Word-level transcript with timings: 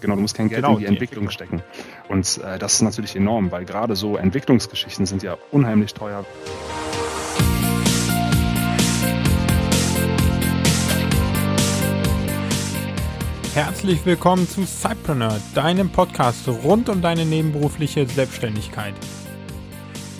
Genau, 0.00 0.14
du 0.14 0.20
musst 0.20 0.36
kein 0.36 0.48
Geld 0.48 0.62
Genau, 0.62 0.74
in 0.74 0.78
die 0.78 0.84
die 0.84 0.92
Entwicklung 0.92 1.30
stecken. 1.30 1.62
Und 2.08 2.38
äh, 2.38 2.58
das 2.58 2.74
ist 2.74 2.82
natürlich 2.82 3.16
enorm, 3.16 3.50
weil 3.50 3.64
gerade 3.64 3.96
so 3.96 4.16
Entwicklungsgeschichten 4.16 5.06
sind 5.06 5.22
ja 5.22 5.36
unheimlich 5.50 5.94
teuer. 5.94 6.24
Herzlich 13.54 14.06
willkommen 14.06 14.48
zu 14.48 14.64
Cypreneur, 14.64 15.40
deinem 15.54 15.90
Podcast 15.90 16.46
rund 16.46 16.88
um 16.88 17.02
deine 17.02 17.24
nebenberufliche 17.24 18.06
Selbstständigkeit. 18.06 18.94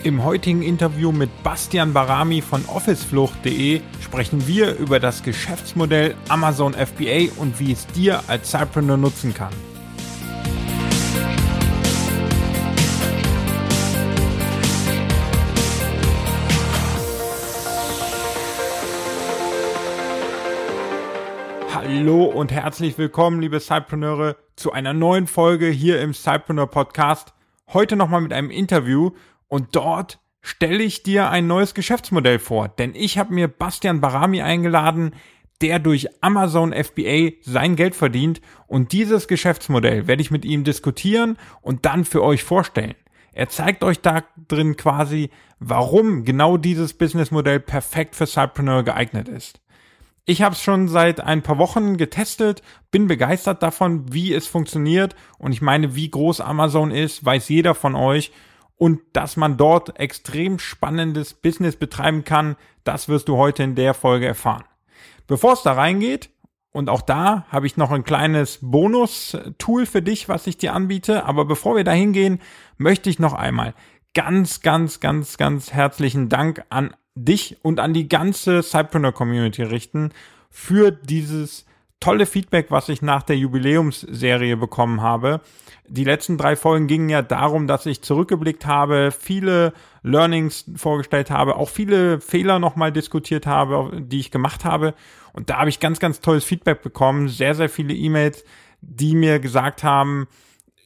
Im 0.04 0.22
heutigen 0.22 0.62
Interview 0.62 1.10
mit 1.10 1.42
Bastian 1.42 1.92
Barami 1.92 2.40
von 2.40 2.64
officeflucht.de 2.66 3.80
sprechen 4.00 4.46
wir 4.46 4.76
über 4.76 5.00
das 5.00 5.24
Geschäftsmodell 5.24 6.14
Amazon 6.28 6.72
FBA 6.72 7.32
und 7.36 7.58
wie 7.58 7.72
es 7.72 7.84
dir 7.88 8.22
als 8.28 8.52
Cypreneur 8.52 8.96
nutzen 8.96 9.34
kann. 9.34 9.52
Hallo 21.74 22.24
und 22.26 22.52
herzlich 22.52 22.96
willkommen, 22.98 23.40
liebe 23.40 23.58
Cypreneure, 23.58 24.36
zu 24.54 24.70
einer 24.70 24.92
neuen 24.92 25.26
Folge 25.26 25.66
hier 25.66 26.00
im 26.00 26.14
Cypreneur 26.14 26.68
Podcast. 26.68 27.34
Heute 27.72 27.96
nochmal 27.96 28.20
mit 28.20 28.32
einem 28.32 28.50
Interview 28.50 29.10
und 29.48 29.74
dort 29.74 30.20
stelle 30.40 30.82
ich 30.82 31.02
dir 31.02 31.30
ein 31.30 31.46
neues 31.46 31.74
Geschäftsmodell 31.74 32.38
vor, 32.38 32.68
denn 32.68 32.94
ich 32.94 33.18
habe 33.18 33.34
mir 33.34 33.48
Bastian 33.48 34.00
Barami 34.00 34.40
eingeladen, 34.40 35.14
der 35.60 35.78
durch 35.78 36.08
Amazon 36.22 36.72
FBA 36.72 37.30
sein 37.42 37.74
Geld 37.74 37.94
verdient 37.94 38.40
und 38.66 38.92
dieses 38.92 39.26
Geschäftsmodell 39.26 40.06
werde 40.06 40.22
ich 40.22 40.30
mit 40.30 40.44
ihm 40.44 40.64
diskutieren 40.64 41.36
und 41.60 41.84
dann 41.84 42.04
für 42.04 42.22
euch 42.22 42.44
vorstellen. 42.44 42.94
Er 43.32 43.48
zeigt 43.48 43.84
euch 43.84 44.00
da 44.00 44.24
drin 44.48 44.76
quasi, 44.76 45.30
warum 45.58 46.24
genau 46.24 46.56
dieses 46.56 46.94
Businessmodell 46.94 47.60
perfekt 47.60 48.16
für 48.16 48.26
Cypreneur 48.26 48.82
geeignet 48.84 49.28
ist. 49.28 49.60
Ich 50.24 50.42
habe 50.42 50.54
es 50.54 50.62
schon 50.62 50.88
seit 50.88 51.20
ein 51.20 51.42
paar 51.42 51.58
Wochen 51.58 51.96
getestet, 51.96 52.62
bin 52.90 53.06
begeistert 53.06 53.62
davon, 53.62 54.12
wie 54.12 54.34
es 54.34 54.46
funktioniert 54.46 55.16
und 55.38 55.52
ich 55.52 55.62
meine, 55.62 55.94
wie 55.94 56.10
groß 56.10 56.40
Amazon 56.40 56.90
ist, 56.90 57.24
weiß 57.24 57.48
jeder 57.48 57.74
von 57.74 57.94
euch 57.94 58.30
und 58.78 59.00
dass 59.12 59.36
man 59.36 59.56
dort 59.56 59.98
extrem 59.98 60.58
spannendes 60.58 61.34
Business 61.34 61.76
betreiben 61.76 62.24
kann, 62.24 62.56
das 62.84 63.08
wirst 63.08 63.28
du 63.28 63.36
heute 63.36 63.62
in 63.64 63.74
der 63.74 63.92
Folge 63.92 64.26
erfahren. 64.26 64.64
Bevor 65.26 65.52
es 65.52 65.62
da 65.62 65.72
reingeht, 65.72 66.30
und 66.70 66.88
auch 66.88 67.02
da 67.02 67.44
habe 67.50 67.66
ich 67.66 67.76
noch 67.76 67.90
ein 67.90 68.04
kleines 68.04 68.58
Bonus-Tool 68.62 69.86
für 69.86 70.02
dich, 70.02 70.28
was 70.28 70.46
ich 70.46 70.58
dir 70.58 70.74
anbiete, 70.74 71.24
aber 71.24 71.44
bevor 71.44 71.76
wir 71.76 71.84
da 71.84 71.92
hingehen, 71.92 72.40
möchte 72.76 73.10
ich 73.10 73.18
noch 73.18 73.32
einmal 73.32 73.74
ganz, 74.14 74.60
ganz, 74.60 75.00
ganz, 75.00 75.38
ganz 75.38 75.72
herzlichen 75.72 76.28
Dank 76.28 76.64
an 76.68 76.94
dich 77.14 77.56
und 77.62 77.80
an 77.80 77.94
die 77.94 78.08
ganze 78.08 78.62
Cypreneur 78.62 79.12
Community 79.12 79.62
richten 79.62 80.12
für 80.50 80.92
dieses 80.92 81.66
tolle 82.00 82.26
Feedback, 82.26 82.70
was 82.70 82.88
ich 82.88 83.02
nach 83.02 83.22
der 83.22 83.36
Jubiläumsserie 83.36 84.56
bekommen 84.56 85.02
habe. 85.02 85.40
Die 85.88 86.04
letzten 86.04 86.36
drei 86.36 86.54
Folgen 86.54 86.86
gingen 86.86 87.08
ja 87.08 87.22
darum, 87.22 87.66
dass 87.66 87.86
ich 87.86 88.02
zurückgeblickt 88.02 88.66
habe, 88.66 89.10
viele 89.10 89.72
Learnings 90.02 90.64
vorgestellt 90.76 91.30
habe, 91.30 91.56
auch 91.56 91.68
viele 91.68 92.20
Fehler 92.20 92.58
nochmal 92.58 92.92
diskutiert 92.92 93.46
habe, 93.46 94.00
die 94.00 94.20
ich 94.20 94.30
gemacht 94.30 94.64
habe. 94.64 94.94
Und 95.32 95.50
da 95.50 95.58
habe 95.58 95.70
ich 95.70 95.80
ganz, 95.80 95.98
ganz 95.98 96.20
tolles 96.20 96.44
Feedback 96.44 96.82
bekommen, 96.82 97.28
sehr, 97.28 97.54
sehr 97.54 97.68
viele 97.68 97.94
E-Mails, 97.94 98.44
die 98.80 99.14
mir 99.14 99.40
gesagt 99.40 99.82
haben, 99.82 100.28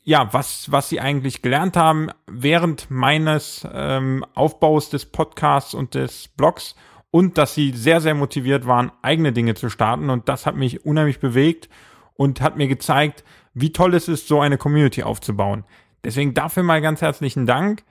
ja, 0.05 0.33
was, 0.33 0.70
was 0.72 0.88
sie 0.88 1.00
eigentlich 1.00 1.42
gelernt 1.42 1.77
haben 1.77 2.08
während 2.27 2.90
meines 2.90 3.66
ähm, 3.72 4.24
Aufbaus 4.34 4.90
des 4.90 5.06
Podcasts 5.06 5.74
und 5.74 5.94
des 5.94 6.28
Blogs 6.28 6.74
und 7.12 7.36
dass 7.39 7.55
sie 7.55 7.73
sehr, 7.73 8.00
sehr 8.00 8.14
motiviert 8.14 8.67
waren, 8.67 8.90
eigene 9.02 9.33
Dinge 9.33 9.55
zu 9.55 9.68
starten. 9.68 10.11
Und 10.11 10.28
das 10.28 10.46
hat 10.46 10.56
mich 10.56 10.84
unheimlich 10.84 11.20
bewegt 11.20 11.68
und 12.14 12.40
hat 12.40 12.56
mir 12.56 12.67
gezeigt, 12.67 13.23
wie 13.55 13.70
toll 13.70 13.95
es 13.95 14.08
ist, 14.08 14.27
so 14.27 14.40
eine 14.40 14.56
Community 14.56 15.02
aufzubauen. 15.02 15.64
Deswegen 16.02 16.33
dafür 16.33 16.62
mal 16.62 16.80
ganz 16.80 17.02
herzlichen 17.02 17.46
Dank. 17.46 17.84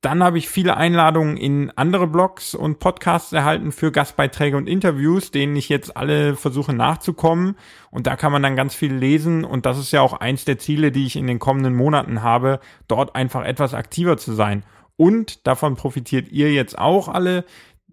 Dann 0.00 0.24
habe 0.24 0.38
ich 0.38 0.48
viele 0.48 0.76
Einladungen 0.76 1.36
in 1.36 1.70
andere 1.76 2.06
Blogs 2.06 2.54
und 2.54 2.78
Podcasts 2.78 3.32
erhalten 3.32 3.72
für 3.72 3.92
Gastbeiträge 3.92 4.56
und 4.56 4.66
Interviews, 4.66 5.30
denen 5.30 5.54
ich 5.54 5.68
jetzt 5.68 5.94
alle 5.94 6.34
versuche 6.34 6.72
nachzukommen. 6.72 7.56
Und 7.90 8.06
da 8.06 8.16
kann 8.16 8.32
man 8.32 8.42
dann 8.42 8.56
ganz 8.56 8.74
viel 8.74 8.94
lesen. 8.94 9.44
Und 9.44 9.66
das 9.66 9.78
ist 9.78 9.92
ja 9.92 10.00
auch 10.00 10.14
eins 10.14 10.46
der 10.46 10.58
Ziele, 10.58 10.92
die 10.92 11.06
ich 11.06 11.16
in 11.16 11.26
den 11.26 11.38
kommenden 11.38 11.76
Monaten 11.76 12.22
habe, 12.22 12.58
dort 12.88 13.14
einfach 13.14 13.44
etwas 13.44 13.74
aktiver 13.74 14.16
zu 14.16 14.32
sein. 14.32 14.64
Und 14.96 15.46
davon 15.46 15.76
profitiert 15.76 16.30
ihr 16.30 16.52
jetzt 16.52 16.78
auch 16.78 17.08
alle, 17.08 17.44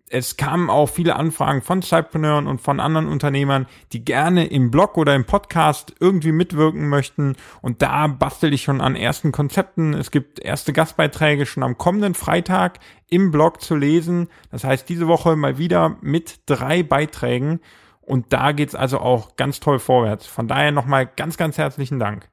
es 0.10 0.38
kamen 0.38 0.70
auch 0.70 0.90
viele 0.90 1.16
Anfragen 1.16 1.62
von 1.62 1.84
Cypreneuren 1.84 2.48
und 2.48 2.60
von 2.60 2.80
anderen 2.80 3.08
Unternehmern, 3.08 3.68
die 3.94 4.04
gerne 4.04 4.48
im 4.48 4.72
Blog 4.72 4.98
oder 4.98 5.14
im 5.14 5.26
Podcast 5.26 5.94
irgendwie 6.00 6.32
mitwirken 6.32 6.90
möchten. 6.90 7.36
Und 7.62 7.84
da 7.84 8.08
bastel 8.08 8.52
ich 8.54 8.64
schon 8.64 8.82
an 8.82 8.96
ersten 8.96 9.32
Konzepten. 9.32 9.94
Es 9.94 10.10
gibt 10.10 10.40
erste 10.40 10.74
Gastbeiträge 10.74 11.46
schon 11.46 11.62
am 11.62 11.78
kommenden 11.78 12.16
Freitag 12.16 12.80
im 13.08 13.30
Blog 13.30 13.62
zu 13.62 13.76
lesen. 13.76 14.30
Das 14.52 14.64
heißt, 14.64 14.90
diese 14.90 15.08
Woche 15.08 15.36
mal 15.36 15.60
wieder 15.60 15.98
mit 16.02 16.42
drei 16.48 16.82
Beiträgen. 16.82 17.60
Und 18.02 18.34
da 18.34 18.52
geht's 18.52 18.74
also 18.74 19.00
auch 19.00 19.36
ganz 19.36 19.60
toll 19.60 19.78
vorwärts. 19.78 20.26
Von 20.26 20.48
daher 20.48 20.72
nochmal 20.72 21.06
ganz, 21.06 21.38
ganz 21.38 21.60
herzlichen 21.60 22.00
Dank. 22.00 22.30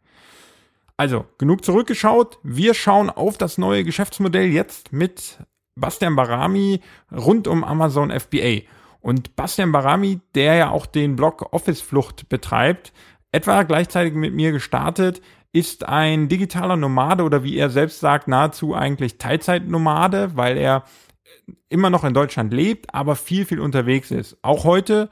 Also, 0.96 1.26
genug 1.36 1.62
zurückgeschaut. 1.62 2.38
Wir 2.42 2.72
schauen 2.72 3.10
auf 3.10 3.36
das 3.36 3.58
neue 3.58 3.84
Geschäftsmodell 3.84 4.46
jetzt 4.46 4.94
mit 4.94 5.38
Bastian 5.76 6.16
Barami 6.16 6.80
rund 7.12 7.46
um 7.46 7.62
Amazon 7.62 8.10
FBA. 8.10 8.62
Und 9.00 9.36
Bastian 9.36 9.72
Barami, 9.72 10.20
der 10.34 10.54
ja 10.54 10.70
auch 10.70 10.86
den 10.86 11.16
Blog 11.16 11.52
Office 11.52 11.80
Flucht 11.80 12.28
betreibt, 12.28 12.92
etwa 13.30 13.62
gleichzeitig 13.62 14.14
mit 14.14 14.34
mir 14.34 14.52
gestartet, 14.52 15.20
ist 15.52 15.86
ein 15.86 16.28
digitaler 16.28 16.76
Nomade 16.76 17.22
oder 17.22 17.44
wie 17.44 17.56
er 17.56 17.70
selbst 17.70 18.00
sagt, 18.00 18.28
nahezu 18.28 18.74
eigentlich 18.74 19.18
Teilzeitnomade, 19.18 20.32
weil 20.34 20.56
er 20.56 20.84
immer 21.68 21.90
noch 21.90 22.04
in 22.04 22.14
Deutschland 22.14 22.52
lebt, 22.52 22.94
aber 22.94 23.16
viel, 23.16 23.44
viel 23.44 23.60
unterwegs 23.60 24.10
ist. 24.10 24.36
Auch 24.42 24.64
heute 24.64 25.08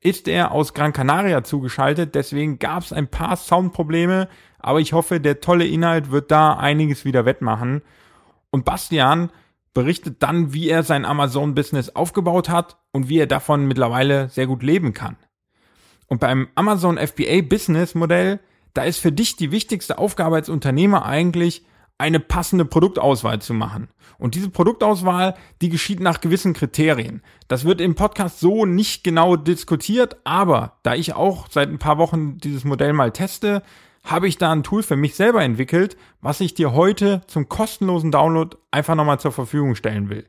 ist 0.00 0.28
er 0.28 0.52
aus 0.52 0.74
Gran 0.74 0.92
Canaria 0.92 1.42
zugeschaltet, 1.42 2.14
deswegen 2.14 2.58
gab 2.58 2.84
es 2.84 2.92
ein 2.92 3.08
paar 3.08 3.36
Soundprobleme, 3.36 4.28
aber 4.58 4.80
ich 4.80 4.92
hoffe, 4.92 5.20
der 5.20 5.40
tolle 5.40 5.66
Inhalt 5.66 6.10
wird 6.10 6.30
da 6.30 6.54
einiges 6.54 7.04
wieder 7.04 7.24
wettmachen. 7.24 7.82
Und 8.50 8.64
Bastian 8.64 9.30
berichtet 9.78 10.24
dann, 10.24 10.52
wie 10.52 10.68
er 10.68 10.82
sein 10.82 11.04
Amazon-Business 11.04 11.90
aufgebaut 11.90 12.48
hat 12.48 12.78
und 12.90 13.08
wie 13.08 13.20
er 13.20 13.28
davon 13.28 13.68
mittlerweile 13.68 14.28
sehr 14.28 14.48
gut 14.48 14.64
leben 14.64 14.92
kann. 14.92 15.16
Und 16.08 16.18
beim 16.18 16.48
Amazon 16.56 16.98
FBA 16.98 17.42
Business 17.42 17.94
Modell, 17.94 18.40
da 18.74 18.82
ist 18.82 18.98
für 18.98 19.12
dich 19.12 19.36
die 19.36 19.52
wichtigste 19.52 19.98
Aufgabe 19.98 20.34
als 20.34 20.48
Unternehmer 20.48 21.06
eigentlich, 21.06 21.64
eine 21.96 22.18
passende 22.18 22.64
Produktauswahl 22.64 23.40
zu 23.40 23.54
machen. 23.54 23.86
Und 24.18 24.34
diese 24.34 24.50
Produktauswahl, 24.50 25.36
die 25.62 25.68
geschieht 25.68 26.00
nach 26.00 26.20
gewissen 26.20 26.54
Kriterien. 26.54 27.22
Das 27.46 27.64
wird 27.64 27.80
im 27.80 27.94
Podcast 27.94 28.40
so 28.40 28.66
nicht 28.66 29.04
genau 29.04 29.36
diskutiert, 29.36 30.16
aber 30.24 30.78
da 30.82 30.96
ich 30.96 31.14
auch 31.14 31.46
seit 31.50 31.68
ein 31.68 31.78
paar 31.78 31.98
Wochen 31.98 32.38
dieses 32.38 32.64
Modell 32.64 32.94
mal 32.94 33.12
teste, 33.12 33.62
habe 34.10 34.26
ich 34.26 34.38
da 34.38 34.52
ein 34.52 34.62
Tool 34.62 34.82
für 34.82 34.96
mich 34.96 35.14
selber 35.14 35.42
entwickelt, 35.42 35.96
was 36.20 36.40
ich 36.40 36.54
dir 36.54 36.72
heute 36.72 37.22
zum 37.26 37.48
kostenlosen 37.48 38.10
Download 38.10 38.56
einfach 38.70 38.94
nochmal 38.94 39.20
zur 39.20 39.32
Verfügung 39.32 39.74
stellen 39.74 40.08
will. 40.08 40.26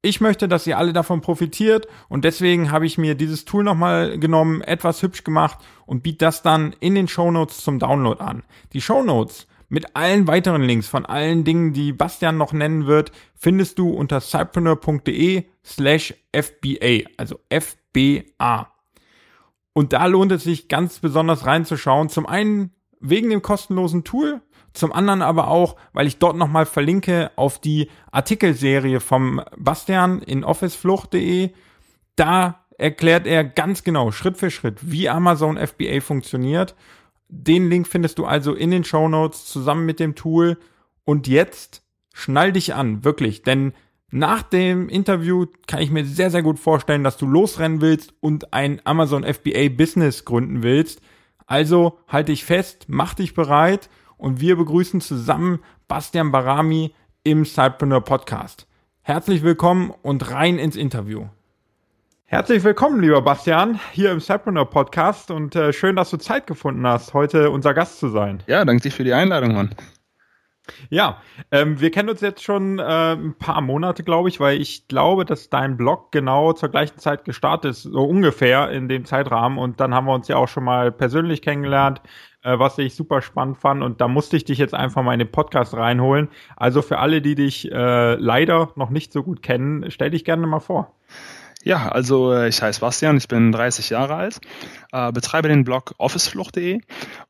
Ich 0.00 0.20
möchte, 0.20 0.46
dass 0.46 0.66
ihr 0.66 0.78
alle 0.78 0.92
davon 0.92 1.20
profitiert 1.20 1.88
und 2.08 2.24
deswegen 2.24 2.70
habe 2.70 2.86
ich 2.86 2.98
mir 2.98 3.14
dieses 3.14 3.44
Tool 3.44 3.64
nochmal 3.64 4.18
genommen, 4.18 4.62
etwas 4.62 5.02
hübsch 5.02 5.24
gemacht 5.24 5.58
und 5.86 6.02
biete 6.02 6.18
das 6.18 6.42
dann 6.42 6.74
in 6.80 6.94
den 6.94 7.08
Show 7.08 7.30
Notes 7.30 7.62
zum 7.64 7.78
Download 7.78 8.22
an. 8.22 8.44
Die 8.72 8.80
Show 8.80 9.02
Notes 9.02 9.48
mit 9.68 9.96
allen 9.96 10.26
weiteren 10.26 10.62
Links 10.62 10.88
von 10.88 11.04
allen 11.04 11.44
Dingen, 11.44 11.72
die 11.72 11.92
Bastian 11.92 12.36
noch 12.36 12.52
nennen 12.52 12.86
wird, 12.86 13.12
findest 13.34 13.78
du 13.78 13.90
unter 13.90 14.20
cypreneur.de 14.20 15.44
slash 15.64 16.14
FBA, 16.32 17.08
also 17.16 17.40
FBA. 17.50 18.72
Und 19.72 19.92
da 19.92 20.06
lohnt 20.06 20.32
es 20.32 20.44
sich 20.44 20.68
ganz 20.68 21.00
besonders 21.00 21.44
reinzuschauen. 21.44 22.08
Zum 22.08 22.26
einen 22.26 22.72
wegen 23.00 23.30
dem 23.30 23.42
kostenlosen 23.42 24.04
Tool, 24.04 24.40
zum 24.72 24.92
anderen 24.92 25.22
aber 25.22 25.48
auch, 25.48 25.76
weil 25.92 26.06
ich 26.06 26.18
dort 26.18 26.36
nochmal 26.36 26.66
verlinke 26.66 27.30
auf 27.36 27.60
die 27.60 27.88
Artikelserie 28.12 29.00
vom 29.00 29.42
Bastian 29.56 30.22
in 30.22 30.44
officeflucht.de. 30.44 31.50
Da 32.16 32.64
erklärt 32.76 33.26
er 33.26 33.44
ganz 33.44 33.82
genau, 33.82 34.12
Schritt 34.12 34.36
für 34.36 34.50
Schritt, 34.50 34.78
wie 34.82 35.08
Amazon 35.08 35.58
FBA 35.58 36.00
funktioniert. 36.00 36.74
Den 37.28 37.68
Link 37.68 37.88
findest 37.88 38.18
du 38.18 38.24
also 38.24 38.54
in 38.54 38.70
den 38.70 38.84
Show 38.84 39.08
Notes 39.08 39.46
zusammen 39.46 39.84
mit 39.84 40.00
dem 40.00 40.14
Tool. 40.14 40.58
Und 41.04 41.26
jetzt 41.26 41.82
schnall 42.12 42.52
dich 42.52 42.74
an, 42.74 43.04
wirklich, 43.04 43.42
denn 43.42 43.72
nach 44.10 44.42
dem 44.42 44.88
Interview 44.88 45.46
kann 45.66 45.80
ich 45.80 45.90
mir 45.90 46.04
sehr, 46.04 46.30
sehr 46.30 46.42
gut 46.42 46.58
vorstellen, 46.58 47.04
dass 47.04 47.18
du 47.18 47.26
losrennen 47.26 47.80
willst 47.80 48.14
und 48.20 48.52
ein 48.54 48.80
Amazon 48.84 49.24
FBA 49.24 49.68
Business 49.70 50.24
gründen 50.24 50.62
willst 50.62 51.02
Also 51.48 51.98
halte 52.06 52.30
dich 52.30 52.44
fest, 52.44 52.84
mach 52.88 53.14
dich 53.14 53.32
bereit 53.32 53.88
und 54.18 54.38
wir 54.38 54.54
begrüßen 54.56 55.00
zusammen 55.00 55.60
Bastian 55.88 56.30
Barami 56.30 56.92
im 57.24 57.46
Sidepreneur 57.46 58.02
Podcast. 58.02 58.66
Herzlich 59.00 59.42
willkommen 59.42 59.94
und 60.02 60.30
rein 60.30 60.58
ins 60.58 60.76
Interview. 60.76 61.24
Herzlich 62.24 62.64
willkommen, 62.64 63.00
lieber 63.00 63.22
Bastian, 63.22 63.80
hier 63.92 64.12
im 64.12 64.20
Sidepreneur 64.20 64.66
Podcast 64.66 65.30
und 65.30 65.56
äh, 65.56 65.72
schön, 65.72 65.96
dass 65.96 66.10
du 66.10 66.18
Zeit 66.18 66.46
gefunden 66.46 66.86
hast, 66.86 67.14
heute 67.14 67.50
unser 67.50 67.72
Gast 67.72 67.98
zu 67.98 68.10
sein. 68.10 68.42
Ja, 68.46 68.66
danke 68.66 68.82
dir 68.82 68.92
für 68.92 69.04
die 69.04 69.14
Einladung, 69.14 69.54
Mann. 69.54 69.74
Ja, 70.90 71.22
ähm, 71.50 71.80
wir 71.80 71.90
kennen 71.90 72.08
uns 72.08 72.20
jetzt 72.20 72.42
schon 72.42 72.78
äh, 72.78 73.12
ein 73.12 73.34
paar 73.38 73.60
Monate, 73.60 74.02
glaube 74.02 74.28
ich, 74.28 74.40
weil 74.40 74.60
ich 74.60 74.88
glaube, 74.88 75.24
dass 75.24 75.50
dein 75.50 75.76
Blog 75.76 76.12
genau 76.12 76.52
zur 76.52 76.68
gleichen 76.68 76.98
Zeit 76.98 77.24
gestartet 77.24 77.72
ist, 77.72 77.82
so 77.82 78.04
ungefähr 78.04 78.70
in 78.70 78.88
dem 78.88 79.04
Zeitrahmen. 79.04 79.58
Und 79.58 79.80
dann 79.80 79.94
haben 79.94 80.06
wir 80.06 80.14
uns 80.14 80.28
ja 80.28 80.36
auch 80.36 80.48
schon 80.48 80.64
mal 80.64 80.92
persönlich 80.92 81.42
kennengelernt, 81.42 82.00
äh, 82.42 82.58
was 82.58 82.78
ich 82.78 82.94
super 82.94 83.22
spannend 83.22 83.58
fand. 83.58 83.82
Und 83.82 84.00
da 84.00 84.08
musste 84.08 84.36
ich 84.36 84.44
dich 84.44 84.58
jetzt 84.58 84.74
einfach 84.74 85.02
mal 85.02 85.12
in 85.12 85.20
den 85.20 85.30
Podcast 85.30 85.74
reinholen. 85.74 86.28
Also 86.56 86.82
für 86.82 86.98
alle, 86.98 87.22
die 87.22 87.34
dich 87.34 87.70
äh, 87.70 88.14
leider 88.14 88.72
noch 88.76 88.90
nicht 88.90 89.12
so 89.12 89.22
gut 89.22 89.42
kennen, 89.42 89.90
stell 89.90 90.10
dich 90.10 90.24
gerne 90.24 90.46
mal 90.46 90.60
vor. 90.60 90.94
Ja, 91.68 91.90
also 91.90 92.32
äh, 92.32 92.48
ich 92.48 92.62
heiße 92.62 92.80
Bastian, 92.80 93.18
ich 93.18 93.28
bin 93.28 93.52
30 93.52 93.90
Jahre 93.90 94.14
alt, 94.14 94.38
äh, 94.90 95.12
betreibe 95.12 95.48
den 95.48 95.64
Blog 95.64 95.94
officeflucht.de 95.98 96.80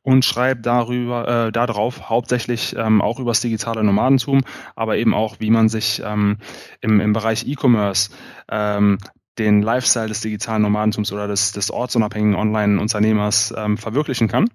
und 0.01 0.23
schreibe 0.23 0.61
darüber, 0.61 1.47
äh, 1.47 1.51
darauf 1.51 2.09
hauptsächlich 2.09 2.73
ähm, 2.77 3.01
auch 3.01 3.19
über 3.19 3.31
das 3.31 3.41
digitale 3.41 3.83
Nomadentum, 3.83 4.39
aber 4.77 4.95
eben 4.95 5.13
auch, 5.13 5.41
wie 5.41 5.51
man 5.51 5.67
sich 5.67 6.01
ähm, 6.05 6.37
im, 6.79 7.01
im 7.01 7.11
Bereich 7.11 7.45
E-Commerce 7.49 8.11
ähm, 8.49 8.97
den 9.39 9.61
Lifestyle 9.61 10.07
des 10.07 10.21
digitalen 10.21 10.61
Nomadentums 10.61 11.11
oder 11.11 11.27
des, 11.27 11.51
des 11.51 11.69
ortsunabhängigen 11.69 12.35
Online-Unternehmers 12.39 13.53
ähm, 13.57 13.77
verwirklichen 13.77 14.29
kann. 14.29 14.49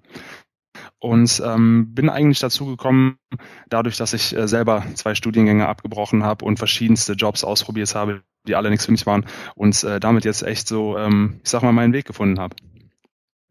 Und 0.99 1.41
ähm, 1.45 1.93
bin 1.93 2.09
eigentlich 2.09 2.39
dazu 2.39 2.65
gekommen, 2.65 3.17
dadurch, 3.69 3.97
dass 3.97 4.13
ich 4.13 4.35
äh, 4.35 4.47
selber 4.47 4.83
zwei 4.95 5.13
Studiengänge 5.13 5.67
abgebrochen 5.67 6.23
habe 6.23 6.45
und 6.45 6.57
verschiedenste 6.57 7.13
Jobs 7.13 7.43
ausprobiert 7.43 7.93
habe, 7.95 8.23
die 8.47 8.55
alle 8.55 8.69
nichts 8.69 8.85
für 8.85 8.91
mich 8.91 9.05
waren 9.05 9.25
und 9.55 9.83
äh, 9.83 9.99
damit 9.99 10.25
jetzt 10.25 10.43
echt 10.43 10.67
so, 10.67 10.97
ähm, 10.97 11.41
ich 11.43 11.49
sag 11.49 11.63
mal, 11.63 11.73
meinen 11.73 11.93
Weg 11.93 12.05
gefunden 12.05 12.39
habe. 12.39 12.55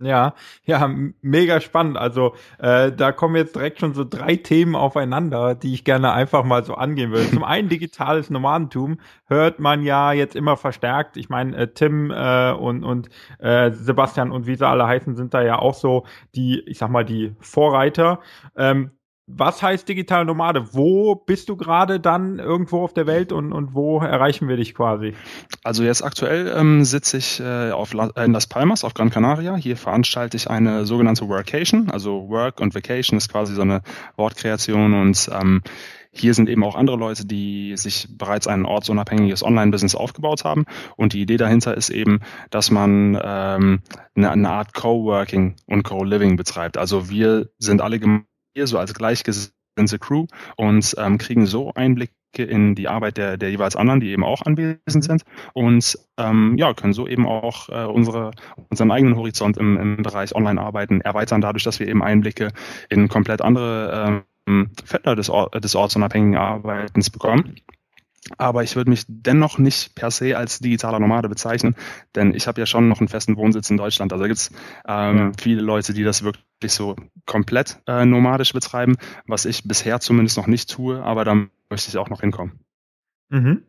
Ja, 0.04 0.34
ja, 0.64 0.86
mega 1.22 1.60
spannend. 1.62 1.96
Also 1.96 2.34
äh, 2.58 2.92
da 2.92 3.10
kommen 3.10 3.36
jetzt 3.36 3.56
direkt 3.56 3.80
schon 3.80 3.94
so 3.94 4.04
drei 4.04 4.36
Themen 4.36 4.74
aufeinander, 4.74 5.54
die 5.54 5.72
ich 5.72 5.82
gerne 5.82 6.12
einfach 6.12 6.44
mal 6.44 6.62
so 6.62 6.74
angehen 6.74 7.10
will. 7.10 7.26
Zum 7.30 7.42
einen 7.42 7.70
digitales 7.70 8.28
Nomadentum 8.28 9.00
hört 9.28 9.60
man 9.60 9.82
ja 9.82 10.12
jetzt 10.12 10.36
immer 10.36 10.58
verstärkt. 10.58 11.16
Ich 11.16 11.30
meine, 11.30 11.56
äh, 11.56 11.68
Tim 11.72 12.10
äh, 12.10 12.52
und 12.52 12.84
und 12.84 13.08
äh, 13.38 13.70
Sebastian 13.72 14.30
und 14.30 14.46
wie 14.46 14.56
sie 14.56 14.68
alle 14.68 14.86
heißen, 14.86 15.16
sind 15.16 15.32
da 15.32 15.40
ja 15.42 15.58
auch 15.58 15.74
so 15.74 16.04
die, 16.34 16.60
ich 16.66 16.76
sag 16.76 16.90
mal, 16.90 17.04
die 17.06 17.34
Vorreiter. 17.40 18.20
Ähm, 18.56 18.90
was 19.26 19.62
heißt 19.62 19.88
digital 19.88 20.26
Nomade? 20.26 20.74
Wo 20.74 21.14
bist 21.14 21.48
du 21.48 21.56
gerade 21.56 21.98
dann 21.98 22.38
irgendwo 22.38 22.82
auf 22.82 22.92
der 22.92 23.06
Welt 23.06 23.32
und, 23.32 23.52
und 23.52 23.74
wo 23.74 23.98
erreichen 24.00 24.48
wir 24.48 24.56
dich 24.56 24.74
quasi? 24.74 25.14
Also 25.62 25.82
jetzt 25.82 26.02
aktuell 26.02 26.52
ähm, 26.54 26.84
sitze 26.84 27.16
ich 27.16 27.40
äh, 27.40 27.70
auf 27.70 27.94
La 27.94 28.10
in 28.22 28.32
Las 28.32 28.46
Palmas 28.46 28.84
auf 28.84 28.92
Gran 28.92 29.10
Canaria. 29.10 29.56
Hier 29.56 29.76
veranstalte 29.76 30.36
ich 30.36 30.50
eine 30.50 30.84
sogenannte 30.84 31.26
Workation. 31.28 31.90
Also 31.90 32.28
Work 32.28 32.60
und 32.60 32.74
Vacation 32.74 33.16
ist 33.16 33.30
quasi 33.30 33.54
so 33.54 33.62
eine 33.62 33.80
Wortkreation 34.16 34.92
und 34.92 35.30
ähm, 35.32 35.62
hier 36.16 36.34
sind 36.34 36.48
eben 36.48 36.62
auch 36.62 36.76
andere 36.76 36.96
Leute, 36.96 37.26
die 37.26 37.76
sich 37.76 38.06
bereits 38.10 38.46
ein 38.46 38.66
ortsunabhängiges 38.66 39.42
Online-Business 39.42 39.96
aufgebaut 39.96 40.44
haben. 40.44 40.64
Und 40.96 41.12
die 41.12 41.22
Idee 41.22 41.38
dahinter 41.38 41.76
ist 41.76 41.90
eben, 41.90 42.20
dass 42.50 42.70
man 42.70 43.18
ähm, 43.20 43.80
eine, 44.14 44.30
eine 44.30 44.48
Art 44.48 44.74
Coworking 44.74 45.56
und 45.66 45.82
Co-Living 45.82 46.36
betreibt. 46.36 46.78
Also 46.78 47.08
wir 47.10 47.48
sind 47.58 47.80
alle 47.80 47.98
gemeinsam 47.98 48.28
hier 48.54 48.66
so 48.66 48.78
als 48.78 48.94
gleichgesinnte 48.94 49.98
Crew 49.98 50.26
und 50.56 50.94
ähm, 50.98 51.18
kriegen 51.18 51.46
so 51.46 51.72
Einblicke 51.74 52.14
in 52.36 52.74
die 52.74 52.88
Arbeit 52.88 53.16
der, 53.16 53.36
der 53.36 53.50
jeweils 53.50 53.76
anderen, 53.76 54.00
die 54.00 54.10
eben 54.10 54.24
auch 54.24 54.42
anwesend 54.42 55.04
sind 55.04 55.22
und 55.52 55.98
ähm, 56.18 56.56
ja, 56.58 56.74
können 56.74 56.92
so 56.92 57.06
eben 57.06 57.26
auch 57.26 57.68
äh, 57.68 57.84
unsere, 57.84 58.32
unseren 58.70 58.90
eigenen 58.90 59.16
Horizont 59.16 59.56
im, 59.56 59.76
im 59.76 60.02
Bereich 60.02 60.34
Online-Arbeiten 60.34 61.00
erweitern, 61.00 61.40
dadurch, 61.40 61.64
dass 61.64 61.78
wir 61.78 61.88
eben 61.88 62.02
Einblicke 62.02 62.50
in 62.88 63.08
komplett 63.08 63.40
andere 63.42 64.24
ähm, 64.46 64.70
Felder 64.84 65.16
des, 65.16 65.30
des 65.62 65.74
ortsunabhängigen 65.74 66.36
Arbeitens 66.36 67.10
bekommen. 67.10 67.56
Aber 68.38 68.62
ich 68.62 68.76
würde 68.76 68.90
mich 68.90 69.04
dennoch 69.06 69.58
nicht 69.58 69.94
per 69.94 70.10
se 70.10 70.36
als 70.36 70.58
digitaler 70.58 70.98
Nomade 70.98 71.28
bezeichnen, 71.28 71.76
denn 72.14 72.34
ich 72.34 72.46
habe 72.46 72.60
ja 72.60 72.66
schon 72.66 72.88
noch 72.88 73.00
einen 73.00 73.08
festen 73.08 73.36
Wohnsitz 73.36 73.70
in 73.70 73.76
Deutschland. 73.76 74.12
Also 74.12 74.24
gibt 74.24 74.38
es 74.38 74.50
ähm, 74.86 75.16
ja. 75.18 75.32
viele 75.38 75.62
Leute, 75.62 75.92
die 75.92 76.04
das 76.04 76.22
wirklich 76.22 76.72
so 76.72 76.96
komplett 77.26 77.80
äh, 77.86 78.04
nomadisch 78.04 78.52
betreiben, 78.52 78.96
was 79.26 79.44
ich 79.44 79.64
bisher 79.64 80.00
zumindest 80.00 80.36
noch 80.36 80.46
nicht 80.46 80.70
tue, 80.70 81.02
aber 81.02 81.24
da 81.24 81.34
möchte 81.68 81.88
ich 81.88 81.98
auch 81.98 82.08
noch 82.08 82.20
hinkommen. 82.20 82.63
Mhm. 83.30 83.64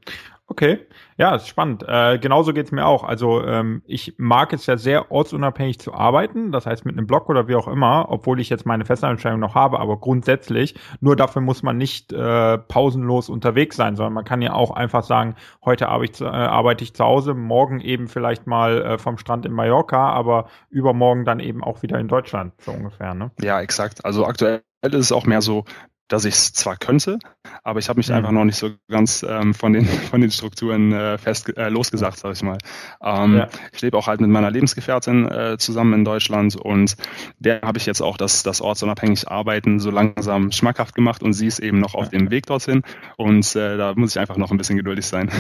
Okay, 0.48 0.86
ja, 1.18 1.36
ist 1.36 1.48
spannend. 1.48 1.84
Äh, 1.88 2.20
genauso 2.20 2.54
geht's 2.54 2.72
mir 2.72 2.86
auch. 2.86 3.04
Also 3.04 3.44
ähm, 3.44 3.82
ich 3.88 4.14
mag 4.20 4.54
es 4.54 4.68
ja 4.68 4.78
sehr 4.78 5.12
ortsunabhängig 5.12 5.80
zu 5.80 5.92
arbeiten, 5.92 6.52
das 6.52 6.68
heißt 6.68 6.86
mit 6.86 6.96
einem 6.96 7.08
Blog 7.08 7.30
oder 7.30 7.48
wie 7.48 7.56
auch 7.56 7.68
immer, 7.68 8.06
obwohl 8.10 8.40
ich 8.40 8.50
jetzt 8.50 8.64
meine 8.64 8.86
Festanstellung 8.86 9.40
noch 9.40 9.56
habe, 9.56 9.80
aber 9.80 10.00
grundsätzlich, 10.00 10.76
nur 11.02 11.16
dafür 11.16 11.42
muss 11.42 11.64
man 11.64 11.78
nicht 11.78 12.14
äh, 12.14 12.60
pausenlos 12.60 13.28
unterwegs 13.28 13.76
sein, 13.76 13.96
sondern 13.96 14.14
man 14.14 14.24
kann 14.24 14.44
ja 14.44 14.54
auch 14.54 14.70
einfach 14.70 15.04
sagen, 15.04 15.36
heute 15.64 15.90
arbeite 15.90 16.14
ich, 16.14 16.22
äh, 16.22 16.26
arbeite 16.26 16.84
ich 16.84 16.94
zu 16.94 17.04
Hause, 17.04 17.34
morgen 17.34 17.80
eben 17.80 18.08
vielleicht 18.08 18.46
mal 18.46 18.84
äh, 18.84 18.98
vom 19.00 19.18
Strand 19.18 19.48
in 19.48 19.52
Mallorca, 19.52 20.12
aber 20.12 20.48
übermorgen 20.70 21.26
dann 21.26 21.40
eben 21.40 21.64
auch 21.64 21.82
wieder 21.82 21.98
in 21.98 22.08
Deutschland, 22.08 22.54
so 22.62 22.72
ungefähr. 22.72 23.16
Ne? 23.16 23.32
Ja, 23.42 23.62
exakt. 23.62 24.06
Also 24.06 24.28
aktuell 24.28 24.62
ist 24.84 24.94
es 24.94 25.12
auch 25.12 25.26
mehr 25.26 25.42
so, 25.42 25.66
dass 26.08 26.26
ich 26.26 26.36
es 26.36 26.54
zwar 26.54 26.78
könnte, 26.78 27.18
aber 27.64 27.80
ich 27.80 27.90
habe 27.90 27.98
mich 27.98 28.10
mhm. 28.10 28.16
einfach 28.16 28.32
noch 28.32 28.46
nicht 28.46 28.58
so 28.58 28.72
ganz 28.90 29.26
ähm, 29.28 29.54
von 29.54 29.74
den 29.74 29.86
von 30.12 30.22
den 30.22 30.32
Strukturen 30.32 30.92
äh, 30.92 31.18
fest 31.18 31.56
äh, 31.58 31.70
losgesagt, 31.70 32.18
sage 32.18 32.34
ich 32.34 32.44
mal. 32.44 32.58
Ähm, 33.02 33.38
ja. 33.38 33.50
Ich 33.74 33.82
lebe 33.82 33.98
auch 33.98 34.08
halt 34.08 34.22
mit 34.22 34.30
meiner 34.30 34.52
Lebensgefährtin 34.52 35.28
äh, 35.28 35.58
zusammen 35.58 35.94
in 35.94 36.06
Deutschland 36.06 36.56
und 36.56 36.96
der 37.40 37.62
habe 37.62 37.78
ich 37.78 37.86
jetzt 37.86 38.02
auch 38.02 38.18
das 38.18 38.44
das 38.44 38.62
ortsunabhängig 38.62 39.28
Arbeiten 39.30 39.80
so 39.80 39.90
langsam 39.90 40.52
schmackhaft 40.52 40.96
gemacht 40.96 41.24
und 41.24 41.34
sie 41.34 41.48
ist 41.48 41.60
eben 41.60 41.80
noch 41.80 41.96
auf 41.96 42.10
dem 42.10 42.30
Weg 42.30 42.46
dorthin 42.46 42.84
und 43.18 43.56
äh, 43.56 43.78
da 43.78 43.94
muss 43.96 44.12
ich 44.12 44.20
einfach 44.20 44.38
noch 44.38 44.52
ein 44.52 44.58
bisschen 44.58 44.78
geduldig 44.78 45.06
sein. 45.06 45.32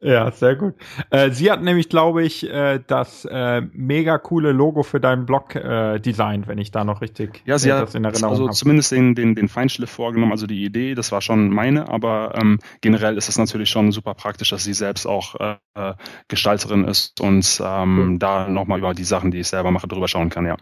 Ja, 0.00 0.30
sehr 0.30 0.54
gut. 0.54 0.74
Äh, 1.08 1.30
sie 1.30 1.50
hat 1.50 1.62
nämlich, 1.62 1.88
glaube 1.88 2.22
ich, 2.24 2.48
äh, 2.50 2.78
das 2.86 3.24
äh, 3.24 3.62
mega 3.72 4.18
coole 4.18 4.52
Logo 4.52 4.82
für 4.82 5.00
deinen 5.00 5.24
Blog 5.24 5.54
äh, 5.54 5.98
designt, 5.98 6.46
wenn 6.46 6.58
ich 6.58 6.70
da 6.70 6.84
noch 6.84 7.00
richtig 7.00 7.42
ja, 7.46 7.58
sie 7.58 7.72
hat 7.72 7.94
in 7.94 8.04
Erinnerung 8.04 8.30
also 8.30 8.46
hab. 8.48 8.54
zumindest 8.54 8.92
den, 8.92 9.14
den, 9.14 9.34
den 9.34 9.48
Feinschliff 9.48 9.90
vorgenommen, 9.90 10.32
also 10.32 10.46
die 10.46 10.62
Idee, 10.62 10.94
das 10.94 11.10
war 11.10 11.22
schon 11.22 11.48
meine, 11.48 11.88
aber 11.88 12.34
ähm, 12.36 12.58
generell 12.82 13.16
ist 13.16 13.30
es 13.30 13.38
natürlich 13.38 13.70
schon 13.70 13.92
super 13.92 14.12
praktisch, 14.12 14.50
dass 14.50 14.64
sie 14.64 14.74
selbst 14.74 15.06
auch 15.06 15.36
äh, 15.36 15.56
äh 15.74 15.94
Gestalterin 16.28 16.84
ist 16.84 17.20
und 17.20 17.62
ähm, 17.64 17.98
cool. 17.98 18.18
da 18.18 18.48
nochmal 18.48 18.80
über 18.80 18.92
die 18.92 19.04
Sachen, 19.04 19.30
die 19.30 19.40
ich 19.40 19.48
selber 19.48 19.70
mache, 19.70 19.88
drüber 19.88 20.08
schauen 20.08 20.28
kann, 20.28 20.44
ja. 20.44 20.56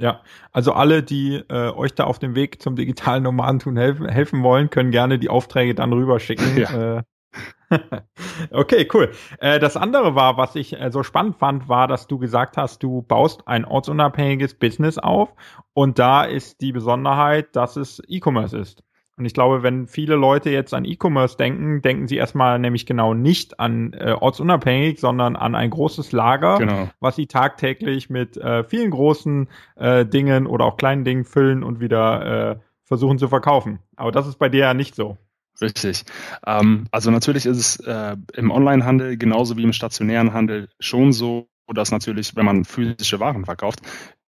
Ja, 0.00 0.20
also 0.52 0.74
alle, 0.74 1.02
die 1.02 1.42
äh, 1.48 1.70
euch 1.70 1.94
da 1.94 2.04
auf 2.04 2.18
dem 2.18 2.34
Weg 2.36 2.62
zum 2.62 2.76
digitalen 2.76 3.24
Nomadentum 3.24 3.76
helfen, 3.76 4.08
helfen 4.08 4.42
wollen, 4.44 4.70
können 4.70 4.92
gerne 4.92 5.18
die 5.18 5.28
Aufträge 5.28 5.74
dann 5.74 5.92
rüberschicken. 5.92 6.46
Ja. 6.56 6.98
Äh, 6.98 7.02
okay, 8.50 8.88
cool. 8.94 9.10
Äh, 9.40 9.58
das 9.58 9.76
andere 9.76 10.14
war, 10.14 10.36
was 10.36 10.54
ich 10.54 10.78
äh, 10.78 10.90
so 10.90 11.02
spannend 11.02 11.36
fand, 11.36 11.68
war, 11.68 11.86
dass 11.88 12.06
du 12.06 12.18
gesagt 12.18 12.56
hast, 12.56 12.82
du 12.82 13.02
baust 13.02 13.46
ein 13.46 13.64
ortsunabhängiges 13.64 14.54
Business 14.54 14.98
auf 14.98 15.34
und 15.74 15.98
da 15.98 16.24
ist 16.24 16.60
die 16.60 16.72
Besonderheit, 16.72 17.54
dass 17.54 17.76
es 17.76 18.02
E-Commerce 18.08 18.56
ist. 18.56 18.82
Und 19.18 19.24
ich 19.24 19.34
glaube, 19.34 19.64
wenn 19.64 19.88
viele 19.88 20.14
Leute 20.14 20.50
jetzt 20.50 20.72
an 20.72 20.84
E-Commerce 20.84 21.36
denken, 21.36 21.82
denken 21.82 22.06
sie 22.06 22.16
erstmal 22.16 22.58
nämlich 22.60 22.86
genau 22.86 23.14
nicht 23.14 23.58
an 23.58 23.92
äh, 23.92 24.12
ortsunabhängig, 24.12 25.00
sondern 25.00 25.34
an 25.34 25.56
ein 25.56 25.70
großes 25.70 26.12
Lager, 26.12 26.58
genau. 26.58 26.88
was 27.00 27.16
sie 27.16 27.26
tagtäglich 27.26 28.10
mit 28.10 28.36
äh, 28.36 28.62
vielen 28.62 28.92
großen 28.92 29.48
äh, 29.74 30.06
Dingen 30.06 30.46
oder 30.46 30.66
auch 30.66 30.76
kleinen 30.76 31.04
Dingen 31.04 31.24
füllen 31.24 31.64
und 31.64 31.80
wieder 31.80 32.52
äh, 32.52 32.56
versuchen 32.84 33.18
zu 33.18 33.26
verkaufen. 33.26 33.80
Aber 33.96 34.12
das 34.12 34.28
ist 34.28 34.38
bei 34.38 34.48
dir 34.48 34.60
ja 34.60 34.74
nicht 34.74 34.94
so. 34.94 35.18
Richtig. 35.60 36.04
Ähm, 36.46 36.86
also 36.90 37.10
natürlich 37.10 37.46
ist 37.46 37.56
es 37.58 37.80
äh, 37.80 38.16
im 38.34 38.50
Onlinehandel 38.50 39.16
genauso 39.16 39.56
wie 39.56 39.64
im 39.64 39.72
stationären 39.72 40.32
Handel 40.32 40.68
schon 40.78 41.12
so, 41.12 41.48
dass 41.74 41.90
natürlich, 41.90 42.36
wenn 42.36 42.44
man 42.46 42.64
physische 42.64 43.20
Waren 43.20 43.44
verkauft, 43.44 43.80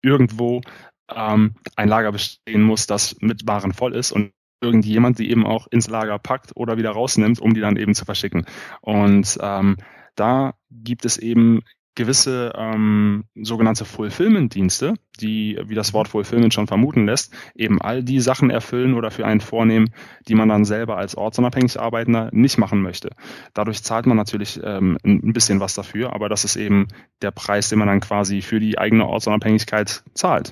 irgendwo 0.02 0.62
ähm, 1.10 1.56
ein 1.76 1.88
Lager 1.88 2.12
bestehen 2.12 2.64
muss, 2.64 2.88
das 2.88 3.16
mit 3.22 3.48
Waren 3.48 3.74
voll 3.74 3.96
ist 3.96 4.12
und 4.12 4.32
irgendjemand 4.62 5.20
die 5.20 5.30
eben 5.30 5.46
auch 5.46 5.68
ins 5.68 5.90
Lager 5.90 6.20
packt 6.20 6.56
oder 6.56 6.78
wieder 6.78 6.92
rausnimmt, 6.92 7.40
um 7.40 7.54
die 7.54 7.62
dann 7.62 7.78
eben 7.78 7.96
zu 7.96 8.06
verschicken. 8.06 8.46
Und 8.82 9.38
ähm, 9.42 9.78
da 10.16 10.54
gibt 10.72 11.06
es 11.06 11.18
eben 11.18 11.64
gewisse 11.96 12.54
ähm, 12.56 13.26
sogenannte 13.36 13.86
Fulfillment-Dienste, 13.86 14.96
die, 15.20 15.60
wie 15.66 15.76
das 15.76 15.94
Wort 15.94 16.08
Fulfillment 16.08 16.54
schon 16.54 16.68
vermuten 16.68 17.06
lässt, 17.06 17.34
eben 17.56 17.82
all 17.82 18.04
die 18.04 18.20
Sachen 18.20 18.50
erfüllen 18.50 18.96
oder 18.96 19.12
für 19.12 19.26
einen 19.26 19.42
vornehmen, 19.42 19.94
die 20.28 20.36
man 20.36 20.50
dann 20.50 20.66
selber 20.66 20.98
als 20.98 21.16
ortsunabhängig 21.16 21.80
Arbeitender 21.80 22.30
nicht 22.32 22.58
machen 22.58 22.82
möchte. 22.82 23.12
Dadurch 23.54 23.84
zahlt 23.84 24.08
man 24.08 24.18
natürlich 24.18 24.60
ähm, 24.64 24.98
ein 25.04 25.34
bisschen 25.34 25.60
was 25.60 25.76
dafür, 25.76 26.14
aber 26.14 26.30
das 26.30 26.46
ist 26.46 26.56
eben 26.56 26.88
der 27.22 27.32
Preis, 27.32 27.70
den 27.70 27.80
man 27.80 27.88
dann 27.88 28.00
quasi 28.00 28.42
für 28.42 28.60
die 28.60 28.78
eigene 28.78 29.06
Ortsunabhängigkeit 29.06 30.04
zahlt. 30.16 30.52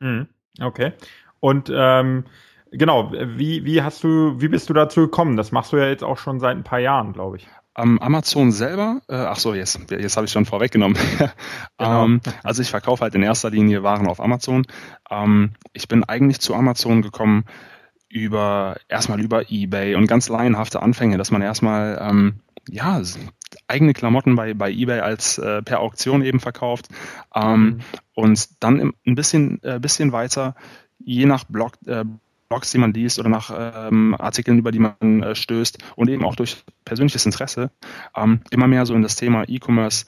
Mhm. 0.00 0.28
Okay. 0.60 0.92
Und 1.40 1.72
ähm, 1.74 2.24
genau, 2.70 3.12
wie, 3.12 3.64
wie 3.64 3.82
hast 3.82 4.04
du, 4.04 4.40
wie 4.40 4.48
bist 4.48 4.68
du 4.68 4.74
dazu 4.74 5.00
gekommen? 5.02 5.36
Das 5.36 5.50
machst 5.50 5.72
du 5.72 5.78
ja 5.78 5.88
jetzt 5.88 6.04
auch 6.04 6.18
schon 6.18 6.40
seit 6.40 6.56
ein 6.56 6.64
paar 6.64 6.78
Jahren, 6.78 7.12
glaube 7.14 7.38
ich. 7.38 7.48
Ähm, 7.76 7.98
Amazon 8.00 8.52
selber, 8.52 9.00
äh, 9.08 9.14
ach 9.14 9.38
so, 9.38 9.54
jetzt, 9.54 9.90
jetzt 9.90 10.16
habe 10.16 10.26
ich 10.26 10.32
schon 10.32 10.44
vorweggenommen. 10.44 10.98
genau. 11.78 12.04
ähm, 12.04 12.20
also 12.42 12.60
ich 12.60 12.70
verkaufe 12.70 13.02
halt 13.02 13.14
in 13.14 13.22
erster 13.22 13.50
Linie 13.50 13.82
Waren 13.82 14.06
auf 14.06 14.20
Amazon. 14.20 14.66
Ähm, 15.10 15.52
ich 15.72 15.88
bin 15.88 16.04
eigentlich 16.04 16.40
zu 16.40 16.54
Amazon 16.54 17.00
gekommen 17.00 17.44
über 18.10 18.76
erstmal 18.88 19.20
über 19.20 19.50
eBay 19.50 19.94
und 19.94 20.06
ganz 20.06 20.28
laienhafte 20.28 20.82
Anfänge, 20.82 21.16
dass 21.16 21.30
man 21.30 21.40
erstmal 21.40 21.98
ähm, 21.98 22.40
ja 22.68 23.00
eigene 23.68 23.94
Klamotten 23.94 24.36
bei, 24.36 24.52
bei 24.52 24.70
eBay 24.70 25.00
als 25.00 25.38
äh, 25.38 25.62
per 25.62 25.80
Auktion 25.80 26.22
eben 26.22 26.38
verkauft 26.38 26.88
ähm, 27.34 27.64
mhm. 27.64 27.80
und 28.12 28.62
dann 28.62 28.92
ein 29.06 29.14
bisschen 29.14 29.62
äh, 29.62 29.80
bisschen 29.80 30.12
weiter 30.12 30.54
je 30.98 31.24
nach 31.24 31.44
Blog 31.44 31.72
äh, 31.86 32.04
Blogs, 32.52 32.70
die 32.70 32.76
man 32.76 32.92
liest 32.92 33.18
oder 33.18 33.30
nach 33.30 33.50
ähm, 33.88 34.14
Artikeln, 34.18 34.58
über 34.58 34.72
die 34.72 34.78
man 34.78 35.22
äh, 35.22 35.34
stößt 35.34 35.78
und 35.96 36.10
eben 36.10 36.22
auch 36.22 36.36
durch 36.36 36.64
persönliches 36.84 37.24
Interesse 37.24 37.70
ähm, 38.14 38.40
immer 38.50 38.68
mehr 38.68 38.84
so 38.84 38.94
in 38.94 39.00
das 39.00 39.16
Thema 39.16 39.44
E-Commerce 39.48 40.04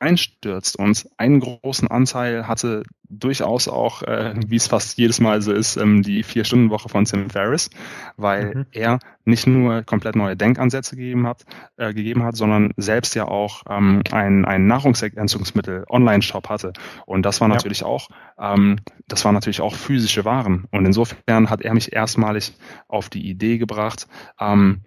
reinstürzt. 0.00 0.78
Und 0.78 1.08
einen 1.16 1.40
großen 1.40 1.88
Anteil 1.88 2.46
hatte 2.46 2.82
durchaus 3.08 3.68
auch, 3.68 4.02
äh, 4.02 4.34
wie 4.46 4.56
es 4.56 4.66
fast 4.66 4.98
jedes 4.98 5.20
Mal 5.20 5.40
so 5.42 5.52
ist, 5.52 5.76
ähm, 5.76 6.02
die 6.02 6.22
Vier-Stunden-Woche 6.22 6.88
von 6.88 7.04
Tim 7.04 7.30
Ferriss, 7.30 7.70
weil 8.16 8.54
mhm. 8.54 8.66
er 8.72 8.98
nicht 9.24 9.46
nur 9.46 9.82
komplett 9.82 10.16
neue 10.16 10.36
Denkansätze 10.36 10.96
gegeben 10.96 11.26
hat, 11.26 11.44
äh, 11.76 11.92
gegeben 11.92 12.22
hat, 12.22 12.36
sondern 12.36 12.72
selbst 12.76 13.14
ja 13.14 13.26
auch 13.26 13.62
ähm, 13.68 14.02
ein, 14.12 14.44
ein 14.44 14.66
Nahrungsergänzungsmittel 14.66 15.84
Online-Shop 15.88 16.48
hatte. 16.48 16.72
Und 17.06 17.22
das 17.24 17.40
war 17.40 17.48
natürlich 17.48 17.80
ja. 17.80 17.86
auch, 17.86 18.08
ähm, 18.38 18.78
das 19.08 19.24
war 19.24 19.32
natürlich 19.32 19.60
auch 19.60 19.74
physische 19.74 20.24
Waren. 20.24 20.66
Und 20.70 20.86
insofern 20.86 21.50
hat 21.50 21.62
er 21.62 21.74
mich 21.74 21.85
erstmalig 21.92 22.54
auf 22.88 23.08
die 23.08 23.28
Idee 23.28 23.58
gebracht, 23.58 24.06
ähm, 24.40 24.82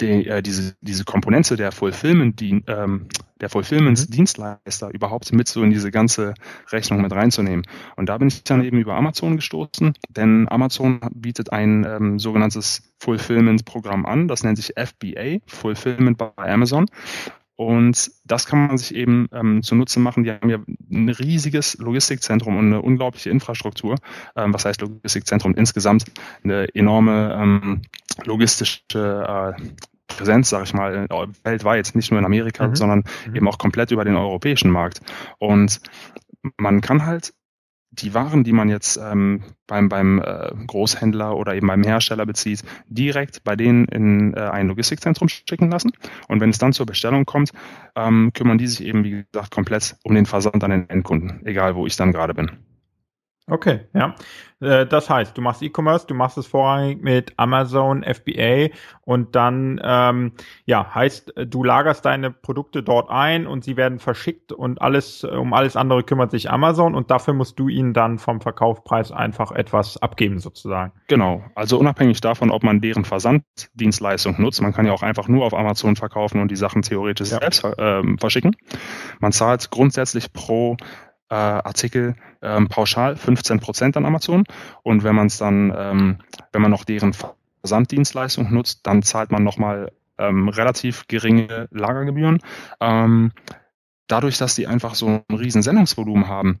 die, 0.00 0.26
äh, 0.26 0.42
diese, 0.42 0.74
diese 0.80 1.04
Komponente 1.04 1.56
der 1.56 1.72
Fulfillment, 1.72 2.40
die, 2.40 2.62
ähm, 2.66 3.08
der 3.40 3.48
Fulfillment-Dienstleister 3.48 4.88
mhm. 4.88 4.92
überhaupt 4.92 5.32
mit 5.32 5.48
so 5.48 5.62
in 5.62 5.70
diese 5.70 5.90
ganze 5.90 6.34
Rechnung 6.70 7.02
mit 7.02 7.12
reinzunehmen. 7.12 7.66
Und 7.96 8.08
da 8.08 8.18
bin 8.18 8.28
ich 8.28 8.44
dann 8.44 8.64
eben 8.64 8.78
über 8.78 8.94
Amazon 8.94 9.36
gestoßen, 9.36 9.94
denn 10.08 10.48
Amazon 10.48 11.00
bietet 11.14 11.52
ein 11.52 11.84
ähm, 11.84 12.18
sogenanntes 12.18 12.92
Fulfillment-Programm 12.98 14.06
an, 14.06 14.28
das 14.28 14.42
nennt 14.42 14.58
sich 14.58 14.74
FBA, 14.76 15.38
Fulfillment 15.46 16.18
by 16.18 16.30
Amazon. 16.36 16.86
Und 17.56 18.10
das 18.24 18.44
kann 18.46 18.66
man 18.66 18.78
sich 18.78 18.94
eben 18.94 19.28
ähm, 19.32 19.62
zunutze 19.62 19.98
machen. 19.98 20.24
Die 20.24 20.30
haben 20.30 20.50
ja 20.50 20.58
ein 20.92 21.08
riesiges 21.08 21.78
Logistikzentrum 21.78 22.56
und 22.56 22.66
eine 22.66 22.82
unglaubliche 22.82 23.30
Infrastruktur. 23.30 23.96
Ähm, 24.36 24.52
was 24.52 24.66
heißt 24.66 24.82
Logistikzentrum? 24.82 25.54
Insgesamt 25.54 26.04
eine 26.44 26.68
enorme 26.74 27.34
ähm, 27.40 27.82
logistische 28.24 28.82
äh, 28.92 29.62
Präsenz, 30.06 30.50
sage 30.50 30.64
ich 30.64 30.74
mal, 30.74 31.06
weltweit, 31.44 31.92
nicht 31.94 32.10
nur 32.10 32.20
in 32.20 32.26
Amerika, 32.26 32.68
mhm. 32.68 32.76
sondern 32.76 33.04
mhm. 33.26 33.36
eben 33.36 33.48
auch 33.48 33.58
komplett 33.58 33.90
über 33.90 34.04
den 34.04 34.16
europäischen 34.16 34.70
Markt. 34.70 35.00
Und 35.38 35.80
man 36.58 36.80
kann 36.80 37.06
halt 37.06 37.32
die 38.02 38.14
Waren, 38.14 38.44
die 38.44 38.52
man 38.52 38.68
jetzt 38.68 38.96
ähm, 38.96 39.42
beim, 39.66 39.88
beim 39.88 40.20
äh, 40.20 40.52
Großhändler 40.66 41.36
oder 41.36 41.54
eben 41.54 41.66
beim 41.66 41.82
Hersteller 41.82 42.26
bezieht, 42.26 42.62
direkt 42.88 43.44
bei 43.44 43.56
denen 43.56 43.86
in 43.86 44.34
äh, 44.34 44.40
ein 44.40 44.68
Logistikzentrum 44.68 45.28
schicken 45.28 45.70
lassen. 45.70 45.92
Und 46.28 46.40
wenn 46.40 46.50
es 46.50 46.58
dann 46.58 46.72
zur 46.72 46.86
Bestellung 46.86 47.24
kommt, 47.24 47.52
ähm, 47.94 48.32
kümmern 48.34 48.58
die 48.58 48.66
sich 48.66 48.86
eben, 48.86 49.04
wie 49.04 49.24
gesagt, 49.32 49.50
komplett 49.50 49.96
um 50.04 50.14
den 50.14 50.26
Versand 50.26 50.62
an 50.62 50.70
den 50.70 50.88
Endkunden, 50.88 51.44
egal 51.44 51.74
wo 51.74 51.86
ich 51.86 51.96
dann 51.96 52.12
gerade 52.12 52.34
bin. 52.34 52.50
Okay, 53.48 53.82
ja. 53.94 54.16
Äh, 54.58 54.86
das 54.86 55.08
heißt, 55.08 55.38
du 55.38 55.40
machst 55.40 55.62
E-Commerce, 55.62 56.06
du 56.08 56.14
machst 56.14 56.36
es 56.36 56.48
vorrangig 56.48 57.00
mit 57.00 57.32
Amazon, 57.36 58.02
FBA 58.02 58.74
und 59.02 59.36
dann, 59.36 59.80
ähm, 59.84 60.32
ja, 60.64 60.92
heißt, 60.92 61.32
du 61.46 61.62
lagerst 61.62 62.04
deine 62.04 62.32
Produkte 62.32 62.82
dort 62.82 63.08
ein 63.08 63.46
und 63.46 63.62
sie 63.62 63.76
werden 63.76 64.00
verschickt 64.00 64.50
und 64.50 64.82
alles, 64.82 65.22
um 65.22 65.52
alles 65.52 65.76
andere 65.76 66.02
kümmert 66.02 66.32
sich 66.32 66.50
Amazon 66.50 66.96
und 66.96 67.12
dafür 67.12 67.34
musst 67.34 67.56
du 67.60 67.68
ihnen 67.68 67.92
dann 67.92 68.18
vom 68.18 68.40
Verkaufpreis 68.40 69.12
einfach 69.12 69.52
etwas 69.52 69.96
abgeben 69.96 70.40
sozusagen. 70.40 70.92
Genau. 71.06 71.44
Also 71.54 71.78
unabhängig 71.78 72.20
davon, 72.20 72.50
ob 72.50 72.64
man 72.64 72.80
deren 72.80 73.04
Versanddienstleistung 73.04 74.42
nutzt, 74.42 74.60
man 74.60 74.72
kann 74.72 74.86
ja 74.86 74.92
auch 74.92 75.04
einfach 75.04 75.28
nur 75.28 75.44
auf 75.44 75.54
Amazon 75.54 75.94
verkaufen 75.94 76.40
und 76.40 76.50
die 76.50 76.56
Sachen 76.56 76.82
theoretisch 76.82 77.30
ja. 77.30 77.38
selbst 77.38 77.62
äh, 77.62 78.02
verschicken. 78.18 78.56
Man 79.20 79.30
zahlt 79.30 79.70
grundsätzlich 79.70 80.32
pro 80.32 80.76
äh, 81.28 81.34
Artikel 81.34 82.16
ähm, 82.42 82.68
pauschal 82.68 83.16
15 83.16 83.60
Prozent 83.60 83.96
an 83.96 84.06
Amazon. 84.06 84.44
Und 84.82 85.04
wenn 85.04 85.14
man 85.14 85.26
es 85.26 85.38
dann, 85.38 85.72
ähm, 85.76 86.18
wenn 86.52 86.62
man 86.62 86.70
noch 86.70 86.84
deren 86.84 87.14
Versanddienstleistung 87.60 88.52
nutzt, 88.52 88.80
dann 88.86 89.02
zahlt 89.02 89.30
man 89.30 89.44
nochmal 89.44 89.92
ähm, 90.18 90.48
relativ 90.48 91.06
geringe 91.08 91.68
Lagergebühren. 91.70 92.40
Ähm, 92.80 93.32
dadurch, 94.06 94.38
dass 94.38 94.54
die 94.54 94.66
einfach 94.66 94.94
so 94.94 95.22
ein 95.28 95.36
riesen 95.36 95.62
Sendungsvolumen 95.62 96.28
haben, 96.28 96.60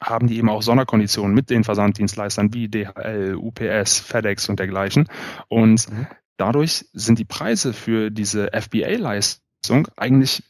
haben 0.00 0.28
die 0.28 0.38
eben 0.38 0.48
auch 0.48 0.62
Sonderkonditionen 0.62 1.34
mit 1.34 1.50
den 1.50 1.64
Versanddienstleistern 1.64 2.54
wie 2.54 2.68
DHL, 2.68 3.36
UPS, 3.36 4.00
FedEx 4.00 4.48
und 4.48 4.58
dergleichen. 4.58 5.08
Und 5.48 5.90
mhm. 5.90 6.06
dadurch 6.36 6.86
sind 6.92 7.18
die 7.18 7.24
Preise 7.24 7.72
für 7.72 8.10
diese 8.10 8.50
FBA-Leistung 8.52 9.88
eigentlich 9.96 10.44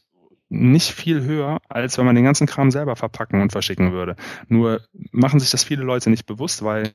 nicht 0.49 0.91
viel 0.91 1.23
höher, 1.23 1.59
als 1.69 1.97
wenn 1.97 2.05
man 2.05 2.15
den 2.15 2.25
ganzen 2.25 2.47
Kram 2.47 2.71
selber 2.71 2.95
verpacken 2.95 3.41
und 3.41 3.51
verschicken 3.51 3.91
würde. 3.91 4.15
Nur 4.47 4.81
machen 5.11 5.39
sich 5.39 5.51
das 5.51 5.63
viele 5.63 5.83
Leute 5.83 6.09
nicht 6.09 6.25
bewusst, 6.25 6.63
weil 6.63 6.91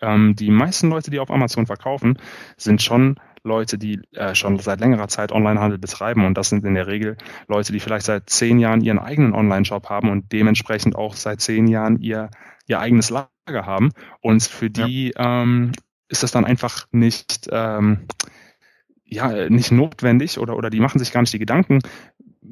ähm, 0.00 0.34
die 0.34 0.50
meisten 0.50 0.88
Leute, 0.90 1.10
die 1.10 1.20
auf 1.20 1.30
Amazon 1.30 1.66
verkaufen, 1.66 2.18
sind 2.56 2.82
schon 2.82 3.16
Leute, 3.42 3.78
die 3.78 4.00
äh, 4.12 4.34
schon 4.34 4.58
seit 4.58 4.80
längerer 4.80 5.08
Zeit 5.08 5.32
Onlinehandel 5.32 5.78
betreiben. 5.78 6.26
Und 6.26 6.36
das 6.36 6.50
sind 6.50 6.64
in 6.64 6.74
der 6.74 6.86
Regel 6.86 7.16
Leute, 7.48 7.72
die 7.72 7.80
vielleicht 7.80 8.06
seit 8.06 8.28
zehn 8.28 8.58
Jahren 8.58 8.80
ihren 8.80 8.98
eigenen 8.98 9.34
Online-Shop 9.34 9.88
haben 9.88 10.10
und 10.10 10.32
dementsprechend 10.32 10.96
auch 10.96 11.14
seit 11.14 11.40
zehn 11.40 11.66
Jahren 11.66 11.98
ihr, 12.00 12.30
ihr 12.66 12.80
eigenes 12.80 13.10
Lager 13.10 13.66
haben. 13.66 13.92
Und 14.20 14.42
für 14.42 14.70
die 14.70 15.12
ja. 15.16 15.42
ähm, 15.42 15.72
ist 16.08 16.22
das 16.22 16.32
dann 16.32 16.44
einfach 16.44 16.86
nicht, 16.90 17.48
ähm, 17.50 18.06
ja, 19.04 19.48
nicht 19.48 19.72
notwendig 19.72 20.38
oder, 20.38 20.56
oder 20.56 20.70
die 20.70 20.80
machen 20.80 20.98
sich 20.98 21.12
gar 21.12 21.20
nicht 21.20 21.32
die 21.32 21.38
Gedanken, 21.38 21.80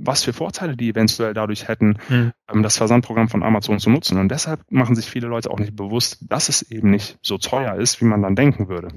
was 0.00 0.24
für 0.24 0.32
Vorteile 0.32 0.76
die 0.76 0.90
eventuell 0.90 1.34
dadurch 1.34 1.68
hätten, 1.68 1.98
mhm. 2.08 2.62
das 2.62 2.76
Versandprogramm 2.76 3.28
von 3.28 3.42
Amazon 3.42 3.78
zu 3.78 3.90
nutzen. 3.90 4.18
Und 4.18 4.30
deshalb 4.30 4.60
machen 4.70 4.94
sich 4.94 5.06
viele 5.06 5.28
Leute 5.28 5.50
auch 5.50 5.58
nicht 5.58 5.76
bewusst, 5.76 6.24
dass 6.28 6.48
es 6.48 6.62
eben 6.62 6.90
nicht 6.90 7.18
so 7.22 7.38
teuer 7.38 7.74
ist, 7.74 8.00
wie 8.00 8.06
man 8.06 8.22
dann 8.22 8.36
denken 8.36 8.68
würde. 8.68 8.88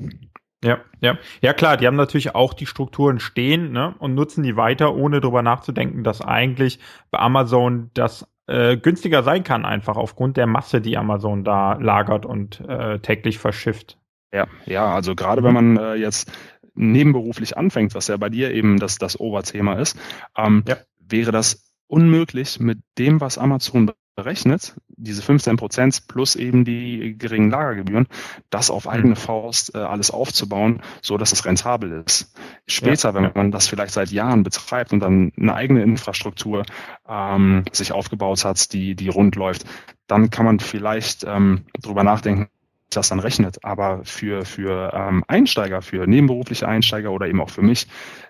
Ja, 0.64 0.78
ja. 1.00 1.18
Ja 1.42 1.54
klar, 1.54 1.78
die 1.78 1.88
haben 1.88 1.96
natürlich 1.96 2.36
auch 2.36 2.54
die 2.54 2.68
Strukturen 2.68 3.20
stehen 3.20 3.72
ne, 3.72 3.96
und 3.98 4.14
nutzen 4.14 4.44
die 4.44 4.56
weiter, 4.56 4.96
ohne 4.96 5.20
darüber 5.20 5.42
nachzudenken, 5.42 6.04
dass 6.04 6.22
eigentlich 6.22 6.80
bei 7.10 7.20
Amazon 7.20 7.90
das 7.96 8.28
äh, 8.48 8.78
günstiger 8.78 9.24
sein 9.24 9.44
kann, 9.44 9.66
einfach 9.66 9.98
aufgrund 9.98 10.38
der 10.38 10.48
Masse, 10.48 10.82
die 10.82 10.98
Amazon 10.98 11.44
da 11.44 11.74
lagert 11.74 12.26
und 12.26 12.60
äh, 12.68 13.00
täglich 13.00 13.40
verschifft. 13.40 13.98
Ja, 14.34 14.48
ja, 14.66 14.94
also 14.94 15.16
gerade 15.16 15.44
wenn 15.44 15.54
man 15.54 15.78
äh, 15.78 15.96
jetzt 15.96 16.32
nebenberuflich 16.74 17.58
anfängt, 17.58 17.96
was 17.96 18.08
ja 18.08 18.18
bei 18.18 18.30
dir 18.30 18.52
eben 18.52 18.80
das, 18.80 18.98
das 18.98 19.20
Oberthema 19.20 19.74
ist, 19.74 19.98
ähm, 20.38 20.64
ja. 20.68 20.78
Wäre 21.12 21.32
das 21.32 21.72
unmöglich 21.88 22.60
mit 22.60 22.80
dem, 22.98 23.20
was 23.20 23.38
Amazon 23.38 23.92
berechnet, 24.16 24.76
diese 24.88 25.22
15 25.22 25.58
Prozent 25.58 26.08
plus 26.08 26.36
eben 26.36 26.66
die 26.66 27.18
geringen 27.18 27.50
Lagergebühren, 27.50 28.08
das 28.50 28.70
auf 28.70 28.86
hm. 28.86 28.92
eigene 28.92 29.16
Faust 29.16 29.74
äh, 29.74 29.80
alles 29.80 30.12
aufzubauen, 30.12 30.82
so 31.02 31.18
dass 31.18 31.32
es 31.32 31.46
rentabel 31.46 32.04
ist. 32.06 32.34
Später, 32.68 33.10
ja. 33.10 33.16
wenn 33.16 33.32
man 33.34 33.52
das 33.52 33.68
vielleicht 33.68 33.94
seit 33.94 34.12
Jahren 34.12 34.44
betreibt 34.44 34.94
und 34.94 35.00
dann 35.00 35.32
eine 35.38 35.54
eigene 35.54 35.82
Infrastruktur 35.84 36.64
ähm, 37.08 37.64
sich 37.72 37.92
aufgebaut 37.94 38.46
hat, 38.46 38.74
die, 38.74 38.96
die 38.96 39.10
rund 39.10 39.36
läuft, 39.36 39.66
dann 40.08 40.30
kann 40.30 40.46
man 40.46 40.60
vielleicht 40.60 41.24
ähm, 41.24 41.66
drüber 41.82 42.04
nachdenken, 42.04 42.50
das 42.90 43.10
dann 43.10 43.20
rechnet. 43.20 43.64
Aber 43.64 44.02
für, 44.04 44.46
für 44.46 44.92
ähm, 44.94 45.24
Einsteiger, 45.28 45.82
für 45.82 46.06
nebenberufliche 46.06 46.68
Einsteiger 46.68 47.12
oder 47.12 47.28
eben 47.28 47.42
auch 47.42 47.50
für 47.50 47.62
mich, 47.62 47.88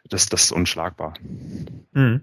das, 0.08 0.28
das 0.28 0.44
ist 0.44 0.52
unschlagbar. 0.52 1.16
Mhm. 1.94 2.22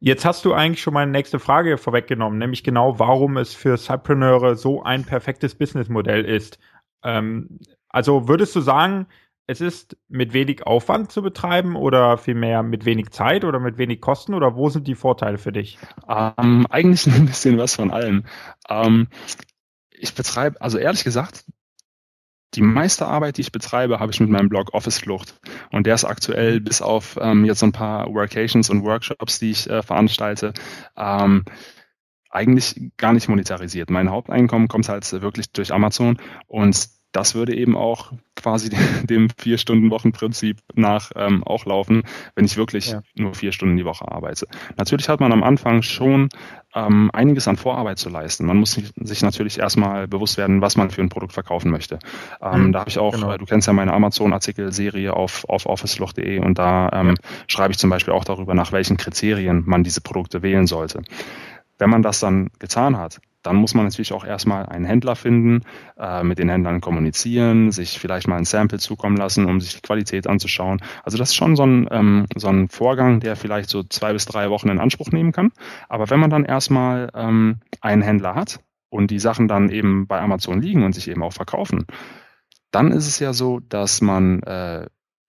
Jetzt 0.00 0.24
hast 0.24 0.46
du 0.46 0.54
eigentlich 0.54 0.80
schon 0.80 0.94
meine 0.94 1.10
nächste 1.10 1.38
Frage 1.38 1.76
vorweggenommen, 1.76 2.38
nämlich 2.38 2.64
genau, 2.64 2.98
warum 2.98 3.36
es 3.36 3.54
für 3.54 3.76
Cypreneure 3.76 4.56
so 4.56 4.82
ein 4.82 5.04
perfektes 5.04 5.54
Businessmodell 5.54 6.24
ist. 6.24 6.58
Ähm, 7.04 7.60
also 7.90 8.26
würdest 8.26 8.56
du 8.56 8.60
sagen, 8.60 9.06
es 9.46 9.60
ist 9.60 9.98
mit 10.08 10.32
wenig 10.32 10.66
Aufwand 10.66 11.12
zu 11.12 11.22
betreiben 11.22 11.76
oder 11.76 12.16
vielmehr 12.16 12.62
mit 12.62 12.86
wenig 12.86 13.10
Zeit 13.10 13.44
oder 13.44 13.58
mit 13.58 13.76
wenig 13.76 14.00
Kosten 14.00 14.32
oder 14.32 14.54
wo 14.54 14.70
sind 14.70 14.86
die 14.86 14.94
Vorteile 14.94 15.38
für 15.38 15.52
dich? 15.52 15.76
Ähm, 16.08 16.66
eigentlich 16.70 17.06
ein 17.14 17.26
bisschen 17.26 17.58
was 17.58 17.74
von 17.74 17.90
allem. 17.90 18.24
Ähm, 18.68 19.08
ich 19.90 20.14
betreibe, 20.14 20.60
also 20.62 20.78
ehrlich 20.78 21.04
gesagt, 21.04 21.44
die 22.54 22.62
meiste 22.62 23.06
Arbeit, 23.06 23.36
die 23.36 23.42
ich 23.42 23.52
betreibe, 23.52 24.00
habe 24.00 24.12
ich 24.12 24.20
mit 24.20 24.30
meinem 24.30 24.48
Blog 24.48 24.74
Office 24.74 24.98
Flucht. 24.98 25.34
Und 25.70 25.86
der 25.86 25.94
ist 25.94 26.04
aktuell 26.04 26.60
bis 26.60 26.82
auf 26.82 27.18
ähm, 27.20 27.44
jetzt 27.44 27.60
so 27.60 27.66
ein 27.66 27.72
paar 27.72 28.06
Workations 28.12 28.70
und 28.70 28.82
Workshops, 28.82 29.38
die 29.38 29.50
ich 29.50 29.70
äh, 29.70 29.82
veranstalte, 29.82 30.52
ähm, 30.96 31.44
eigentlich 32.30 32.92
gar 32.96 33.12
nicht 33.12 33.28
monetarisiert. 33.28 33.90
Mein 33.90 34.10
Haupteinkommen 34.10 34.68
kommt 34.68 34.88
halt 34.88 35.10
wirklich 35.20 35.52
durch 35.52 35.72
Amazon 35.72 36.18
und 36.46 36.88
das 37.12 37.34
würde 37.34 37.54
eben 37.54 37.76
auch 37.76 38.12
quasi 38.36 38.70
dem 39.04 39.28
Vier-Stunden-Wochen-Prinzip 39.36 40.58
nach 40.74 41.10
ähm, 41.16 41.44
auch 41.44 41.64
laufen, 41.66 42.02
wenn 42.34 42.44
ich 42.44 42.56
wirklich 42.56 42.92
ja. 42.92 43.02
nur 43.16 43.34
vier 43.34 43.52
Stunden 43.52 43.76
die 43.76 43.84
Woche 43.84 44.10
arbeite. 44.10 44.46
Natürlich 44.76 45.08
hat 45.08 45.20
man 45.20 45.32
am 45.32 45.42
Anfang 45.42 45.82
schon 45.82 46.28
ähm, 46.74 47.10
einiges 47.12 47.48
an 47.48 47.56
Vorarbeit 47.56 47.98
zu 47.98 48.08
leisten. 48.08 48.46
Man 48.46 48.56
muss 48.56 48.72
sich 48.72 49.22
natürlich 49.22 49.58
erstmal 49.58 50.06
bewusst 50.06 50.38
werden, 50.38 50.60
was 50.60 50.76
man 50.76 50.90
für 50.90 51.02
ein 51.02 51.08
Produkt 51.08 51.32
verkaufen 51.32 51.70
möchte. 51.70 51.98
Ähm, 52.40 52.66
mhm, 52.66 52.72
da 52.72 52.80
habe 52.80 52.90
ich 52.90 52.98
auch, 52.98 53.14
genau. 53.14 53.36
du 53.36 53.44
kennst 53.44 53.66
ja 53.66 53.72
meine 53.72 53.92
Amazon-Artikel-Serie 53.92 55.14
auf, 55.14 55.44
auf 55.48 55.66
officeloch.de 55.66 56.38
und 56.38 56.58
da 56.58 56.88
ähm, 56.92 57.16
schreibe 57.48 57.72
ich 57.72 57.78
zum 57.78 57.90
Beispiel 57.90 58.14
auch 58.14 58.24
darüber, 58.24 58.54
nach 58.54 58.72
welchen 58.72 58.96
Kriterien 58.96 59.64
man 59.66 59.82
diese 59.82 60.00
Produkte 60.00 60.42
wählen 60.42 60.66
sollte. 60.66 61.02
Wenn 61.80 61.90
man 61.90 62.02
das 62.02 62.20
dann 62.20 62.50
getan 62.58 62.98
hat, 62.98 63.20
dann 63.42 63.56
muss 63.56 63.74
man 63.74 63.86
natürlich 63.86 64.12
auch 64.12 64.24
erstmal 64.24 64.66
einen 64.66 64.84
Händler 64.84 65.16
finden, 65.16 65.62
äh, 65.98 66.22
mit 66.22 66.38
den 66.38 66.50
Händlern 66.50 66.82
kommunizieren, 66.82 67.72
sich 67.72 67.98
vielleicht 67.98 68.28
mal 68.28 68.36
ein 68.36 68.44
Sample 68.44 68.78
zukommen 68.78 69.16
lassen, 69.16 69.46
um 69.46 69.62
sich 69.62 69.76
die 69.76 69.80
Qualität 69.80 70.26
anzuschauen. 70.26 70.82
Also 71.04 71.16
das 71.16 71.30
ist 71.30 71.36
schon 71.36 71.56
so 71.56 71.64
ein, 71.64 71.88
ähm, 71.90 72.26
so 72.36 72.48
ein 72.48 72.68
Vorgang, 72.68 73.20
der 73.20 73.36
vielleicht 73.36 73.70
so 73.70 73.82
zwei 73.82 74.12
bis 74.12 74.26
drei 74.26 74.50
Wochen 74.50 74.68
in 74.68 74.78
Anspruch 74.78 75.10
nehmen 75.10 75.32
kann. 75.32 75.52
Aber 75.88 76.10
wenn 76.10 76.20
man 76.20 76.28
dann 76.28 76.44
erstmal 76.44 77.08
ähm, 77.14 77.60
einen 77.80 78.02
Händler 78.02 78.34
hat 78.34 78.60
und 78.90 79.10
die 79.10 79.18
Sachen 79.18 79.48
dann 79.48 79.70
eben 79.70 80.06
bei 80.06 80.20
Amazon 80.20 80.60
liegen 80.60 80.84
und 80.84 80.94
sich 80.94 81.08
eben 81.08 81.22
auch 81.22 81.32
verkaufen, 81.32 81.86
dann 82.72 82.92
ist 82.92 83.08
es 83.08 83.18
ja 83.20 83.32
so, 83.32 83.60
dass 83.60 84.02
man 84.02 84.42
äh, 84.42 84.86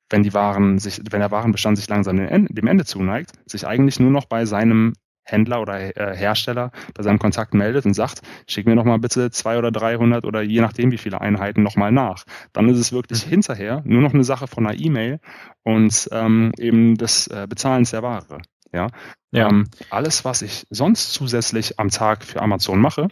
wenn 0.10 0.24
die 0.24 0.34
Waren 0.34 0.78
sich, 0.78 1.00
wenn 1.10 1.22
der 1.22 1.32
Warenbestand 1.32 1.78
sich 1.78 1.88
langsam 1.88 2.18
dem 2.18 2.68
Ende 2.68 2.84
zuneigt, 2.84 3.32
sich 3.46 3.66
eigentlich 3.66 3.98
nur 4.02 4.12
noch 4.12 4.26
bei 4.26 4.44
seinem 4.44 4.92
Händler 5.32 5.62
oder 5.62 5.98
äh, 5.98 6.16
Hersteller 6.16 6.72
bei 6.94 7.04
seinem 7.04 7.20
Kontakt 7.20 7.54
meldet 7.54 7.86
und 7.86 7.94
sagt, 7.94 8.22
schick 8.48 8.66
mir 8.66 8.76
noch 8.76 8.84
mal 8.84 9.00
bitte 9.00 9.32
zwei 9.32 9.58
oder 9.58 9.72
300 9.72 10.26
oder 10.26 10.42
je 10.42 10.62
nachdem 10.62 10.92
wie 10.92 10.98
viele 10.98 11.22
Einheiten 11.22 11.64
noch 11.64 11.76
mal 11.76 11.92
nach. 11.92 12.26
Dann 12.54 12.70
ist 12.70 12.78
es 12.78 12.92
wirklich 12.92 13.26
mhm. 13.26 13.30
hinterher 13.30 13.82
nur 13.86 14.02
noch 14.02 14.14
eine 14.14 14.24
Sache 14.24 14.48
von 14.48 14.66
einer 14.66 14.80
E-Mail 14.80 15.20
und 15.64 16.10
ähm, 16.12 16.52
eben 16.58 16.96
des 16.96 17.28
äh, 17.28 17.48
Bezahlens 17.50 17.92
der 17.92 18.04
Ware. 18.04 18.42
Ja, 18.74 18.88
ja. 19.32 19.50
Ähm, 19.50 19.68
alles, 19.90 20.24
was 20.26 20.42
ich 20.42 20.66
sonst 20.70 21.14
zusätzlich 21.14 21.80
am 21.80 21.90
Tag 21.90 22.24
für 22.24 22.42
Amazon 22.42 22.80
mache, 22.80 23.08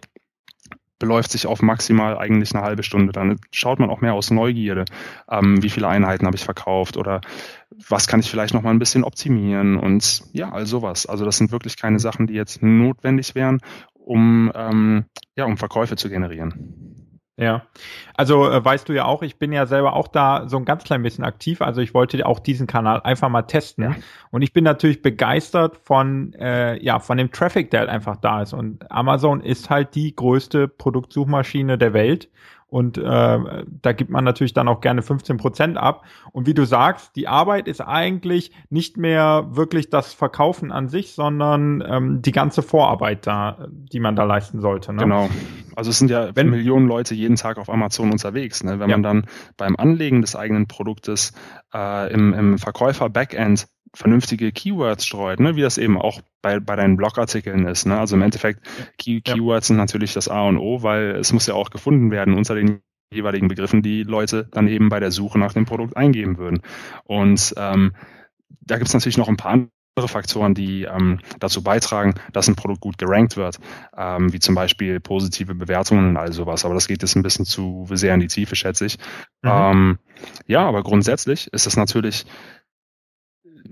beläuft 1.00 1.32
sich 1.32 1.48
auf 1.48 1.62
maximal 1.62 2.18
eigentlich 2.18 2.54
eine 2.54 2.64
halbe 2.64 2.84
Stunde. 2.84 3.14
Dann 3.14 3.40
schaut 3.52 3.80
man 3.80 3.90
auch 3.90 4.02
mehr 4.02 4.14
aus 4.14 4.32
Neugierde, 4.32 4.86
ähm, 5.30 5.64
wie 5.64 5.70
viele 5.70 5.88
Einheiten 5.88 6.26
habe 6.26 6.36
ich 6.36 6.44
verkauft 6.44 6.98
oder 6.98 7.22
was 7.88 8.08
kann 8.08 8.20
ich 8.20 8.30
vielleicht 8.30 8.54
noch 8.54 8.62
mal 8.62 8.72
ein 8.72 8.80
bisschen 8.80 9.04
optimieren 9.04 9.78
und 9.78 10.24
ja, 10.34 10.52
all 10.52 10.66
sowas. 10.66 11.06
Also 11.06 11.26
das 11.26 11.38
sind 11.38 11.52
wirklich 11.52 11.78
keine 11.78 12.00
Sachen, 12.00 12.28
die 12.28 12.34
jetzt 12.34 12.62
notwendig 12.62 13.36
wären, 13.36 13.60
um, 13.94 14.52
ähm, 14.54 15.06
ja, 15.36 15.46
um 15.46 15.58
Verkäufe 15.58 15.96
zu 15.96 16.10
generieren. 16.10 17.09
Ja, 17.40 17.64
also 18.16 18.52
äh, 18.52 18.64
weißt 18.64 18.90
du 18.90 18.94
ja 18.94 19.06
auch, 19.06 19.22
ich 19.22 19.40
bin 19.40 19.54
ja 19.54 19.66
selber 19.66 19.94
auch 19.94 20.10
da 20.10 20.50
so 20.50 20.58
ein 20.58 20.66
ganz 20.66 20.84
klein 20.84 21.02
bisschen 21.04 21.24
aktiv. 21.24 21.62
Also 21.62 21.80
ich 21.80 21.94
wollte 21.94 22.26
auch 22.26 22.40
diesen 22.40 22.68
Kanal 22.68 23.00
einfach 23.02 23.30
mal 23.30 23.44
testen. 23.44 23.86
Ja. 23.86 23.96
Und 24.30 24.42
ich 24.42 24.52
bin 24.52 24.66
natürlich 24.66 25.02
begeistert 25.02 25.78
von, 25.78 26.34
äh, 26.34 26.78
ja, 26.84 27.00
von 27.00 27.18
dem 27.18 27.32
Traffic, 27.32 27.72
der 27.72 27.80
halt 27.82 27.90
einfach 27.90 28.18
da 28.18 28.42
ist. 28.42 28.52
Und 28.52 28.92
Amazon 28.92 29.40
ist 29.40 29.70
halt 29.70 29.96
die 29.96 30.14
größte 30.14 30.68
Produktsuchmaschine 30.68 31.78
der 31.78 31.94
Welt. 31.94 32.30
Und 32.70 32.98
äh, 32.98 33.02
da 33.04 33.92
gibt 33.94 34.12
man 34.12 34.24
natürlich 34.24 34.54
dann 34.54 34.68
auch 34.68 34.82
gerne 34.82 35.02
15 35.02 35.38
Prozent 35.38 35.78
ab. 35.78 36.04
Und 36.32 36.46
wie 36.46 36.54
du 36.54 36.66
sagst, 36.66 37.16
die 37.16 37.28
Arbeit 37.28 37.68
ist 37.68 37.82
eigentlich 37.82 38.52
nicht 38.70 38.98
mehr 38.98 39.48
wirklich 39.50 39.90
das 39.90 40.14
Verkaufen 40.14 40.72
an 40.72 40.88
sich, 40.88 41.14
sondern 41.14 41.84
ähm, 41.88 42.22
die 42.22 42.32
ganze 42.32 42.62
Vorarbeit 42.62 43.26
da, 43.26 43.68
die 43.70 44.00
man 44.00 44.16
da 44.16 44.24
leisten 44.24 44.62
sollte. 44.62 44.94
Ne? 44.94 45.04
Genau. 45.04 45.30
Also 45.76 45.90
es 45.90 45.98
sind 45.98 46.12
ja 46.12 46.36
Wenn, 46.36 46.50
Millionen 46.50 46.88
Leute 46.88 47.16
jeden 47.16 47.38
Tag 47.38 47.58
auf 47.58 47.70
Amazon 47.70 48.12
unterwegs. 48.12 48.64
Ne? 48.64 48.80
Wenn 48.80 48.90
ja. 48.90 48.98
man 48.98 49.04
dann 49.04 49.26
beim 49.58 49.76
Anlegen 49.76 50.22
des 50.22 50.36
eigenen 50.36 50.68
Produktes 50.68 51.34
äh, 51.74 52.12
im, 52.14 52.34
im 52.34 52.58
Verkäufer-Backend 52.58 53.68
vernünftige 53.94 54.52
Keywords 54.52 55.06
streut, 55.06 55.40
ne, 55.40 55.56
wie 55.56 55.62
das 55.62 55.78
eben 55.78 56.00
auch 56.00 56.22
bei, 56.42 56.60
bei 56.60 56.76
deinen 56.76 56.98
Blogartikeln 56.98 57.66
ist. 57.66 57.86
Ne? 57.86 58.00
Also 58.00 58.16
im 58.16 58.22
Endeffekt, 58.22 58.62
Key 58.98 59.22
ja. 59.26 59.34
Keywords 59.34 59.68
sind 59.68 59.78
natürlich 59.78 60.14
das 60.14 60.28
A 60.28 60.48
und 60.48 60.58
O, 60.58 60.84
weil 60.84 61.16
es 61.16 61.34
muss 61.34 61.48
ja 61.48 61.54
auch 61.54 61.70
gefunden 61.70 62.12
werden 62.12 62.34
unter 62.36 62.56
den 62.56 62.82
jeweiligen 63.12 63.48
Begriffen, 63.48 63.82
die 63.82 64.04
Leute 64.04 64.48
dann 64.52 64.68
eben 64.68 64.90
bei 64.90 65.00
der 65.00 65.12
Suche 65.12 65.40
nach 65.40 65.54
dem 65.54 65.66
Produkt 65.66 65.98
eingeben 65.98 66.38
würden. 66.38 66.62
Und 67.06 67.54
ähm, 67.58 67.94
da 68.62 68.78
gibt 68.78 68.88
es 68.88 68.94
natürlich 68.94 69.18
noch 69.18 69.30
ein 69.30 69.38
paar 69.38 69.52
andere 70.00 70.08
Faktoren, 70.08 70.54
die 70.54 70.84
ähm, 70.84 71.20
dazu 71.40 71.64
beitragen, 71.64 72.14
dass 72.32 72.48
ein 72.48 72.56
Produkt 72.56 72.82
gut 72.82 72.98
gerankt 72.98 73.36
wird, 73.36 73.60
ähm, 73.98 74.32
wie 74.32 74.40
zum 74.40 74.56
Beispiel 74.56 75.00
positive 75.00 75.56
Bewertungen 75.56 76.10
und 76.10 76.18
all 76.18 76.32
sowas. 76.32 76.66
Aber 76.66 76.76
das 76.76 76.88
geht 76.88 77.02
jetzt 77.02 77.16
ein 77.16 77.24
bisschen 77.24 77.46
zu 77.46 77.88
sehr 77.92 78.14
in 78.14 78.20
die 78.20 78.28
Tiefe, 78.28 78.56
schätze 78.56 78.86
ich. 78.86 78.98
Mhm. 79.42 79.50
Ähm, 79.52 80.00
ja, 80.46 80.68
aber 80.68 80.84
grundsätzlich 80.84 81.52
ist 81.52 81.68
es 81.68 81.76
natürlich 81.76 82.26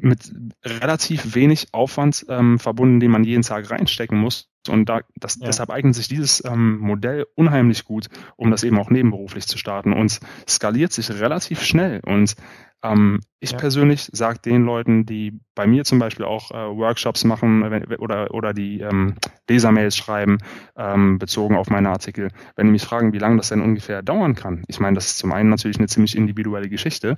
mit 0.07 0.31
relativ 0.63 1.35
wenig 1.35 1.67
Aufwand 1.73 2.25
ähm, 2.29 2.59
verbunden, 2.59 2.99
den 2.99 3.11
man 3.11 3.23
jeden 3.23 3.43
Tag 3.43 3.69
reinstecken 3.69 4.17
muss. 4.17 4.49
Und 4.67 4.89
da, 4.89 5.01
das, 5.15 5.37
ja. 5.37 5.45
deshalb 5.45 5.69
eignet 5.69 5.95
sich 5.95 6.07
dieses 6.07 6.43
ähm, 6.45 6.79
Modell 6.79 7.25
unheimlich 7.35 7.85
gut, 7.85 8.07
um 8.35 8.51
das 8.51 8.63
eben 8.63 8.79
auch 8.79 8.89
nebenberuflich 8.89 9.47
zu 9.47 9.57
starten 9.57 9.93
und 9.93 10.19
skaliert 10.47 10.91
sich 10.91 11.09
relativ 11.09 11.63
schnell. 11.63 12.01
Und 12.05 12.35
ähm, 12.83 13.21
ich 13.39 13.51
ja. 13.51 13.57
persönlich 13.57 14.09
sage 14.11 14.39
den 14.39 14.63
Leuten, 14.63 15.05
die 15.05 15.39
bei 15.55 15.67
mir 15.67 15.83
zum 15.83 15.99
Beispiel 15.99 16.25
auch 16.25 16.51
äh, 16.51 16.55
Workshops 16.55 17.23
machen 17.23 17.63
oder, 17.99 18.33
oder 18.33 18.53
die 18.53 18.81
ähm, 18.81 19.15
Lesermails 19.49 19.95
schreiben, 19.95 20.37
ähm, 20.75 21.17
bezogen 21.17 21.55
auf 21.55 21.69
meine 21.69 21.89
Artikel, 21.89 22.29
wenn 22.55 22.67
die 22.67 22.71
mich 22.71 22.83
fragen, 22.83 23.13
wie 23.13 23.19
lange 23.19 23.37
das 23.37 23.49
denn 23.49 23.61
ungefähr 23.61 24.03
dauern 24.03 24.35
kann. 24.35 24.63
Ich 24.67 24.79
meine, 24.79 24.95
das 24.95 25.07
ist 25.07 25.17
zum 25.17 25.31
einen 25.31 25.49
natürlich 25.49 25.77
eine 25.77 25.87
ziemlich 25.87 26.15
individuelle 26.15 26.69
Geschichte, 26.69 27.15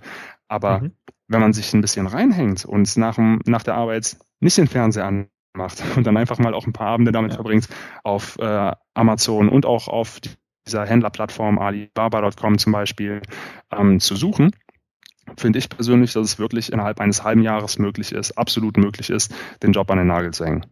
aber 0.48 0.82
mhm 0.82 0.92
wenn 1.30 1.40
man 1.40 1.54
sich 1.54 1.74
ein 1.74 1.82
bisschen 1.82 2.08
reinhängt 2.08 2.66
und 2.66 2.98
nach, 2.98 3.18
nach 3.18 3.64
der 3.64 3.76
Arbeit 3.76 4.18
nicht 4.42 4.58
den 4.58 4.68
Fernseher 4.68 5.06
anmacht 5.06 5.84
und 5.96 6.06
dann 6.06 6.18
einfach 6.18 6.40
mal 6.40 6.54
auch 6.54 6.68
ein 6.68 6.74
paar 6.74 6.88
Abende 6.88 7.12
damit 7.14 7.32
ja. 7.32 7.36
verbringt, 7.36 7.70
auf 8.04 8.38
äh, 8.40 8.72
Amazon 8.94 9.48
und 9.48 9.66
auch 9.66 9.88
auf 9.88 10.20
dieser 10.68 10.86
Händlerplattform 10.86 11.58
Alibaba.com 11.58 12.58
zum 12.58 12.74
Beispiel 12.74 13.22
ähm, 13.72 14.00
zu 14.00 14.16
suchen, 14.16 14.52
finde 15.38 15.60
ich 15.60 15.70
persönlich, 15.70 16.14
dass 16.14 16.26
es 16.26 16.40
wirklich 16.40 16.72
innerhalb 16.72 17.00
eines 17.00 17.24
halben 17.24 17.44
Jahres 17.44 17.80
möglich 17.80 18.12
ist, 18.12 18.38
absolut 18.38 18.78
möglich 18.78 19.10
ist, 19.10 19.34
den 19.64 19.72
Job 19.72 19.90
an 19.92 20.00
den 20.00 20.08
Nagel 20.08 20.34
zu 20.34 20.46
hängen. 20.46 20.66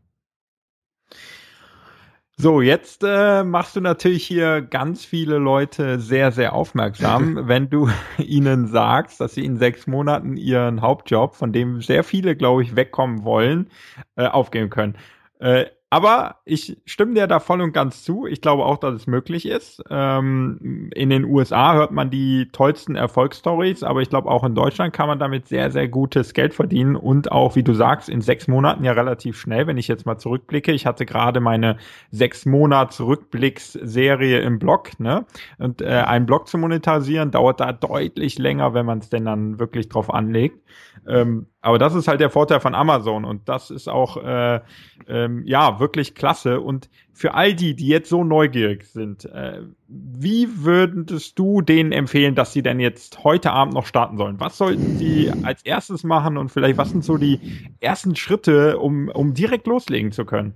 So, 2.39 2.61
jetzt 2.61 3.03
äh, 3.03 3.43
machst 3.43 3.75
du 3.75 3.81
natürlich 3.81 4.23
hier 4.27 4.61
ganz 4.61 5.03
viele 5.03 5.39
Leute 5.39 5.99
sehr, 5.99 6.31
sehr 6.31 6.53
aufmerksam, 6.53 7.35
wenn 7.47 7.69
du 7.71 7.89
ihnen 8.19 8.67
sagst, 8.67 9.19
dass 9.19 9.33
sie 9.33 9.43
in 9.43 9.57
sechs 9.57 9.87
Monaten 9.87 10.37
ihren 10.37 10.81
Hauptjob, 10.81 11.35
von 11.35 11.51
dem 11.51 11.81
sehr 11.81 12.03
viele, 12.03 12.35
glaube 12.35 12.61
ich, 12.61 12.75
wegkommen 12.75 13.23
wollen, 13.23 13.71
äh, 14.17 14.27
aufgeben 14.27 14.69
können. 14.69 14.97
Äh, 15.39 15.65
aber 15.89 16.37
ich 16.43 16.77
stimme 16.85 17.13
dir 17.13 17.27
da 17.27 17.39
voll 17.39 17.61
und 17.61 17.71
ganz 17.71 18.03
zu. 18.03 18.25
Ich 18.25 18.41
glaube 18.41 18.65
auch, 18.65 18.77
dass 18.77 18.93
es 18.93 19.07
möglich 19.07 19.45
ist. 19.45 19.81
Ähm, 19.89 20.89
in 20.93 21.09
den 21.09 21.23
USA 21.23 21.75
hört 21.75 21.91
man 21.91 22.09
die 22.09 22.49
tollsten 22.51 22.95
Erfolgsstories, 22.95 23.83
aber 23.83 24.01
ich 24.01 24.09
glaube 24.09 24.29
auch 24.29 24.43
in 24.43 24.53
Deutschland 24.53 24.93
kann 24.93 25.07
man 25.07 25.17
damit 25.17 25.47
sehr, 25.47 25.71
sehr 25.71 25.87
gutes 25.87 26.33
Geld 26.33 26.53
verdienen 26.53 26.97
und 26.97 27.31
auch, 27.31 27.55
wie 27.55 27.63
du 27.63 27.73
sagst, 27.73 28.09
in 28.09 28.19
sechs 28.19 28.49
Monaten 28.49 28.83
ja 28.83 28.91
relativ 28.91 29.39
schnell, 29.39 29.65
wenn 29.65 29.77
ich 29.77 29.87
jetzt 29.87 30.05
mal 30.05 30.17
zurückblicke. 30.17 30.73
Ich 30.73 30.85
hatte 30.85 31.05
gerade 31.05 31.39
meine 31.39 31.77
sechs 32.11 32.45
Monats 32.45 32.99
Rückblicksserie 32.99 34.39
im 34.41 34.59
Blog, 34.59 34.99
ne? 34.99 35.25
Und 35.57 35.81
äh, 35.81 35.85
einen 35.85 36.25
Blog 36.25 36.49
zu 36.49 36.57
monetarisieren 36.57 37.31
dauert 37.31 37.61
da 37.61 37.71
deutlich 37.71 38.37
länger, 38.37 38.73
wenn 38.73 38.85
man 38.85 38.99
es 38.99 39.09
denn 39.09 39.23
dann 39.23 39.57
wirklich 39.57 39.87
drauf 39.87 40.13
anlegt. 40.13 40.61
Ähm, 41.07 41.47
aber 41.67 41.79
das 41.79 41.95
ist 41.95 42.07
halt 42.07 42.21
der 42.21 42.29
Vorteil 42.29 42.61
von 42.61 42.73
Amazon 42.73 43.25
und 43.25 43.49
das 43.49 43.71
ist 43.71 43.89
auch 43.89 44.15
äh, 44.23 44.61
ähm, 45.09 45.43
ja 45.45 45.81
wirklich 45.81 46.15
klasse. 46.15 46.61
Und 46.61 46.89
für 47.11 47.33
all 47.33 47.53
die, 47.55 47.75
die 47.75 47.87
jetzt 47.87 48.07
so 48.07 48.23
neugierig 48.23 48.85
sind, 48.85 49.25
äh, 49.25 49.63
wie 49.89 50.63
würdest 50.63 51.37
du 51.37 51.61
denen 51.61 51.91
empfehlen, 51.91 52.35
dass 52.35 52.53
sie 52.53 52.61
denn 52.61 52.79
jetzt 52.79 53.25
heute 53.25 53.51
Abend 53.51 53.73
noch 53.73 53.85
starten 53.85 54.15
sollen? 54.15 54.39
Was 54.39 54.57
sollten 54.57 54.97
sie 54.97 55.29
als 55.43 55.61
erstes 55.63 56.05
machen 56.05 56.37
und 56.37 56.53
vielleicht 56.53 56.77
was 56.77 56.91
sind 56.91 57.03
so 57.03 57.17
die 57.17 57.41
ersten 57.81 58.15
Schritte, 58.15 58.77
um, 58.77 59.09
um 59.09 59.33
direkt 59.33 59.67
loslegen 59.67 60.13
zu 60.13 60.23
können? 60.23 60.55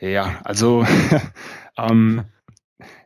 Ja, 0.00 0.40
also 0.42 0.86
ähm, 1.76 2.24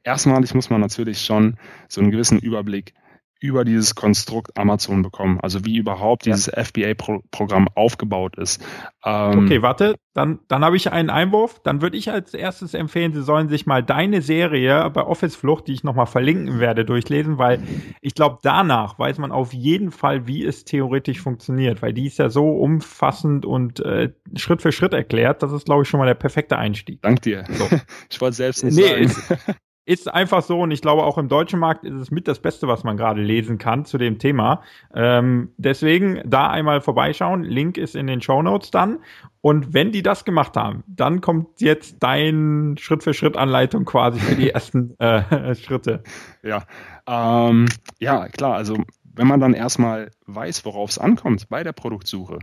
erstmalig 0.05 0.55
muss 0.55 0.71
man 0.71 0.81
natürlich 0.81 1.25
schon 1.25 1.57
so 1.89 2.01
einen 2.01 2.13
gewissen 2.13 2.39
Überblick 2.39 2.95
über 3.43 3.65
dieses 3.65 3.95
Konstrukt 3.95 4.57
Amazon 4.57 5.03
bekommen. 5.03 5.41
Also 5.43 5.65
wie 5.65 5.77
überhaupt 5.77 6.27
dieses 6.27 6.47
ja. 6.47 6.65
FBA-Programm 6.65 7.69
aufgebaut 7.75 8.37
ist. 8.39 8.63
Ähm, 9.05 9.45
okay, 9.45 9.63
warte, 9.63 9.97
dann, 10.15 10.39
dann 10.49 10.65
habe 10.65 10.77
ich 10.77 10.93
einen 10.93 11.11
Einwurf. 11.11 11.61
Dann 11.65 11.83
würde 11.83 11.97
ich 11.97 12.11
als 12.11 12.35
erstes 12.35 12.75
empfehlen, 12.75 13.13
Sie 13.13 13.23
sollen 13.23 13.49
sich 13.49 13.67
mal 13.67 13.83
deine 13.83 14.23
Serie 14.23 14.89
bei 14.91 15.03
Office 15.03 15.35
Flucht, 15.35 15.67
die 15.67 15.73
ich 15.73 15.85
nochmal 15.85 16.07
verlinken 16.07 16.61
werde, 16.61 16.85
durchlesen, 16.85 17.39
weil 17.39 17.63
ich 18.01 18.15
glaube, 18.15 18.39
danach 18.43 18.99
weiß 18.99 19.19
man 19.19 19.33
auf 19.33 19.53
jeden 19.53 19.91
Fall, 19.91 20.27
wie 20.27 20.45
es 20.45 20.65
theoretisch 20.65 21.21
funktioniert, 21.21 21.83
weil 21.83 21.93
die 21.93 22.07
ist 22.07 22.19
ja 22.19 22.29
so 22.29 22.49
umfassend 22.49 23.45
und 23.45 23.81
äh, 23.81 24.13
Schritt 24.37 24.63
für 24.63 24.73
Schritt 24.73 24.93
erklärt. 24.93 25.43
Das 25.43 25.53
ist, 25.53 25.65
glaube 25.65 25.83
ich, 25.83 25.89
schon 25.89 25.99
mal 25.99 26.07
der 26.07 26.15
perfekte 26.15 26.57
Einstieg. 26.59 27.03
Dank 27.03 27.23
dir. 27.23 27.45
So. 27.51 27.69
Ich 28.11 28.21
wollte 28.21 28.37
selbst 28.37 28.63
nicht 28.65 28.77
nee, 28.77 28.83
sagen. 28.83 29.05
ist 29.05 29.57
einfach 30.09 30.43
so 30.43 30.61
und 30.61 30.71
ich 30.71 30.81
glaube 30.81 31.03
auch 31.03 31.19
im 31.19 31.29
deutschen 31.29 31.59
Markt 31.59 31.85
ist 31.85 31.95
es 31.95 32.11
mit 32.11 32.29
das 32.29 32.39
Beste, 32.39 32.69
was 32.69 32.85
man 32.85 32.97
gerade 32.97 33.21
lesen 33.21 33.59
kann 33.59 33.85
zu 33.85 33.99
dem 33.99 34.19
Thema. 34.19 34.63
Ähm, 34.95 35.53
deswegen 35.57 36.23
da 36.25 36.49
einmal 36.49 36.81
vorbeischauen. 36.81 37.43
Link 37.43 37.77
ist 37.79 37.97
in 37.97 38.07
den 38.07 38.23
Show 38.23 38.43
Notes 38.43 38.71
dann. 38.71 39.01
Und 39.41 39.75
wenn 39.75 39.91
die 39.91 40.03
das 40.03 40.25
gemacht 40.25 40.57
haben, 40.57 40.85
dann 40.87 41.21
kommt 41.21 41.61
jetzt 41.61 41.97
dein 42.01 42.77
Schritt-für-Schritt-Anleitung 42.79 43.85
quasi 43.85 44.21
für 44.21 44.37
die 44.37 44.51
ersten 44.55 44.99
äh, 45.01 45.55
Schritte. 45.57 46.05
Ja, 46.43 46.65
ähm, 47.09 47.67
ja, 47.99 48.29
klar. 48.29 48.55
Also 48.55 48.77
wenn 49.15 49.27
man 49.27 49.41
dann 49.41 49.55
erstmal 49.55 50.11
weiß, 50.27 50.65
worauf 50.65 50.91
es 50.91 50.99
ankommt 50.99 51.49
bei 51.49 51.65
der 51.65 51.73
Produktsuche, 51.73 52.39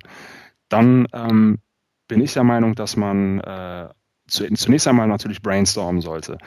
dann 0.67 1.07
ähm, 1.13 1.59
bin 2.07 2.21
ich 2.21 2.33
der 2.33 2.43
Meinung, 2.43 2.75
dass 2.75 2.97
man 2.97 3.39
äh, 3.39 3.89
zunächst 4.27 4.87
einmal 4.87 5.07
natürlich 5.07 5.41
brainstormen 5.41 6.01
sollte. 6.01 6.37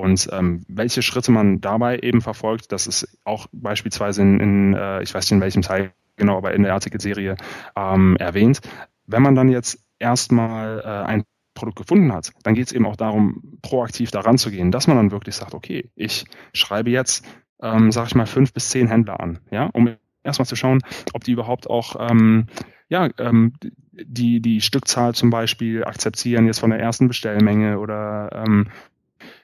Und 0.00 0.30
ähm, 0.32 0.64
welche 0.66 1.02
Schritte 1.02 1.30
man 1.30 1.60
dabei 1.60 1.98
eben 1.98 2.22
verfolgt, 2.22 2.72
das 2.72 2.86
ist 2.86 3.18
auch 3.24 3.48
beispielsweise 3.52 4.22
in, 4.22 4.40
in 4.40 4.74
äh, 4.74 5.02
ich 5.02 5.14
weiß 5.14 5.26
nicht 5.26 5.36
in 5.36 5.40
welchem 5.42 5.62
Teil 5.62 5.92
genau, 6.16 6.38
aber 6.38 6.54
in 6.54 6.62
der 6.62 6.72
Artikelserie 6.72 7.36
ähm, 7.76 8.16
erwähnt. 8.16 8.60
Wenn 9.06 9.22
man 9.22 9.34
dann 9.34 9.50
jetzt 9.50 9.78
erstmal 9.98 10.80
äh, 10.80 11.06
ein 11.06 11.24
Produkt 11.52 11.76
gefunden 11.76 12.14
hat, 12.14 12.32
dann 12.44 12.54
geht 12.54 12.68
es 12.68 12.72
eben 12.72 12.86
auch 12.86 12.96
darum, 12.96 13.58
proaktiv 13.60 14.10
daran 14.10 14.38
zu 14.38 14.50
gehen, 14.50 14.70
dass 14.70 14.86
man 14.86 14.96
dann 14.96 15.10
wirklich 15.10 15.34
sagt, 15.34 15.52
okay, 15.52 15.90
ich 15.96 16.24
schreibe 16.54 16.88
jetzt, 16.88 17.26
ähm, 17.60 17.92
sag 17.92 18.06
ich 18.06 18.14
mal, 18.14 18.26
fünf 18.26 18.54
bis 18.54 18.70
zehn 18.70 18.88
Händler 18.88 19.20
an, 19.20 19.40
ja, 19.50 19.66
um 19.74 19.96
erstmal 20.22 20.46
zu 20.46 20.56
schauen, 20.56 20.80
ob 21.12 21.24
die 21.24 21.32
überhaupt 21.32 21.68
auch 21.68 21.96
ähm, 21.98 22.46
ja, 22.88 23.08
ähm, 23.18 23.52
die, 23.92 24.40
die 24.40 24.60
Stückzahl 24.60 25.14
zum 25.14 25.30
Beispiel 25.30 25.84
akzeptieren 25.84 26.46
jetzt 26.46 26.58
von 26.58 26.70
der 26.70 26.80
ersten 26.80 27.06
Bestellmenge 27.08 27.78
oder 27.78 28.44
ähm, 28.46 28.68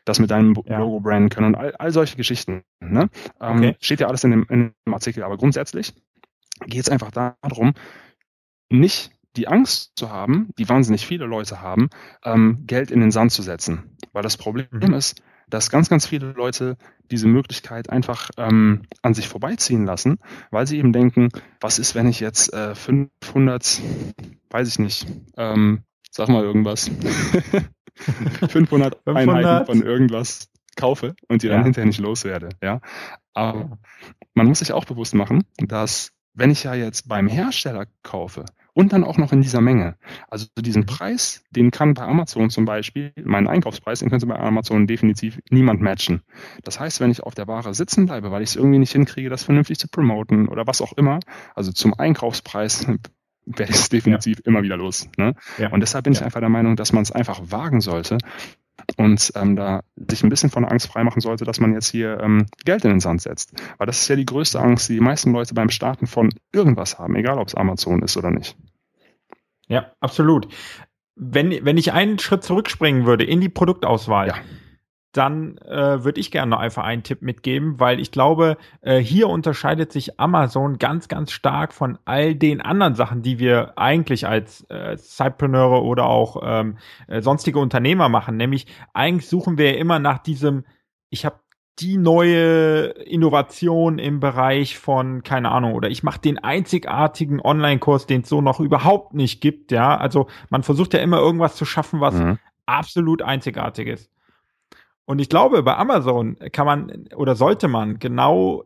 das 0.06 0.18
mit 0.18 0.30
deinem 0.30 0.54
ja. 0.64 0.78
Logo 0.78 1.00
branden 1.00 1.28
können 1.28 1.48
und 1.48 1.54
all, 1.56 1.74
all 1.76 1.90
solche 1.90 2.16
Geschichten. 2.16 2.62
Ne? 2.80 3.10
Ähm, 3.40 3.56
okay. 3.58 3.76
Steht 3.80 4.00
ja 4.00 4.06
alles 4.06 4.24
in 4.24 4.30
dem, 4.30 4.46
in 4.48 4.72
dem 4.86 4.94
Artikel, 4.94 5.22
aber 5.22 5.36
grundsätzlich 5.36 5.92
geht 6.64 6.80
es 6.80 6.88
einfach 6.88 7.10
darum, 7.10 7.74
nicht 8.70 9.10
die 9.36 9.48
Angst 9.48 9.92
zu 9.96 10.10
haben, 10.10 10.48
die 10.58 10.68
wahnsinnig 10.68 11.06
viele 11.06 11.26
Leute 11.26 11.60
haben, 11.60 11.90
ähm, 12.24 12.64
Geld 12.66 12.90
in 12.90 13.00
den 13.00 13.10
Sand 13.10 13.32
zu 13.32 13.42
setzen. 13.42 13.96
Weil 14.12 14.22
das 14.22 14.38
Problem 14.38 14.68
mhm. 14.70 14.94
ist, 14.94 15.20
dass 15.48 15.70
ganz, 15.70 15.88
ganz 15.88 16.06
viele 16.06 16.32
Leute 16.32 16.76
diese 17.10 17.28
Möglichkeit 17.28 17.90
einfach 17.90 18.30
ähm, 18.36 18.82
an 19.02 19.14
sich 19.14 19.28
vorbeiziehen 19.28 19.84
lassen, 19.84 20.18
weil 20.50 20.66
sie 20.66 20.78
eben 20.78 20.92
denken, 20.92 21.28
was 21.60 21.78
ist, 21.78 21.94
wenn 21.94 22.08
ich 22.08 22.20
jetzt 22.20 22.52
äh, 22.52 22.74
500, 22.74 23.80
weiß 24.50 24.68
ich 24.68 24.78
nicht, 24.78 25.06
ähm, 25.36 25.82
sag 26.16 26.28
mal 26.28 26.42
irgendwas, 26.42 26.88
500, 27.94 28.50
500, 28.50 28.98
Einheiten 29.06 29.66
von 29.66 29.82
irgendwas 29.82 30.48
kaufe 30.76 31.14
und 31.28 31.42
die 31.42 31.48
dann 31.48 31.64
hinterher 31.64 31.86
nicht 31.86 32.00
loswerde. 32.00 32.50
Ja, 32.62 32.80
aber 33.34 33.78
man 34.34 34.46
muss 34.46 34.58
sich 34.58 34.72
auch 34.72 34.84
bewusst 34.84 35.14
machen, 35.14 35.44
dass 35.58 36.12
wenn 36.34 36.50
ich 36.50 36.64
ja 36.64 36.74
jetzt 36.74 37.08
beim 37.08 37.28
Hersteller 37.28 37.86
kaufe 38.02 38.44
und 38.74 38.92
dann 38.92 39.04
auch 39.04 39.16
noch 39.16 39.32
in 39.32 39.40
dieser 39.40 39.62
Menge, 39.62 39.96
also 40.28 40.46
diesen 40.58 40.82
mhm. 40.82 40.86
Preis, 40.86 41.42
den 41.50 41.70
kann 41.70 41.94
bei 41.94 42.02
Amazon 42.02 42.50
zum 42.50 42.66
Beispiel, 42.66 43.12
meinen 43.24 43.48
Einkaufspreis, 43.48 44.00
den 44.00 44.10
könnte 44.10 44.26
bei 44.26 44.38
Amazon 44.38 44.86
definitiv 44.86 45.40
niemand 45.50 45.80
matchen. 45.80 46.20
Das 46.62 46.78
heißt, 46.78 47.00
wenn 47.00 47.10
ich 47.10 47.22
auf 47.22 47.34
der 47.34 47.48
Ware 47.48 47.72
sitzen 47.72 48.04
bleibe, 48.04 48.30
weil 48.30 48.42
ich 48.42 48.50
es 48.50 48.56
irgendwie 48.56 48.78
nicht 48.78 48.92
hinkriege, 48.92 49.30
das 49.30 49.44
vernünftig 49.44 49.78
zu 49.78 49.88
promoten 49.88 50.48
oder 50.48 50.66
was 50.66 50.82
auch 50.82 50.92
immer, 50.92 51.20
also 51.54 51.72
zum 51.72 51.94
Einkaufspreis 51.94 52.86
ich 53.46 53.70
es 53.70 53.88
definitiv 53.88 54.38
ja. 54.38 54.42
immer 54.46 54.62
wieder 54.62 54.76
los. 54.76 55.08
Ne? 55.16 55.34
Ja. 55.58 55.70
Und 55.70 55.80
deshalb 55.80 56.04
bin 56.04 56.12
ich 56.12 56.22
einfach 56.22 56.40
der 56.40 56.48
Meinung, 56.48 56.76
dass 56.76 56.92
man 56.92 57.02
es 57.02 57.12
einfach 57.12 57.40
wagen 57.50 57.80
sollte 57.80 58.18
und 58.96 59.32
ähm, 59.34 59.56
da 59.56 59.80
sich 59.96 60.22
ein 60.22 60.28
bisschen 60.28 60.50
von 60.50 60.62
der 60.62 60.72
Angst 60.72 60.88
freimachen 60.88 61.20
sollte, 61.20 61.44
dass 61.44 61.60
man 61.60 61.72
jetzt 61.72 61.88
hier 61.88 62.20
ähm, 62.20 62.46
Geld 62.64 62.84
in 62.84 62.90
den 62.90 63.00
Sand 63.00 63.22
setzt. 63.22 63.52
Weil 63.78 63.86
das 63.86 64.00
ist 64.00 64.08
ja 64.08 64.16
die 64.16 64.26
größte 64.26 64.60
Angst, 64.60 64.88
die 64.88 64.94
die 64.94 65.00
meisten 65.00 65.32
Leute 65.32 65.54
beim 65.54 65.70
Starten 65.70 66.06
von 66.06 66.30
irgendwas 66.52 66.98
haben, 66.98 67.16
egal 67.16 67.38
ob 67.38 67.48
es 67.48 67.54
Amazon 67.54 68.02
ist 68.02 68.16
oder 68.16 68.30
nicht. 68.30 68.56
Ja, 69.68 69.92
absolut. 70.00 70.48
Wenn, 71.16 71.64
wenn 71.64 71.78
ich 71.78 71.92
einen 71.92 72.18
Schritt 72.18 72.44
zurückspringen 72.44 73.06
würde 73.06 73.24
in 73.24 73.40
die 73.40 73.48
Produktauswahl, 73.48 74.28
ja 74.28 74.34
dann 75.16 75.58
äh, 75.58 76.04
würde 76.04 76.20
ich 76.20 76.30
gerne 76.30 76.50
noch 76.50 76.58
einfach 76.58 76.84
einen 76.84 77.02
Tipp 77.02 77.22
mitgeben, 77.22 77.80
weil 77.80 78.00
ich 78.00 78.10
glaube, 78.10 78.56
äh, 78.82 78.98
hier 78.98 79.28
unterscheidet 79.28 79.92
sich 79.92 80.20
Amazon 80.20 80.78
ganz, 80.78 81.08
ganz 81.08 81.32
stark 81.32 81.72
von 81.72 81.98
all 82.04 82.34
den 82.34 82.60
anderen 82.60 82.94
Sachen, 82.94 83.22
die 83.22 83.38
wir 83.38 83.78
eigentlich 83.78 84.26
als 84.26 84.62
äh, 84.68 84.96
Sidepreneure 84.96 85.82
oder 85.82 86.06
auch 86.06 86.42
ähm, 86.44 86.78
äh, 87.08 87.20
sonstige 87.22 87.58
Unternehmer 87.58 88.08
machen. 88.08 88.36
Nämlich 88.36 88.66
eigentlich 88.92 89.28
suchen 89.28 89.58
wir 89.58 89.72
ja 89.72 89.78
immer 89.78 89.98
nach 89.98 90.18
diesem, 90.18 90.64
ich 91.10 91.24
habe 91.24 91.40
die 91.78 91.98
neue 91.98 92.86
Innovation 93.04 93.98
im 93.98 94.20
Bereich 94.20 94.78
von, 94.78 95.22
keine 95.22 95.50
Ahnung, 95.50 95.74
oder 95.74 95.90
ich 95.90 96.02
mache 96.02 96.20
den 96.20 96.38
einzigartigen 96.38 97.40
Online-Kurs, 97.40 98.06
den 98.06 98.22
es 98.22 98.28
so 98.28 98.40
noch 98.40 98.60
überhaupt 98.60 99.12
nicht 99.12 99.40
gibt, 99.42 99.72
ja. 99.72 99.96
Also 99.96 100.26
man 100.48 100.62
versucht 100.62 100.94
ja 100.94 101.00
immer 101.00 101.18
irgendwas 101.18 101.56
zu 101.56 101.66
schaffen, 101.66 102.00
was 102.00 102.14
mhm. 102.14 102.38
absolut 102.64 103.20
einzigartig 103.20 103.88
ist. 103.88 104.10
Und 105.06 105.20
ich 105.20 105.28
glaube, 105.28 105.62
bei 105.62 105.76
Amazon 105.76 106.36
kann 106.52 106.66
man 106.66 107.08
oder 107.14 107.36
sollte 107.36 107.68
man 107.68 107.98
genau 107.98 108.64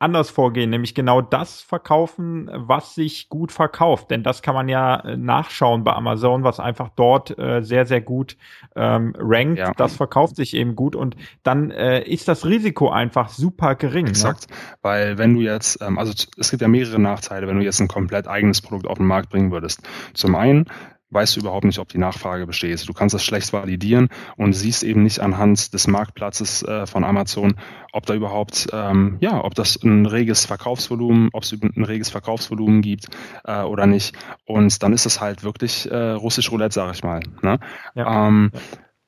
anders 0.00 0.30
vorgehen, 0.30 0.70
nämlich 0.70 0.94
genau 0.94 1.20
das 1.20 1.60
verkaufen, 1.60 2.50
was 2.54 2.94
sich 2.94 3.28
gut 3.28 3.52
verkauft. 3.52 4.10
Denn 4.10 4.22
das 4.22 4.40
kann 4.40 4.54
man 4.54 4.68
ja 4.68 4.98
äh, 5.00 5.16
nachschauen 5.16 5.84
bei 5.84 5.92
Amazon, 5.92 6.42
was 6.42 6.58
einfach 6.58 6.88
dort 6.96 7.38
äh, 7.38 7.60
sehr, 7.62 7.84
sehr 7.84 8.00
gut 8.00 8.38
ähm, 8.74 9.14
rankt. 9.18 9.58
Ja. 9.58 9.72
Das 9.76 9.94
verkauft 9.96 10.36
sich 10.36 10.54
eben 10.54 10.74
gut 10.74 10.96
und 10.96 11.16
dann 11.42 11.70
äh, 11.70 12.02
ist 12.02 12.28
das 12.28 12.46
Risiko 12.46 12.88
einfach 12.88 13.28
super 13.28 13.74
gering. 13.74 14.04
Ne? 14.04 14.10
Exakt, 14.10 14.48
ne? 14.48 14.56
weil 14.80 15.18
wenn 15.18 15.34
du 15.34 15.42
jetzt, 15.42 15.82
ähm, 15.82 15.98
also 15.98 16.12
es 16.38 16.50
gibt 16.50 16.62
ja 16.62 16.68
mehrere 16.68 16.98
Nachteile, 16.98 17.46
wenn 17.46 17.58
du 17.58 17.64
jetzt 17.64 17.80
ein 17.80 17.88
komplett 17.88 18.26
eigenes 18.26 18.62
Produkt 18.62 18.86
auf 18.86 18.96
den 18.96 19.06
Markt 19.06 19.28
bringen 19.28 19.52
würdest. 19.52 19.82
Zum 20.14 20.34
einen 20.34 20.64
weißt 21.10 21.36
du 21.36 21.40
überhaupt 21.40 21.64
nicht, 21.64 21.78
ob 21.78 21.88
die 21.88 21.98
Nachfrage 21.98 22.46
besteht. 22.46 22.88
Du 22.88 22.92
kannst 22.92 23.14
das 23.14 23.24
schlecht 23.24 23.52
validieren 23.52 24.08
und 24.36 24.52
siehst 24.52 24.82
eben 24.82 25.02
nicht 25.02 25.20
anhand 25.20 25.74
des 25.74 25.86
Marktplatzes 25.86 26.62
äh, 26.62 26.86
von 26.86 27.04
Amazon, 27.04 27.54
ob 27.92 28.06
da 28.06 28.14
überhaupt, 28.14 28.68
ähm, 28.72 29.18
ja, 29.20 29.42
ob 29.44 29.54
das 29.54 29.82
ein 29.82 30.06
reges 30.06 30.46
Verkaufsvolumen, 30.46 31.30
ob 31.32 31.42
es 31.42 31.52
ein 31.52 31.84
reges 31.84 32.10
Verkaufsvolumen 32.10 32.82
gibt 32.82 33.08
äh, 33.44 33.62
oder 33.62 33.86
nicht. 33.86 34.16
Und 34.44 34.82
dann 34.82 34.92
ist 34.92 35.06
es 35.06 35.20
halt 35.20 35.42
wirklich 35.42 35.90
äh, 35.90 36.10
russisch 36.12 36.50
Roulette, 36.50 36.74
sag 36.74 36.94
ich 36.94 37.02
mal. 37.02 37.20
Ne? 37.42 37.58
Ja. 37.94 38.28
Ähm. 38.28 38.52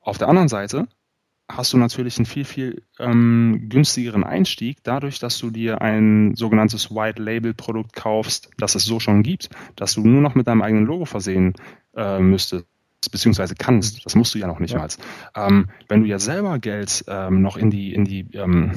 Auf 0.03 0.17
der 0.17 0.27
anderen 0.27 0.49
Seite 0.49 0.87
hast 1.55 1.73
du 1.73 1.77
natürlich 1.77 2.17
einen 2.17 2.25
viel, 2.25 2.45
viel 2.45 2.83
ähm, 2.99 3.67
günstigeren 3.69 4.23
Einstieg, 4.23 4.83
dadurch, 4.83 5.19
dass 5.19 5.37
du 5.37 5.49
dir 5.49 5.81
ein 5.81 6.35
sogenanntes 6.35 6.91
White 6.91 7.21
Label 7.21 7.53
Produkt 7.53 7.93
kaufst, 7.93 8.49
das 8.57 8.75
es 8.75 8.85
so 8.85 8.99
schon 8.99 9.23
gibt, 9.23 9.49
dass 9.75 9.93
du 9.93 10.01
nur 10.01 10.21
noch 10.21 10.35
mit 10.35 10.47
deinem 10.47 10.61
eigenen 10.61 10.85
Logo 10.85 11.05
versehen 11.05 11.53
äh, 11.95 12.19
müsstest 12.19 12.65
beziehungsweise 13.11 13.55
kannst. 13.55 14.05
Das 14.05 14.15
musst 14.15 14.33
du 14.33 14.39
ja 14.39 14.47
noch 14.47 14.59
nicht 14.59 14.73
ja. 14.73 14.79
mal. 14.79 14.87
Ähm, 15.35 15.69
wenn 15.89 16.01
du 16.01 16.07
ja 16.07 16.19
selber 16.19 16.59
Geld 16.59 17.03
ähm, 17.07 17.41
noch 17.41 17.57
in 17.57 17.69
die, 17.69 17.93
in 17.93 18.05
die, 18.05 18.27
ähm, 18.33 18.71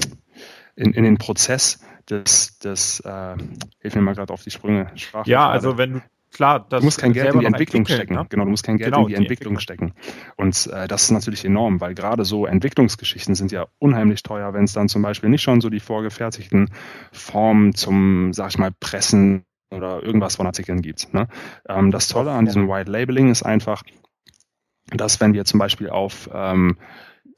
in, 0.75 0.93
in 0.93 1.05
den 1.05 1.19
Prozess 1.19 1.81
des, 2.11 2.59
des 2.59 3.01
äh, 3.01 3.37
hilf 3.81 3.95
mir 3.95 4.03
mal 4.03 4.15
gerade 4.15 4.33
auf 4.33 4.43
die 4.43 4.51
Sprünge. 4.51 4.91
Sprache 4.95 5.29
ja, 5.31 5.49
also 5.49 5.79
wenn 5.79 5.95
du 5.95 6.03
klar, 6.33 6.67
das 6.69 6.81
du 6.81 6.85
musst 6.85 6.99
kein 6.99 7.13
Geld 7.13 7.35
in 7.35 7.41
die 7.41 7.47
Entwicklung 7.47 7.87
stecken. 7.87 8.15
Ne? 8.15 8.27
Genau, 8.29 8.45
du 8.45 8.51
musst 8.51 8.65
kein 8.65 8.77
Geld 8.77 8.93
genau, 8.93 9.03
in 9.03 9.09
die, 9.09 9.15
die 9.15 9.23
Entwicklung, 9.23 9.57
Entwicklung 9.57 9.93
stecken. 9.93 10.35
Und 10.37 10.67
äh, 10.73 10.89
das 10.89 11.05
ist 11.05 11.11
natürlich 11.11 11.45
enorm, 11.45 11.81
weil 11.81 11.95
gerade 11.95 12.25
so 12.25 12.47
Entwicklungsgeschichten 12.47 13.35
sind 13.35 13.53
ja 13.53 13.67
unheimlich 13.79 14.23
teuer, 14.23 14.53
wenn 14.55 14.65
es 14.65 14.73
dann 14.73 14.89
zum 14.89 15.03
Beispiel 15.03 15.31
nicht 15.31 15.43
schon 15.43 15.61
so 15.61 15.71
die 15.71 15.81
vorgefertigten 15.81 16.71
Formen 17.13 17.75
zum, 17.75 18.33
sag 18.33 18.51
ich 18.51 18.59
mal, 18.59 18.71
Pressen 18.79 19.45
oder 19.71 20.03
irgendwas 20.03 20.37
von 20.37 20.47
Artikeln 20.47 20.83
gibt. 20.83 21.13
Ne? 21.13 21.29
Ähm, 21.69 21.91
das 21.91 22.09
Tolle 22.09 22.33
an 22.33 22.45
diesem 22.45 22.69
White 22.69 22.91
Labeling 22.91 23.31
ist 23.31 23.43
einfach, 23.43 23.83
dass 24.91 25.21
wenn 25.21 25.35
wir 25.35 25.45
zum 25.45 25.59
Beispiel 25.59 25.91
auf 25.91 26.31
ähm, 26.33 26.77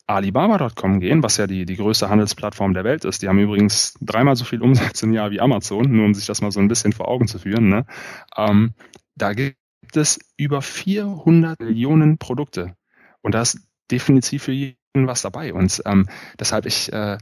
Alibaba.com 0.08 1.00
gehen, 1.00 1.22
was 1.22 1.36
ja 1.36 1.46
die, 1.46 1.66
die 1.66 1.76
größte 1.76 2.08
Handelsplattform 2.08 2.72
der 2.72 2.84
Welt 2.84 3.04
ist, 3.04 3.22
die 3.22 3.28
haben 3.28 3.38
übrigens 3.38 3.94
dreimal 4.00 4.36
so 4.36 4.44
viel 4.44 4.62
Umsatz 4.62 5.02
im 5.02 5.12
Jahr 5.12 5.30
wie 5.30 5.40
Amazon, 5.40 5.90
nur 5.90 6.06
um 6.06 6.14
sich 6.14 6.26
das 6.26 6.40
mal 6.40 6.50
so 6.50 6.60
ein 6.60 6.68
bisschen 6.68 6.92
vor 6.92 7.08
Augen 7.08 7.28
zu 7.28 7.38
führen. 7.38 7.68
Ne? 7.68 7.84
Ähm, 8.36 8.72
da 9.16 9.34
gibt 9.34 9.56
es 9.94 10.18
über 10.38 10.62
400 10.62 11.60
Millionen 11.60 12.16
Produkte 12.16 12.74
und 13.20 13.34
da 13.34 13.42
ist 13.42 13.58
definitiv 13.90 14.44
für 14.44 14.52
jeden 14.52 14.76
was 14.94 15.22
dabei. 15.22 15.52
Und 15.52 15.82
ähm, 15.84 16.08
deshalb 16.38 16.64
ich 16.64 16.90
äh, 16.92 17.18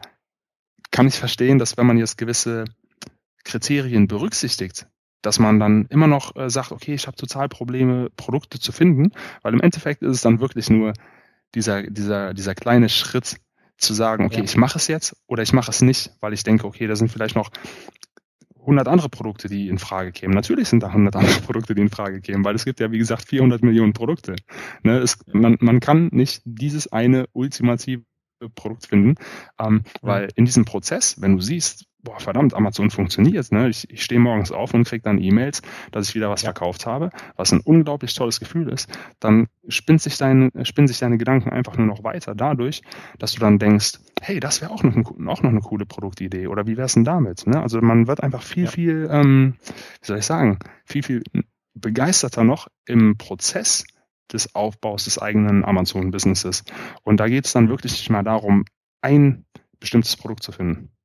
kann 0.92 1.08
ich 1.08 1.18
verstehen, 1.18 1.58
dass 1.58 1.76
wenn 1.76 1.86
man 1.86 1.98
jetzt 1.98 2.18
gewisse 2.18 2.64
Kriterien 3.44 4.06
berücksichtigt, 4.06 4.86
dass 5.22 5.40
man 5.40 5.58
dann 5.58 5.86
immer 5.86 6.06
noch 6.06 6.36
äh, 6.36 6.48
sagt, 6.48 6.70
okay, 6.70 6.94
ich 6.94 7.08
habe 7.08 7.16
total 7.16 7.48
Probleme, 7.48 8.10
Produkte 8.16 8.60
zu 8.60 8.70
finden, 8.70 9.10
weil 9.42 9.54
im 9.54 9.60
Endeffekt 9.60 10.02
ist 10.02 10.12
es 10.12 10.20
dann 10.20 10.38
wirklich 10.38 10.70
nur 10.70 10.92
dieser, 11.56 11.82
dieser, 11.82 12.34
dieser 12.34 12.54
kleine 12.54 12.88
Schritt 12.88 13.38
zu 13.78 13.94
sagen, 13.94 14.24
okay, 14.24 14.38
ja. 14.38 14.44
ich 14.44 14.56
mache 14.56 14.78
es 14.78 14.86
jetzt 14.86 15.16
oder 15.26 15.42
ich 15.42 15.52
mache 15.52 15.70
es 15.70 15.82
nicht, 15.82 16.12
weil 16.20 16.32
ich 16.32 16.44
denke, 16.44 16.66
okay, 16.66 16.86
da 16.86 16.94
sind 16.94 17.10
vielleicht 17.10 17.34
noch 17.34 17.50
100 18.60 18.88
andere 18.88 19.08
Produkte, 19.08 19.48
die 19.48 19.68
in 19.68 19.78
Frage 19.78 20.12
kämen. 20.12 20.34
Natürlich 20.34 20.68
sind 20.68 20.82
da 20.82 20.88
100 20.88 21.16
andere 21.16 21.40
Produkte, 21.46 21.74
die 21.74 21.82
in 21.82 21.88
Frage 21.88 22.20
kämen, 22.20 22.44
weil 22.44 22.54
es 22.54 22.64
gibt 22.64 22.80
ja, 22.80 22.90
wie 22.92 22.98
gesagt, 22.98 23.28
400 23.28 23.62
Millionen 23.62 23.92
Produkte. 23.92 24.36
Ne, 24.82 24.98
es, 24.98 25.18
man, 25.32 25.56
man 25.60 25.80
kann 25.80 26.08
nicht 26.12 26.42
dieses 26.44 26.92
eine 26.92 27.26
ultimative 27.32 28.04
Produkt 28.54 28.86
finden, 28.86 29.14
ähm, 29.58 29.82
ja. 29.84 29.92
weil 30.02 30.28
in 30.34 30.44
diesem 30.44 30.64
Prozess, 30.64 31.20
wenn 31.20 31.36
du 31.36 31.42
siehst, 31.42 31.86
boah, 32.06 32.20
verdammt, 32.20 32.54
Amazon 32.54 32.90
funktioniert. 32.90 33.50
Ne? 33.50 33.68
Ich, 33.68 33.90
ich 33.90 34.04
stehe 34.04 34.20
morgens 34.20 34.52
auf 34.52 34.72
und 34.72 34.84
kriege 34.84 35.02
dann 35.02 35.20
E-Mails, 35.20 35.60
dass 35.90 36.08
ich 36.08 36.14
wieder 36.14 36.30
was 36.30 36.42
ja. 36.42 36.46
verkauft 36.46 36.86
habe, 36.86 37.10
was 37.36 37.52
ein 37.52 37.60
unglaublich 37.60 38.14
tolles 38.14 38.38
Gefühl 38.38 38.68
ist. 38.68 38.88
Dann 39.18 39.48
spinnt 39.66 40.00
sich 40.00 40.16
dein, 40.16 40.52
spinnen 40.62 40.86
sich 40.86 41.00
deine 41.00 41.18
Gedanken 41.18 41.50
einfach 41.50 41.76
nur 41.76 41.86
noch 41.86 42.04
weiter 42.04 42.36
dadurch, 42.36 42.82
dass 43.18 43.32
du 43.32 43.40
dann 43.40 43.58
denkst, 43.58 43.98
hey, 44.22 44.38
das 44.38 44.60
wäre 44.60 44.70
auch 44.70 44.84
noch, 44.84 44.94
ein, 44.94 45.04
auch 45.28 45.42
noch 45.42 45.50
eine 45.50 45.60
coole 45.60 45.84
Produktidee 45.84 46.46
oder 46.46 46.68
wie 46.68 46.76
wär's 46.76 46.94
denn 46.94 47.04
damit? 47.04 47.44
Ne? 47.48 47.60
Also 47.60 47.80
man 47.80 48.06
wird 48.06 48.22
einfach 48.22 48.42
viel, 48.42 48.64
ja. 48.64 48.70
viel, 48.70 49.08
ähm, 49.10 49.56
wie 50.00 50.06
soll 50.06 50.18
ich 50.18 50.26
sagen, 50.26 50.60
viel, 50.84 51.02
viel 51.02 51.22
begeisterter 51.74 52.44
noch 52.44 52.68
im 52.86 53.18
Prozess 53.18 53.84
des 54.32 54.54
Aufbaus 54.54 55.04
des 55.04 55.18
eigenen 55.18 55.64
Amazon-Businesses. 55.64 56.62
Und 57.02 57.18
da 57.18 57.28
geht 57.28 57.46
es 57.46 57.52
dann 57.52 57.68
wirklich 57.68 57.92
nicht 57.92 58.10
mal 58.10 58.22
darum, 58.22 58.64
ein 59.02 59.44
bestimmtes 59.80 60.16
Produkt 60.16 60.44
zu 60.44 60.52
finden. 60.52 60.95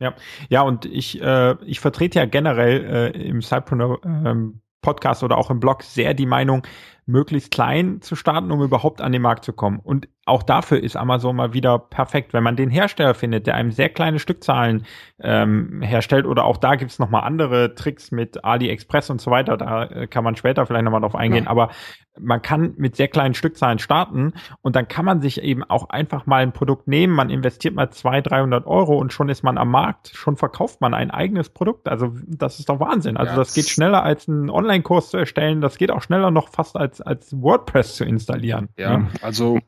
Ja, 0.00 0.14
ja, 0.48 0.62
und 0.62 0.86
ich, 0.86 1.20
äh, 1.20 1.54
ich 1.64 1.80
vertrete 1.80 2.18
ja 2.18 2.26
generell 2.26 3.12
äh, 3.14 3.28
im 3.28 3.42
Cypreneur 3.42 4.00
ähm, 4.04 4.60
Podcast 4.82 5.22
oder 5.22 5.38
auch 5.38 5.50
im 5.50 5.60
Blog 5.60 5.82
sehr 5.82 6.14
die 6.14 6.26
Meinung, 6.26 6.62
möglichst 7.06 7.50
klein 7.50 8.00
zu 8.00 8.16
starten, 8.16 8.50
um 8.50 8.62
überhaupt 8.62 9.00
an 9.00 9.12
den 9.12 9.22
Markt 9.22 9.44
zu 9.44 9.52
kommen. 9.52 9.78
Und 9.78 10.08
auch 10.26 10.42
dafür 10.42 10.82
ist 10.82 10.96
Amazon 10.96 11.36
mal 11.36 11.52
wieder 11.52 11.78
perfekt, 11.78 12.32
wenn 12.32 12.42
man 12.42 12.56
den 12.56 12.70
Hersteller 12.70 13.14
findet, 13.14 13.46
der 13.46 13.54
einem 13.56 13.72
sehr 13.72 13.90
kleine 13.90 14.18
Stückzahlen 14.18 14.86
ähm, 15.20 15.82
herstellt. 15.82 16.24
Oder 16.24 16.44
auch 16.44 16.56
da 16.56 16.76
gibt's 16.76 16.94
es 16.94 16.98
nochmal 16.98 17.24
andere 17.24 17.74
Tricks 17.74 18.10
mit 18.10 18.44
AliExpress 18.44 19.10
und 19.10 19.20
so 19.20 19.30
weiter. 19.30 19.56
Da 19.56 19.84
äh, 19.84 20.06
kann 20.06 20.24
man 20.24 20.36
später 20.36 20.64
vielleicht 20.64 20.84
nochmal 20.84 21.02
drauf 21.02 21.14
eingehen. 21.14 21.44
Ja. 21.44 21.50
Aber 21.50 21.70
man 22.18 22.42
kann 22.42 22.74
mit 22.76 22.96
sehr 22.96 23.08
kleinen 23.08 23.34
Stückzahlen 23.34 23.78
starten 23.78 24.34
und 24.62 24.76
dann 24.76 24.86
kann 24.88 25.04
man 25.04 25.20
sich 25.20 25.42
eben 25.42 25.64
auch 25.64 25.90
einfach 25.90 26.26
mal 26.26 26.42
ein 26.42 26.52
Produkt 26.52 26.86
nehmen. 26.86 27.12
Man 27.12 27.28
investiert 27.28 27.74
mal 27.74 27.90
200, 27.90 28.30
300 28.30 28.66
Euro 28.66 28.96
und 28.98 29.12
schon 29.12 29.28
ist 29.28 29.42
man 29.42 29.58
am 29.58 29.70
Markt. 29.70 30.12
Schon 30.14 30.36
verkauft 30.36 30.80
man 30.80 30.94
ein 30.94 31.10
eigenes 31.10 31.48
Produkt. 31.50 31.88
Also 31.88 32.12
das 32.26 32.60
ist 32.60 32.68
doch 32.68 32.80
Wahnsinn. 32.80 33.16
Also 33.16 33.32
ja, 33.32 33.36
das 33.36 33.54
geht 33.54 33.68
schneller 33.68 34.02
als 34.04 34.28
einen 34.28 34.48
Online-Kurs 34.48 35.10
zu 35.10 35.16
erstellen. 35.16 35.60
Das 35.60 35.76
geht 35.76 35.90
auch 35.90 36.02
schneller 36.02 36.30
noch 36.30 36.48
fast 36.48 36.76
als, 36.76 36.93
als 37.00 37.32
WordPress 37.40 37.96
zu 37.96 38.04
installieren. 38.04 38.68
Ja, 38.76 38.92
ja. 38.92 39.08
also 39.22 39.58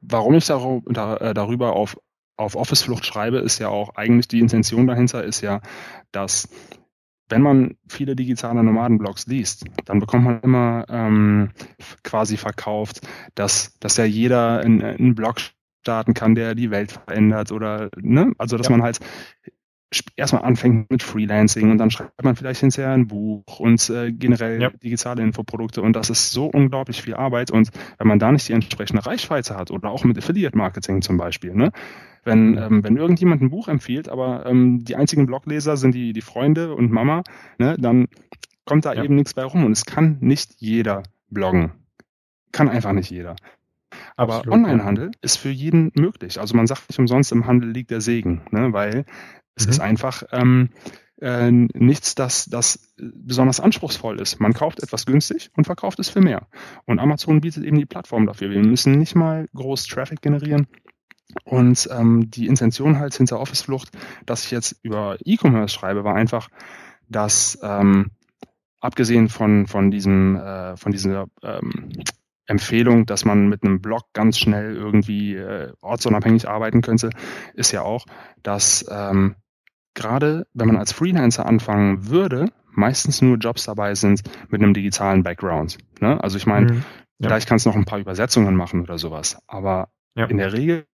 warum 0.00 0.34
ich 0.34 0.48
äh, 0.48 1.34
darüber 1.34 1.74
auf, 1.74 1.98
auf 2.36 2.56
Office-Flucht 2.56 3.04
schreibe, 3.04 3.38
ist 3.38 3.58
ja 3.58 3.68
auch 3.68 3.94
eigentlich 3.96 4.28
die 4.28 4.40
Intention 4.40 4.86
dahinter 4.86 5.24
ist 5.24 5.40
ja, 5.40 5.60
dass 6.12 6.48
wenn 7.28 7.42
man 7.42 7.76
viele 7.88 8.16
digitale 8.16 8.62
Nomadenblogs 8.64 9.26
liest, 9.26 9.64
dann 9.84 10.00
bekommt 10.00 10.24
man 10.24 10.40
immer 10.40 10.84
ähm, 10.88 11.50
quasi 12.02 12.36
verkauft, 12.36 13.06
dass, 13.36 13.78
dass 13.78 13.96
ja 13.96 14.04
jeder 14.04 14.58
einen 14.60 15.14
Blog 15.14 15.36
starten 15.82 16.12
kann, 16.12 16.34
der 16.34 16.54
die 16.54 16.70
Welt 16.70 16.92
verändert 16.92 17.52
oder 17.52 17.90
ne, 17.96 18.32
also 18.36 18.56
dass 18.56 18.66
ja. 18.66 18.72
man 18.72 18.82
halt 18.82 18.98
erstmal 20.16 20.42
anfängt 20.42 20.90
mit 20.90 21.02
Freelancing 21.02 21.70
und 21.70 21.78
dann 21.78 21.90
schreibt 21.90 22.22
man 22.22 22.36
vielleicht 22.36 22.60
hinterher 22.60 22.92
ein 22.92 23.08
Buch 23.08 23.58
und 23.58 23.90
äh, 23.90 24.12
generell 24.12 24.62
ja. 24.62 24.70
digitale 24.70 25.22
Infoprodukte 25.22 25.82
und 25.82 25.94
das 25.94 26.10
ist 26.10 26.30
so 26.30 26.46
unglaublich 26.46 27.02
viel 27.02 27.14
Arbeit 27.14 27.50
und 27.50 27.70
wenn 27.98 28.06
man 28.06 28.18
da 28.18 28.30
nicht 28.30 28.48
die 28.48 28.52
entsprechende 28.52 29.04
Reichweite 29.04 29.56
hat 29.56 29.70
oder 29.70 29.90
auch 29.90 30.04
mit 30.04 30.16
Affiliate 30.16 30.56
Marketing 30.56 31.02
zum 31.02 31.16
Beispiel, 31.16 31.54
ne? 31.54 31.72
Wenn, 32.22 32.58
ähm, 32.58 32.84
wenn 32.84 32.98
irgendjemand 32.98 33.40
ein 33.40 33.48
Buch 33.48 33.68
empfiehlt, 33.68 34.10
aber 34.10 34.44
ähm, 34.44 34.84
die 34.84 34.94
einzigen 34.94 35.24
Blogleser 35.24 35.78
sind 35.78 35.94
die, 35.94 36.12
die 36.12 36.20
Freunde 36.20 36.74
und 36.74 36.92
Mama, 36.92 37.22
ne, 37.58 37.76
dann 37.78 38.08
kommt 38.66 38.84
da 38.84 38.92
ja. 38.92 39.02
eben 39.02 39.14
nichts 39.14 39.32
bei 39.32 39.42
rum 39.42 39.64
und 39.64 39.72
es 39.72 39.86
kann 39.86 40.18
nicht 40.20 40.56
jeder 40.58 41.02
bloggen. 41.30 41.72
Kann 42.52 42.68
einfach 42.68 42.92
nicht 42.92 43.10
jeder. 43.10 43.36
Aber 44.16 44.42
Onlinehandel 44.46 45.12
ist 45.22 45.36
für 45.36 45.48
jeden 45.48 45.92
möglich. 45.94 46.38
Also 46.38 46.54
man 46.56 46.66
sagt 46.66 46.88
nicht 46.88 46.98
umsonst, 46.98 47.32
im 47.32 47.46
Handel 47.46 47.70
liegt 47.70 47.90
der 47.90 48.00
Segen, 48.00 48.42
ne? 48.50 48.72
weil 48.72 49.04
es 49.60 49.66
mhm. 49.66 49.70
ist 49.72 49.80
einfach 49.80 50.22
ähm, 50.32 50.70
äh, 51.20 51.50
nichts, 51.50 52.14
das, 52.14 52.46
das 52.46 52.94
besonders 52.96 53.60
anspruchsvoll 53.60 54.20
ist. 54.20 54.40
Man 54.40 54.54
kauft 54.54 54.82
etwas 54.82 55.06
günstig 55.06 55.50
und 55.56 55.64
verkauft 55.64 55.98
es 55.98 56.08
für 56.08 56.20
mehr. 56.20 56.48
Und 56.86 56.98
Amazon 56.98 57.40
bietet 57.40 57.64
eben 57.64 57.78
die 57.78 57.86
Plattform 57.86 58.26
dafür. 58.26 58.50
Wir 58.50 58.64
müssen 58.64 58.98
nicht 58.98 59.14
mal 59.14 59.46
groß 59.54 59.86
Traffic 59.86 60.22
generieren. 60.22 60.66
Und 61.44 61.88
ähm, 61.92 62.30
die 62.30 62.46
Intention 62.46 62.98
halt 62.98 63.14
hinter 63.14 63.38
Office-Flucht, 63.38 63.90
dass 64.26 64.44
ich 64.44 64.50
jetzt 64.50 64.76
über 64.82 65.16
E-Commerce 65.24 65.72
schreibe, 65.72 66.02
war 66.02 66.16
einfach, 66.16 66.48
dass 67.08 67.58
ähm, 67.62 68.10
abgesehen 68.80 69.28
von, 69.28 69.66
von 69.66 69.90
diesem, 69.90 70.36
äh, 70.36 70.76
von 70.76 70.90
dieser 70.90 71.26
ähm, 71.42 71.90
Empfehlung, 72.46 73.06
dass 73.06 73.24
man 73.24 73.48
mit 73.48 73.62
einem 73.62 73.80
Blog 73.80 74.02
ganz 74.12 74.38
schnell 74.38 74.74
irgendwie 74.74 75.36
äh, 75.36 75.72
ortsunabhängig 75.82 76.48
arbeiten 76.48 76.80
könnte, 76.80 77.10
ist 77.54 77.70
ja 77.70 77.82
auch, 77.82 78.06
dass 78.42 78.84
ähm, 78.90 79.36
gerade 79.94 80.46
wenn 80.54 80.68
man 80.68 80.76
als 80.76 80.92
Freelancer 80.92 81.46
anfangen 81.46 82.08
würde, 82.08 82.52
meistens 82.70 83.22
nur 83.22 83.36
Jobs 83.36 83.64
dabei 83.64 83.94
sind 83.94 84.22
mit 84.48 84.62
einem 84.62 84.74
digitalen 84.74 85.22
Background. 85.22 85.78
Ne? 86.00 86.22
Also 86.22 86.36
ich 86.36 86.46
meine, 86.46 86.72
mhm. 86.72 86.84
ja. 87.18 87.28
vielleicht 87.28 87.48
kannst 87.48 87.66
du 87.66 87.70
noch 87.70 87.76
ein 87.76 87.84
paar 87.84 87.98
Übersetzungen 87.98 88.54
machen 88.54 88.82
oder 88.82 88.98
sowas, 88.98 89.38
aber 89.46 89.88
ja. 90.14 90.26
in 90.26 90.38
der 90.38 90.52
Regel 90.52 90.86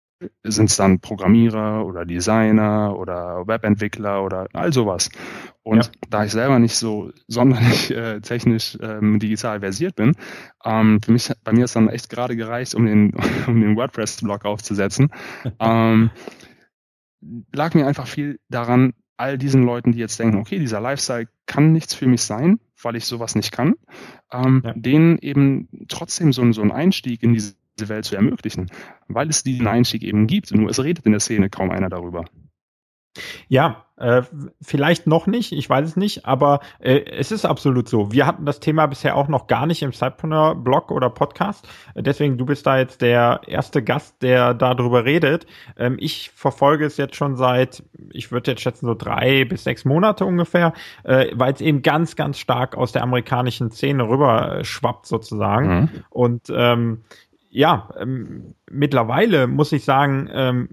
sind 0.42 0.70
es 0.70 0.76
dann 0.76 1.00
Programmierer 1.00 1.84
oder 1.84 2.06
Designer 2.06 2.96
oder 2.98 3.46
Webentwickler 3.46 4.24
oder 4.24 4.48
all 4.54 4.72
sowas. 4.72 5.10
Und 5.62 5.84
ja. 5.84 5.90
da 6.08 6.24
ich 6.24 6.32
selber 6.32 6.58
nicht 6.58 6.76
so 6.76 7.10
sonderlich 7.26 7.90
äh, 7.90 8.20
technisch 8.20 8.78
ähm, 8.80 9.18
digital 9.18 9.60
versiert 9.60 9.96
bin, 9.96 10.14
ähm, 10.64 11.00
für 11.04 11.12
mich, 11.12 11.30
bei 11.44 11.52
mir 11.52 11.64
ist 11.64 11.76
dann 11.76 11.88
echt 11.88 12.08
gerade 12.08 12.36
gereicht, 12.36 12.74
um 12.74 12.86
den, 12.86 13.12
um 13.46 13.60
den 13.60 13.76
WordPress-Blog 13.76 14.44
aufzusetzen. 14.44 15.10
ähm, 15.60 16.10
lag 17.52 17.74
mir 17.74 17.86
einfach 17.86 18.06
viel 18.06 18.38
daran, 18.48 18.94
all 19.16 19.38
diesen 19.38 19.62
Leuten, 19.62 19.92
die 19.92 19.98
jetzt 19.98 20.18
denken, 20.18 20.38
okay, 20.38 20.58
dieser 20.58 20.80
Lifestyle 20.80 21.28
kann 21.46 21.72
nichts 21.72 21.94
für 21.94 22.06
mich 22.06 22.22
sein, 22.22 22.60
weil 22.82 22.96
ich 22.96 23.06
sowas 23.06 23.34
nicht 23.34 23.52
kann, 23.52 23.74
ähm, 24.32 24.62
ja. 24.64 24.74
denen 24.74 25.18
eben 25.18 25.68
trotzdem 25.88 26.32
so, 26.32 26.50
so 26.52 26.60
einen 26.60 26.72
Einstieg 26.72 27.22
in 27.22 27.32
diese 27.32 27.54
Welt 27.78 28.04
zu 28.04 28.16
ermöglichen, 28.16 28.70
weil 29.08 29.28
es 29.28 29.42
diesen 29.42 29.66
Einstieg 29.66 30.02
eben 30.02 30.26
gibt. 30.26 30.52
Nur 30.54 30.70
es 30.70 30.82
redet 30.82 31.06
in 31.06 31.12
der 31.12 31.20
Szene 31.20 31.50
kaum 31.50 31.70
einer 31.70 31.88
darüber. 31.88 32.24
Ja, 33.48 33.86
äh, 33.98 34.22
vielleicht 34.60 35.06
noch 35.06 35.26
nicht, 35.26 35.52
ich 35.52 35.70
weiß 35.70 35.88
es 35.88 35.96
nicht, 35.96 36.26
aber 36.26 36.60
äh, 36.80 37.00
es 37.10 37.32
ist 37.32 37.46
absolut 37.46 37.88
so. 37.88 38.12
Wir 38.12 38.26
hatten 38.26 38.44
das 38.44 38.60
Thema 38.60 38.86
bisher 38.86 39.16
auch 39.16 39.28
noch 39.28 39.46
gar 39.46 39.66
nicht 39.66 39.82
im 39.82 39.92
Sidepreneur-Blog 39.92 40.90
oder 40.90 41.08
Podcast. 41.08 41.66
Deswegen, 41.94 42.36
du 42.36 42.44
bist 42.44 42.66
da 42.66 42.78
jetzt 42.78 43.00
der 43.00 43.40
erste 43.46 43.82
Gast, 43.82 44.22
der 44.22 44.52
darüber 44.52 45.06
redet. 45.06 45.46
Ähm, 45.78 45.96
ich 45.98 46.30
verfolge 46.34 46.84
es 46.84 46.98
jetzt 46.98 47.16
schon 47.16 47.36
seit, 47.36 47.82
ich 48.10 48.30
würde 48.32 48.50
jetzt 48.50 48.60
schätzen, 48.60 48.86
so 48.86 48.94
drei 48.94 49.46
bis 49.46 49.64
sechs 49.64 49.86
Monate 49.86 50.26
ungefähr, 50.26 50.74
äh, 51.04 51.28
weil 51.34 51.54
es 51.54 51.62
eben 51.62 51.80
ganz, 51.80 52.16
ganz 52.16 52.38
stark 52.38 52.76
aus 52.76 52.92
der 52.92 53.02
amerikanischen 53.02 53.70
Szene 53.70 54.06
rüber 54.06 54.62
schwappt 54.62 55.06
sozusagen. 55.06 55.68
Mhm. 55.68 55.88
Und 56.10 56.42
ähm, 56.54 57.04
ja, 57.48 57.88
ähm, 57.98 58.54
mittlerweile 58.70 59.46
muss 59.46 59.72
ich 59.72 59.84
sagen, 59.84 60.28
ähm, 60.30 60.68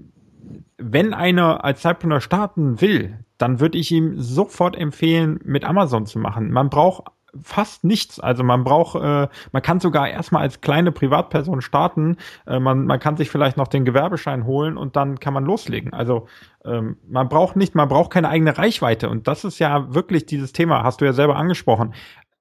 wenn 0.77 1.13
einer 1.13 1.63
als 1.63 1.81
Zeitpreneur 1.81 2.21
starten 2.21 2.81
will, 2.81 3.19
dann 3.37 3.59
würde 3.59 3.77
ich 3.77 3.91
ihm 3.91 4.19
sofort 4.19 4.75
empfehlen, 4.75 5.39
mit 5.43 5.63
Amazon 5.65 6.05
zu 6.05 6.19
machen. 6.19 6.51
Man 6.51 6.69
braucht 6.69 7.03
fast 7.41 7.83
nichts. 7.83 8.19
Also 8.19 8.43
man 8.43 8.63
braucht, 8.63 8.95
äh, 8.95 9.27
man 9.51 9.61
kann 9.61 9.79
sogar 9.79 10.07
erstmal 10.09 10.43
als 10.43 10.61
kleine 10.61 10.91
Privatperson 10.91 11.61
starten. 11.61 12.17
Äh, 12.45 12.59
man, 12.59 12.85
man 12.85 12.99
kann 12.99 13.17
sich 13.17 13.29
vielleicht 13.29 13.57
noch 13.57 13.67
den 13.67 13.85
Gewerbeschein 13.85 14.45
holen 14.45 14.77
und 14.77 14.95
dann 14.95 15.19
kann 15.19 15.33
man 15.33 15.45
loslegen. 15.45 15.93
Also 15.93 16.27
ähm, 16.63 16.97
man 17.07 17.29
braucht 17.29 17.55
nicht, 17.55 17.75
man 17.75 17.89
braucht 17.89 18.11
keine 18.11 18.29
eigene 18.29 18.57
Reichweite. 18.57 19.09
Und 19.09 19.27
das 19.27 19.43
ist 19.43 19.59
ja 19.59 19.93
wirklich 19.93 20.25
dieses 20.25 20.53
Thema, 20.53 20.83
hast 20.83 21.01
du 21.01 21.05
ja 21.05 21.13
selber 21.13 21.35
angesprochen. 21.35 21.93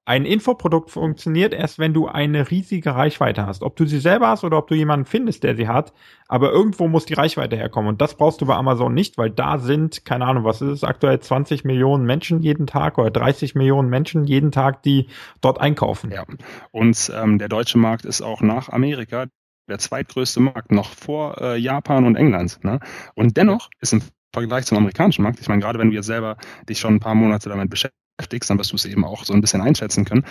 Ein 0.05 0.25
Infoprodukt 0.25 0.91
funktioniert 0.91 1.53
erst, 1.53 1.79
wenn 1.79 1.93
du 1.93 2.07
eine 2.07 2.51
riesige 2.51 2.93
Reichweite 2.93 3.45
hast. 3.45 3.63
Ob 3.63 3.77
du 3.77 3.85
sie 3.85 3.99
selber 3.99 4.27
hast 4.27 4.43
oder 4.43 4.57
ob 4.57 4.67
du 4.67 4.75
jemanden 4.75 5.05
findest, 5.05 5.43
der 5.43 5.55
sie 5.55 5.69
hat. 5.69 5.93
Aber 6.27 6.51
irgendwo 6.51 6.89
muss 6.89 7.05
die 7.05 7.13
Reichweite 7.13 7.55
herkommen. 7.55 7.87
Und 7.87 8.01
das 8.01 8.15
brauchst 8.15 8.41
du 8.41 8.45
bei 8.45 8.55
Amazon 8.55 8.93
nicht, 8.93 9.17
weil 9.17 9.29
da 9.29 9.59
sind, 9.59 10.03
keine 10.03 10.25
Ahnung, 10.25 10.43
was 10.43 10.61
ist 10.61 10.69
es 10.69 10.83
aktuell, 10.83 11.21
20 11.21 11.63
Millionen 11.63 12.05
Menschen 12.05 12.41
jeden 12.41 12.67
Tag 12.67 12.97
oder 12.97 13.11
30 13.11 13.55
Millionen 13.55 13.89
Menschen 13.89 14.25
jeden 14.25 14.51
Tag, 14.51 14.83
die 14.83 15.07
dort 15.39 15.61
einkaufen. 15.61 16.11
Ja. 16.11 16.25
Und 16.71 17.09
ähm, 17.15 17.39
der 17.39 17.47
deutsche 17.47 17.77
Markt 17.77 18.03
ist 18.03 18.21
auch 18.21 18.41
nach 18.41 18.67
Amerika 18.67 19.27
der 19.69 19.79
zweitgrößte 19.79 20.41
Markt, 20.41 20.73
noch 20.73 20.89
vor 20.89 21.39
äh, 21.39 21.57
Japan 21.57 22.03
und 22.03 22.17
England. 22.17 22.59
Ne? 22.63 22.79
Und 23.15 23.37
dennoch 23.37 23.69
ist 23.79 23.93
im 23.93 24.01
Vergleich 24.33 24.65
zum 24.65 24.77
amerikanischen 24.77 25.23
Markt. 25.23 25.39
Ich 25.39 25.47
meine, 25.47 25.61
gerade 25.61 25.79
wenn 25.79 25.89
du 25.89 25.95
jetzt 25.95 26.07
selber 26.07 26.37
dich 26.67 26.79
schon 26.79 26.95
ein 26.95 26.99
paar 26.99 27.15
Monate 27.15 27.49
damit 27.49 27.69
beschäftigst, 27.69 28.49
dann 28.49 28.57
wirst 28.57 28.71
du 28.71 28.75
es 28.75 28.85
eben 28.85 29.05
auch 29.05 29.23
so 29.23 29.33
ein 29.33 29.41
bisschen 29.41 29.61
einschätzen 29.61 30.05
können. 30.05 30.25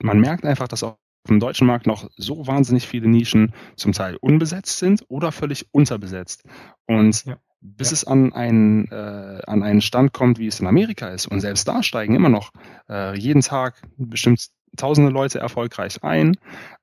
Man 0.00 0.20
merkt 0.20 0.44
einfach, 0.44 0.68
dass 0.68 0.82
auch 0.82 0.96
dem 1.28 1.40
deutschen 1.40 1.66
Markt 1.66 1.86
noch 1.86 2.08
so 2.16 2.46
wahnsinnig 2.46 2.86
viele 2.86 3.08
Nischen 3.08 3.52
zum 3.76 3.92
Teil 3.92 4.16
unbesetzt 4.20 4.78
sind 4.78 5.04
oder 5.08 5.32
völlig 5.32 5.66
unterbesetzt. 5.72 6.44
Und 6.86 7.24
ja. 7.24 7.36
bis 7.60 7.90
ja. 7.90 7.94
es 7.94 8.04
an 8.04 8.32
einen, 8.32 8.90
äh, 8.90 9.42
an 9.46 9.62
einen 9.62 9.80
Stand 9.80 10.12
kommt, 10.12 10.38
wie 10.38 10.46
es 10.46 10.60
in 10.60 10.66
Amerika 10.66 11.08
ist, 11.08 11.26
und 11.26 11.40
selbst 11.40 11.66
da 11.66 11.82
steigen 11.82 12.14
immer 12.14 12.28
noch 12.28 12.50
äh, 12.88 13.18
jeden 13.18 13.42
Tag 13.42 13.82
bestimmt 13.96 14.48
tausende 14.76 15.10
Leute 15.10 15.38
erfolgreich 15.40 16.02
ein, 16.02 16.36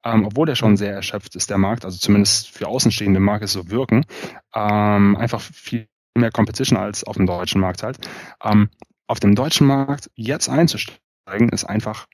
ähm, 0.03 0.25
obwohl 0.25 0.45
der 0.47 0.55
schon 0.55 0.75
sehr 0.75 0.93
erschöpft 0.93 1.35
ist, 1.35 1.49
der 1.49 1.57
Markt, 1.57 1.85
also 1.85 1.97
zumindest 1.97 2.49
für 2.49 2.67
Außenstehende 2.67 3.19
mag 3.19 3.41
es 3.41 3.53
so 3.53 3.69
wirken, 3.69 4.05
ähm, 4.53 5.15
einfach 5.15 5.39
viel 5.39 5.88
mehr 6.15 6.32
Competition 6.32 6.78
als 6.78 7.04
auf 7.04 7.17
dem 7.17 7.25
deutschen 7.25 7.62
Markt 7.62 7.84
halt. 7.84 7.97
Ähm, 8.43 8.69
auf 9.08 9.19
dem 9.19 9.36
deutschen 9.36 9.67
Markt 9.67 10.10
jetzt 10.15 10.49
einzusteigen, 10.49 11.49
ist 11.51 11.65
einfach 11.65 12.08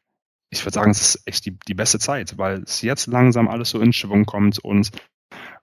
ich 0.52 0.66
würde 0.66 0.74
sagen, 0.74 0.92
es 0.92 1.16
ist 1.16 1.28
echt 1.28 1.46
die, 1.46 1.58
die 1.68 1.74
beste 1.74 1.98
Zeit, 1.98 2.38
weil 2.38 2.64
es 2.64 2.82
jetzt 2.82 3.08
langsam 3.08 3.48
alles 3.48 3.70
so 3.70 3.80
in 3.80 3.94
Schwung 3.94 4.26
kommt 4.26 4.60
und 4.60 4.92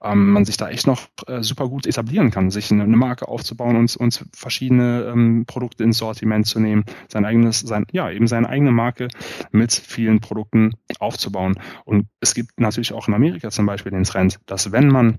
ähm, 0.02 0.30
man 0.30 0.44
sich 0.44 0.56
da 0.56 0.70
echt 0.70 0.86
noch 0.86 1.08
äh, 1.26 1.42
super 1.42 1.68
gut 1.68 1.86
etablieren 1.86 2.30
kann, 2.30 2.50
sich 2.50 2.70
eine, 2.70 2.84
eine 2.84 2.96
Marke 2.96 3.28
aufzubauen 3.28 3.76
und, 3.76 3.94
und 3.96 4.24
verschiedene 4.32 5.10
ähm, 5.12 5.44
Produkte 5.46 5.84
ins 5.84 5.98
Sortiment 5.98 6.46
zu 6.46 6.60
nehmen, 6.60 6.84
sein 7.08 7.24
eigenes, 7.24 7.60
sein, 7.60 7.84
ja, 7.92 8.10
eben 8.10 8.28
seine 8.28 8.48
eigene 8.48 8.70
Marke 8.70 9.08
mit 9.50 9.72
vielen 9.72 10.20
Produkten 10.20 10.74
aufzubauen. 11.00 11.60
Und 11.84 12.06
es 12.20 12.34
gibt 12.34 12.58
natürlich 12.58 12.92
auch 12.94 13.08
in 13.08 13.14
Amerika 13.14 13.50
zum 13.50 13.66
Beispiel 13.66 13.92
den 13.92 14.04
Trend, 14.04 14.40
dass 14.46 14.72
wenn 14.72 14.88
man 14.88 15.18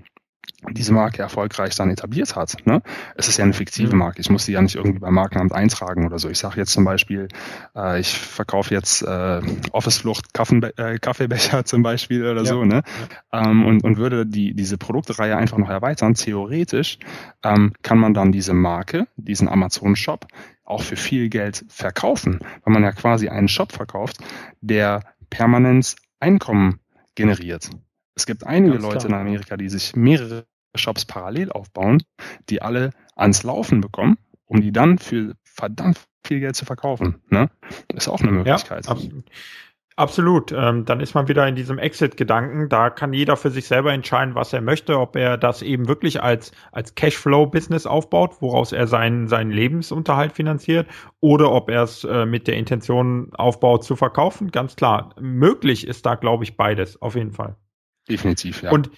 diese 0.71 0.93
Marke 0.93 1.21
erfolgreich 1.21 1.75
dann 1.75 1.89
etabliert 1.89 2.35
hat. 2.35 2.57
Ne? 2.65 2.81
Es 3.15 3.27
ist 3.27 3.37
ja 3.37 3.43
eine 3.43 3.53
fiktive 3.53 3.93
mhm. 3.93 3.99
Marke. 3.99 4.21
Ich 4.21 4.29
muss 4.29 4.45
die 4.45 4.51
ja 4.51 4.61
nicht 4.61 4.75
irgendwie 4.75 4.99
beim 4.99 5.13
Markenamt 5.13 5.53
eintragen 5.53 6.05
oder 6.05 6.19
so. 6.19 6.29
Ich 6.29 6.39
sage 6.39 6.57
jetzt 6.57 6.71
zum 6.71 6.83
Beispiel, 6.83 7.27
äh, 7.75 7.99
ich 7.99 8.17
verkaufe 8.17 8.73
jetzt 8.73 9.01
äh, 9.01 9.41
Office-Flucht 9.71 10.33
Kaffenbe 10.33 10.77
äh, 10.77 10.99
Kaffeebecher 10.99 11.65
zum 11.65 11.83
Beispiel 11.83 12.25
oder 12.25 12.43
ja. 12.43 12.45
so, 12.45 12.65
ne? 12.65 12.83
Ähm, 13.31 13.65
und, 13.65 13.83
und 13.83 13.97
würde 13.97 14.25
die, 14.25 14.53
diese 14.53 14.77
Produktreihe 14.77 15.37
einfach 15.37 15.57
noch 15.57 15.69
erweitern. 15.69 16.13
Theoretisch 16.13 16.99
ähm, 17.43 17.73
kann 17.81 17.99
man 17.99 18.13
dann 18.13 18.31
diese 18.31 18.53
Marke, 18.53 19.07
diesen 19.15 19.47
Amazon-Shop, 19.47 20.27
auch 20.65 20.83
für 20.83 20.95
viel 20.95 21.29
Geld 21.29 21.65
verkaufen, 21.67 22.39
weil 22.63 22.73
man 22.73 22.83
ja 22.83 22.91
quasi 22.91 23.27
einen 23.29 23.47
Shop 23.47 23.71
verkauft, 23.71 24.17
der 24.61 25.01
permanent 25.29 25.95
Einkommen 26.19 26.79
generiert. 27.15 27.69
Es 28.19 28.25
gibt 28.25 28.45
einige 28.45 28.73
Ganz 28.73 28.83
Leute 28.83 29.07
klar. 29.07 29.21
in 29.21 29.27
Amerika, 29.27 29.55
die 29.55 29.69
sich 29.69 29.95
mehrere 29.95 30.45
Shops 30.75 31.05
parallel 31.05 31.53
aufbauen, 31.53 32.03
die 32.49 32.61
alle 32.61 32.89
ans 33.15 33.43
Laufen 33.43 33.79
bekommen, 33.79 34.17
um 34.45 34.59
die 34.59 34.73
dann 34.73 34.97
für 34.97 35.35
verdammt 35.45 36.05
viel 36.27 36.41
Geld 36.41 36.57
zu 36.57 36.65
verkaufen. 36.65 37.21
Ne? 37.29 37.49
Ist 37.93 38.09
auch 38.09 38.19
eine 38.19 38.33
Möglichkeit. 38.33 38.87
Ja, 38.87 38.91
absolut. 38.91 39.23
Absolut. 39.95 40.51
Ähm, 40.51 40.83
dann 40.83 40.99
ist 40.99 41.13
man 41.13 41.29
wieder 41.29 41.47
in 41.47 41.55
diesem 41.55 41.77
Exit-Gedanken. 41.77 42.67
Da 42.67 42.89
kann 42.89 43.13
jeder 43.13 43.37
für 43.37 43.51
sich 43.51 43.67
selber 43.67 43.93
entscheiden, 43.93 44.35
was 44.35 44.51
er 44.51 44.59
möchte, 44.59 44.99
ob 44.99 45.15
er 45.15 45.37
das 45.37 45.61
eben 45.61 45.87
wirklich 45.87 46.21
als, 46.21 46.51
als 46.73 46.95
Cashflow-Business 46.95 47.85
aufbaut, 47.85 48.41
woraus 48.41 48.73
er 48.73 48.87
seinen, 48.87 49.29
seinen 49.29 49.51
Lebensunterhalt 49.51 50.33
finanziert, 50.33 50.87
oder 51.21 51.53
ob 51.53 51.69
er 51.69 51.83
es 51.83 52.03
äh, 52.03 52.25
mit 52.25 52.47
der 52.47 52.57
Intention 52.57 53.31
aufbaut, 53.35 53.85
zu 53.85 53.95
verkaufen. 53.95 54.51
Ganz 54.51 54.75
klar. 54.75 55.15
Möglich 55.21 55.87
ist 55.87 56.05
da, 56.05 56.15
glaube 56.15 56.43
ich, 56.43 56.57
beides. 56.57 57.01
Auf 57.01 57.15
jeden 57.15 57.31
Fall. 57.31 57.55
Definitiv, 58.09 58.63
ja. 58.63 58.71
Und 58.71 58.89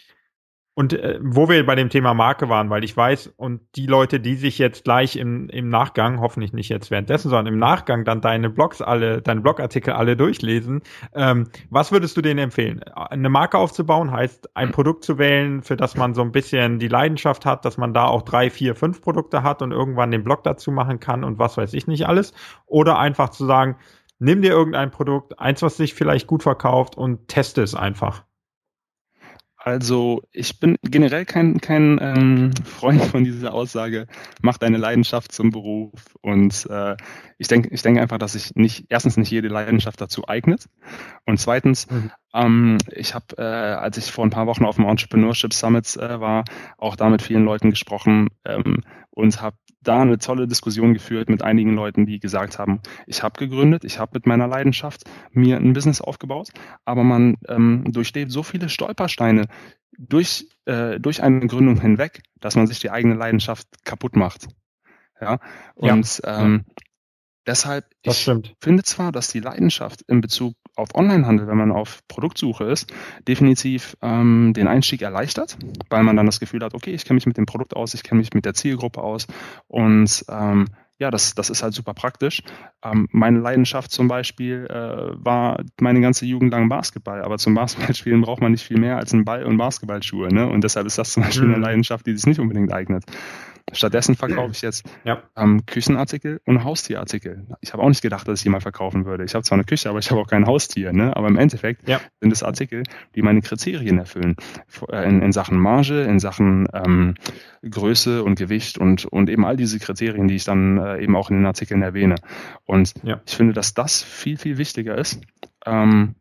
und 0.74 0.94
äh, 0.94 1.20
wo 1.22 1.50
wir 1.50 1.66
bei 1.66 1.76
dem 1.76 1.90
Thema 1.90 2.14
Marke 2.14 2.48
waren, 2.48 2.70
weil 2.70 2.86
ich 2.86 2.96
weiß, 2.96 3.34
und 3.36 3.62
die 3.76 3.88
Leute, 3.88 4.22
die 4.22 4.36
sich 4.36 4.58
jetzt 4.58 4.86
gleich 4.86 5.18
im, 5.18 5.50
im 5.50 5.68
Nachgang, 5.68 6.22
hoffentlich 6.22 6.54
nicht 6.54 6.70
jetzt 6.70 6.90
währenddessen, 6.90 7.30
sondern 7.30 7.54
im 7.54 7.60
Nachgang 7.60 8.06
dann 8.06 8.22
deine 8.22 8.50
Blogs 8.50 8.82
alle, 8.82 9.22
deine 9.22 9.42
Blogartikel 9.42 9.94
alle 9.94 10.16
durchlesen, 10.16 10.82
ähm, 11.14 11.50
was 11.70 11.92
würdest 11.92 12.16
du 12.16 12.22
denen 12.22 12.40
empfehlen? 12.40 12.82
Eine 12.84 13.30
Marke 13.30 13.58
aufzubauen 13.58 14.12
heißt, 14.12 14.56
ein 14.56 14.72
Produkt 14.72 15.04
zu 15.04 15.18
wählen, 15.18 15.62
für 15.62 15.76
das 15.76 15.98
man 15.98 16.14
so 16.14 16.22
ein 16.22 16.32
bisschen 16.32 16.80
die 16.80 16.88
Leidenschaft 16.88 17.46
hat, 17.46 17.66
dass 17.66 17.78
man 17.78 17.94
da 17.94 18.06
auch 18.06 18.22
drei, 18.22 18.50
vier, 18.50 18.74
fünf 18.76 19.02
Produkte 19.02 19.44
hat 19.44 19.62
und 19.62 19.74
irgendwann 19.74 20.10
den 20.10 20.24
Blog 20.24 20.44
dazu 20.46 20.72
machen 20.72 21.02
kann 21.02 21.26
und 21.26 21.38
was 21.38 21.58
weiß 21.58 21.74
ich 21.74 21.86
nicht 21.88 22.08
alles. 22.08 22.34
Oder 22.66 22.98
einfach 22.98 23.30
zu 23.30 23.46
sagen, 23.46 23.76
nimm 24.20 24.42
dir 24.42 24.52
irgendein 24.52 24.90
Produkt, 24.90 25.38
eins, 25.38 25.62
was 25.62 25.76
sich 25.76 25.96
vielleicht 25.96 26.28
gut 26.28 26.44
verkauft 26.44 26.96
und 26.96 27.28
teste 27.28 27.62
es 27.62 27.76
einfach. 27.76 28.24
Also 29.64 30.24
ich 30.32 30.60
bin 30.60 30.76
generell 30.82 31.24
kein, 31.24 31.62
kein 31.62 32.00
ähm, 32.02 32.52
Freund 32.66 33.00
von 33.04 33.24
dieser 33.24 33.54
Aussage, 33.54 34.08
mach 34.42 34.58
deine 34.58 34.78
Leidenschaft 34.78 35.32
zum 35.32 35.52
Beruf. 35.52 35.92
Und 36.22 36.68
äh, 36.68 36.98
ich 37.38 37.48
denke 37.48 37.70
ich 37.72 37.84
denke 37.84 38.02
einfach, 38.02 38.18
dass 38.18 38.32
sich 38.32 38.56
nicht, 38.56 38.86
erstens 38.90 39.18
nicht 39.18 39.30
jede 39.30 39.50
Leidenschaft 39.50 40.02
dazu 40.02 40.28
eignet. 40.28 40.68
Und 41.28 41.40
zweitens, 41.40 41.90
mhm. 41.92 42.12
ähm, 42.34 42.78
ich 42.92 43.14
habe, 43.14 43.38
äh, 43.38 43.44
als 43.44 43.98
ich 43.98 44.12
vor 44.12 44.26
ein 44.26 44.32
paar 44.32 44.48
Wochen 44.48 44.66
auf 44.66 44.78
dem 44.78 44.86
Entrepreneurship 44.86 45.54
Summit 45.54 45.96
äh, 45.96 46.20
war, 46.20 46.44
auch 46.80 46.96
da 46.96 47.10
mit 47.10 47.22
vielen 47.22 47.46
Leuten 47.46 47.70
gesprochen 47.70 48.30
ähm, 48.46 48.84
und 49.10 49.42
habe 49.42 49.58
da 49.82 50.02
eine 50.02 50.20
tolle 50.20 50.48
Diskussion 50.48 50.94
geführt 50.94 51.30
mit 51.30 51.42
einigen 51.42 51.74
Leuten, 51.74 52.06
die 52.06 52.20
gesagt 52.20 52.60
haben, 52.60 52.82
ich 53.08 53.24
habe 53.24 53.40
gegründet, 53.40 53.84
ich 53.84 54.00
habe 54.00 54.12
mit 54.14 54.28
meiner 54.28 54.48
Leidenschaft 54.48 55.04
mir 55.32 55.58
ein 55.58 55.74
Business 55.74 56.02
aufgebaut, 56.02 56.50
aber 56.86 57.04
man 57.04 57.38
ähm, 57.48 57.86
durchlebt 57.92 58.32
so 58.32 58.44
viele 58.44 58.70
Stolpersteine 58.70 59.48
durch, 59.98 60.48
äh, 60.66 61.00
durch 61.00 61.24
eine 61.24 61.48
Gründung 61.48 61.82
hinweg, 61.82 62.22
dass 62.40 62.56
man 62.56 62.68
sich 62.68 62.80
die 62.80 62.92
eigene 62.92 63.16
Leidenschaft 63.16 63.68
kaputt 63.84 64.16
macht. 64.16 64.48
Ja, 65.20 65.40
und 65.76 66.22
ja. 66.24 66.42
Ähm, 66.42 66.66
deshalb, 67.48 67.86
das 68.04 68.18
ich 68.18 68.22
stimmt. 68.24 68.56
finde 68.62 68.84
zwar, 68.84 69.12
dass 69.12 69.30
die 69.30 69.40
Leidenschaft 69.40 70.02
in 70.04 70.22
Bezug 70.22 70.56
auf 70.76 70.96
Onlinehandel, 70.96 71.48
wenn 71.48 71.58
man 71.58 71.72
auf 71.72 72.00
Produktsuche 72.08 72.66
ist, 72.66 72.94
definitiv 73.28 73.98
ähm, 74.02 74.54
den 74.56 74.68
Einstieg 74.68 75.02
erleichtert, 75.02 75.58
weil 75.90 76.04
man 76.04 76.16
dann 76.16 76.26
das 76.26 76.40
Gefühl 76.40 76.64
hat, 76.64 76.74
okay, 76.74 76.94
ich 76.94 77.06
kenne 77.06 77.16
mich 77.16 77.26
mit 77.26 77.38
dem 77.38 77.46
Produkt 77.46 77.76
aus, 77.76 77.94
ich 77.94 78.04
kenne 78.04 78.20
mich 78.20 78.34
mit 78.34 78.46
der 78.46 78.54
Zielgruppe 78.54 79.02
aus 79.02 79.28
und 79.68 80.26
ähm, 80.30 80.68
ja, 81.02 81.10
das, 81.10 81.34
das 81.34 81.50
ist 81.50 81.64
halt 81.64 81.74
super 81.74 81.96
praktisch. 81.96 82.44
Ähm, 82.84 83.08
meine 83.12 83.40
Leidenschaft 83.40 83.92
zum 83.92 84.08
Beispiel 84.08 84.68
äh, 84.70 85.16
war 85.16 85.64
meine 85.80 86.00
ganze 86.00 86.28
Jugend 86.28 86.52
lang 86.52 86.70
Basketball, 86.70 87.24
aber 87.24 87.40
zum 87.40 87.56
Basketballspielen 87.56 88.22
braucht 88.22 88.40
man 88.40 88.52
nicht 88.52 88.64
viel 88.64 88.78
mehr 88.78 88.98
als 88.98 89.12
einen 89.12 89.26
Ball 89.26 89.44
und 89.46 89.58
Basketballschuhe. 89.58 90.32
Ne? 90.32 90.48
Und 90.48 90.64
deshalb 90.64 90.86
ist 90.86 91.00
das 91.00 91.14
zum 91.14 91.24
Beispiel 91.24 91.48
mhm. 91.48 91.56
eine 91.56 91.64
Leidenschaft, 91.64 92.06
die 92.06 92.16
sich 92.16 92.28
nicht 92.28 92.40
unbedingt 92.40 92.72
eignet. 92.72 93.04
Stattdessen 93.74 94.16
verkaufe 94.16 94.52
ich 94.52 94.62
jetzt 94.62 94.86
ja. 95.04 95.24
ähm, 95.36 95.66
Küchenartikel 95.66 96.42
und 96.46 96.64
Haustierartikel. 96.64 97.46
Ich 97.62 97.74
habe 97.74 97.84
auch 97.84 97.90
nicht 97.90 98.02
gedacht, 98.02 98.28
dass 98.28 98.40
ich 98.40 98.44
die 98.44 98.50
mal 98.50 98.62
verkaufen 98.62 99.06
würde. 99.06 99.24
Ich 99.24 99.34
habe 99.34 99.44
zwar 99.44 99.58
eine 99.58 99.66
Küche, 99.66 99.90
aber 99.90 100.00
ich 100.00 100.12
habe 100.12 100.20
auch 100.22 100.28
kein 100.28 100.46
Haustier. 100.46 100.94
Ne? 100.94 101.16
Aber 101.16 101.28
im 101.28 101.38
Endeffekt 101.38 101.88
ja. 101.88 102.00
sind 102.20 102.32
es 102.32 102.44
Artikel, 102.44 102.84
die 103.16 103.22
meine 103.22 103.42
Kriterien 103.42 103.98
erfüllen. 103.98 104.36
In, 104.92 105.22
in 105.22 105.32
Sachen 105.32 105.58
Marge, 105.58 106.04
in 106.04 106.20
Sachen 106.20 106.68
ähm, 106.74 107.16
Größe 107.70 108.24
und 108.24 108.38
Gewicht 108.38 108.78
und, 108.78 109.06
und 109.06 109.30
eben 109.30 109.46
all 109.46 109.56
diese 109.56 109.80
Kriterien, 109.80 110.28
die 110.28 110.36
ich 110.36 110.44
dann 110.44 110.78
äh, 110.78 111.02
eben 111.02 111.16
auch 111.16 111.30
in 111.30 111.38
den 111.38 111.46
Artikeln 111.46 111.82
erwähne. 111.82 112.16
Und 112.66 112.94
ja. 113.04 113.22
ich 113.26 113.36
finde, 113.36 113.54
dass 113.54 113.74
das 113.74 114.02
viel, 114.02 114.38
viel 114.38 114.58
wichtiger 114.58 114.98
ist, 114.98 115.22
ähm, 115.66 116.16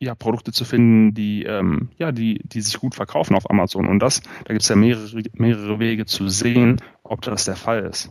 ja, 0.00 0.14
Produkte 0.14 0.52
zu 0.52 0.64
finden, 0.64 1.14
die, 1.14 1.44
ähm, 1.44 1.88
ja, 1.96 2.12
die, 2.12 2.40
die 2.44 2.60
sich 2.60 2.78
gut 2.78 2.94
verkaufen 2.94 3.34
auf 3.34 3.50
Amazon. 3.50 3.86
Und 3.86 3.98
das, 3.98 4.22
da 4.44 4.52
gibt 4.52 4.62
es 4.62 4.68
ja 4.68 4.76
mehrere, 4.76 5.22
mehrere 5.34 5.78
Wege 5.78 6.06
zu 6.06 6.28
sehen, 6.28 6.80
ob 7.02 7.22
das 7.22 7.44
der 7.44 7.56
Fall 7.56 7.84
ist. 7.84 8.10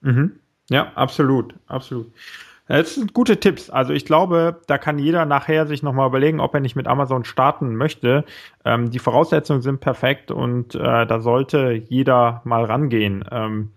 Mhm. 0.00 0.32
Ja, 0.70 0.92
absolut, 0.94 1.54
absolut. 1.66 2.12
Das 2.68 2.94
sind 2.94 3.12
gute 3.12 3.38
Tipps. 3.38 3.68
Also 3.68 3.92
ich 3.92 4.06
glaube, 4.06 4.60
da 4.66 4.78
kann 4.78 4.98
jeder 4.98 5.26
nachher 5.26 5.66
sich 5.66 5.82
nochmal 5.82 6.08
überlegen, 6.08 6.40
ob 6.40 6.54
er 6.54 6.60
nicht 6.60 6.76
mit 6.76 6.86
Amazon 6.86 7.24
starten 7.24 7.74
möchte. 7.74 8.24
Ähm, 8.64 8.90
die 8.90 9.00
Voraussetzungen 9.00 9.62
sind 9.62 9.80
perfekt 9.80 10.30
und 10.30 10.74
äh, 10.74 11.06
da 11.06 11.20
sollte 11.20 11.72
jeder 11.72 12.40
mal 12.44 12.64
rangehen. 12.64 13.24
Ähm, 13.30 13.72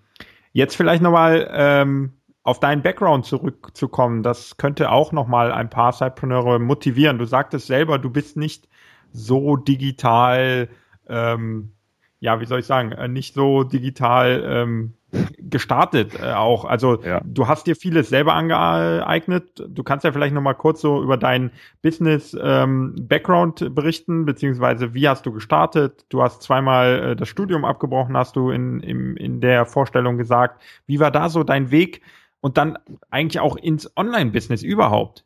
jetzt 0.54 0.78
vielleicht 0.78 1.02
nochmal 1.02 1.50
ähm, 1.52 2.14
auf 2.46 2.60
deinen 2.60 2.84
Background 2.84 3.26
zurückzukommen, 3.26 4.22
das 4.22 4.58
könnte 4.58 4.92
auch 4.92 5.12
nochmal 5.12 5.52
ein 5.52 5.70
paar 5.70 5.92
Cypreneure 5.92 6.60
motivieren. 6.60 7.18
Du 7.18 7.26
sagtest 7.26 7.66
selber, 7.66 7.98
du 7.98 8.12
bist 8.12 8.38
nicht 8.38 8.70
so 9.12 9.58
digital, 9.58 10.70
ähm, 11.10 11.72
ja, 12.20 12.40
wie 12.40 12.46
soll 12.46 12.60
ich 12.60 12.68
sagen, 12.68 12.92
äh, 12.92 13.08
nicht 13.08 13.34
so 13.34 13.64
digital 13.64 14.44
ähm, 14.46 14.94
gestartet 15.40 16.20
äh, 16.22 16.34
auch. 16.34 16.66
Also 16.66 17.02
ja. 17.02 17.20
du 17.26 17.48
hast 17.48 17.66
dir 17.66 17.76
vieles 17.76 18.10
selber 18.10 18.34
angeeignet. 18.34 19.64
Du 19.68 19.82
kannst 19.82 20.06
ja 20.06 20.12
vielleicht 20.12 20.36
nochmal 20.36 20.54
kurz 20.54 20.82
so 20.82 21.02
über 21.02 21.18
deinen 21.18 21.50
Business 21.82 22.38
ähm, 22.40 22.94
Background 23.02 23.74
berichten, 23.74 24.24
beziehungsweise 24.24 24.93
wie 24.93 25.10
hast 25.10 25.26
du 25.26 25.32
gestartet? 25.32 26.06
Du 26.10 26.22
hast 26.22 26.43
zweimal 26.43 27.00
äh, 27.00 27.16
das 27.16 27.28
Studium 27.28 27.66
abgebrochen, 27.66 28.16
hast 28.16 28.36
du 28.36 28.52
in, 28.52 28.82
in, 28.82 29.18
in 29.18 29.41
der 29.41 29.66
Vorstellung 29.66 30.20
gesagt. 30.20 30.62
Wie 30.86 31.00
war 31.00 31.10
da 31.10 31.30
so 31.30 31.43
dein 31.43 31.72
Weg? 31.72 32.04
Und 32.46 32.58
dann 32.58 32.78
eigentlich 33.10 33.39
auch 33.39 33.56
ins 33.56 33.91
Online-Business 33.98 34.62
überhaupt? 34.62 35.26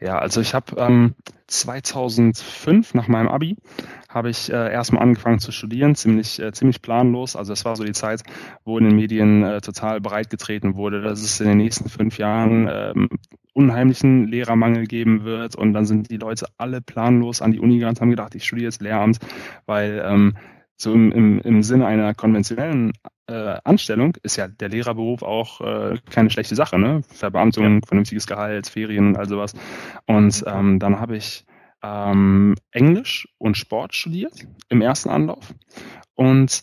Ja, 0.00 0.18
also 0.18 0.40
ich 0.40 0.52
habe 0.52 0.74
ähm, 0.78 1.14
2005 1.46 2.94
nach 2.94 3.06
meinem 3.06 3.28
Abi 3.28 3.56
habe 4.08 4.30
ich 4.30 4.50
äh, 4.50 4.72
erstmal 4.72 5.00
angefangen 5.00 5.38
zu 5.38 5.52
studieren, 5.52 5.94
ziemlich, 5.94 6.40
äh, 6.40 6.50
ziemlich 6.50 6.82
planlos. 6.82 7.36
Also 7.36 7.52
das 7.52 7.64
war 7.64 7.76
so 7.76 7.84
die 7.84 7.92
Zeit, 7.92 8.24
wo 8.64 8.78
in 8.78 8.84
den 8.84 8.96
Medien 8.96 9.44
äh, 9.44 9.60
total 9.60 10.00
breitgetreten 10.00 10.74
wurde, 10.74 11.02
dass 11.02 11.22
es 11.22 11.38
in 11.38 11.46
den 11.46 11.58
nächsten 11.58 11.88
fünf 11.88 12.18
Jahren 12.18 12.68
ähm, 12.68 13.08
unheimlichen 13.52 14.26
Lehrermangel 14.26 14.88
geben 14.88 15.22
wird. 15.22 15.54
Und 15.54 15.72
dann 15.72 15.86
sind 15.86 16.10
die 16.10 16.16
Leute 16.16 16.46
alle 16.56 16.80
planlos 16.80 17.42
an 17.42 17.52
die 17.52 17.60
Uni 17.60 17.78
gerannt, 17.78 18.00
haben 18.00 18.10
gedacht, 18.10 18.34
ich 18.34 18.44
studiere 18.44 18.66
jetzt 18.66 18.82
Lehramt, 18.82 19.18
weil 19.66 20.02
ähm, 20.04 20.36
so 20.76 20.92
im, 20.92 21.12
im, 21.12 21.38
im 21.42 21.62
Sinne 21.62 21.86
einer 21.86 22.12
konventionellen 22.14 22.92
äh, 23.28 23.58
Anstellung 23.64 24.16
ist 24.22 24.36
ja 24.36 24.48
der 24.48 24.68
Lehrerberuf 24.68 25.22
auch 25.22 25.60
äh, 25.60 25.98
keine 26.10 26.30
schlechte 26.30 26.54
Sache, 26.54 26.78
ne? 26.78 27.02
Verbeamtung, 27.08 27.74
ja. 27.74 27.80
vernünftiges 27.86 28.26
Gehalt, 28.26 28.68
Ferien, 28.68 29.16
all 29.16 29.28
sowas. 29.28 29.54
Und 30.06 30.42
ähm, 30.46 30.78
dann 30.78 30.98
habe 30.98 31.16
ich 31.16 31.44
ähm, 31.82 32.54
Englisch 32.72 33.28
und 33.38 33.56
Sport 33.56 33.94
studiert 33.94 34.46
im 34.68 34.80
ersten 34.80 35.10
Anlauf. 35.10 35.54
Und 36.14 36.62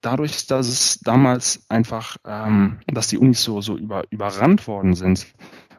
dadurch, 0.00 0.46
dass 0.46 0.68
es 0.68 1.00
damals 1.00 1.64
einfach, 1.70 2.16
ähm, 2.26 2.80
dass 2.86 3.08
die 3.08 3.18
Unis 3.18 3.42
so, 3.42 3.60
so 3.60 3.76
über, 3.76 4.04
überrannt 4.10 4.66
worden 4.66 4.94
sind 4.94 5.26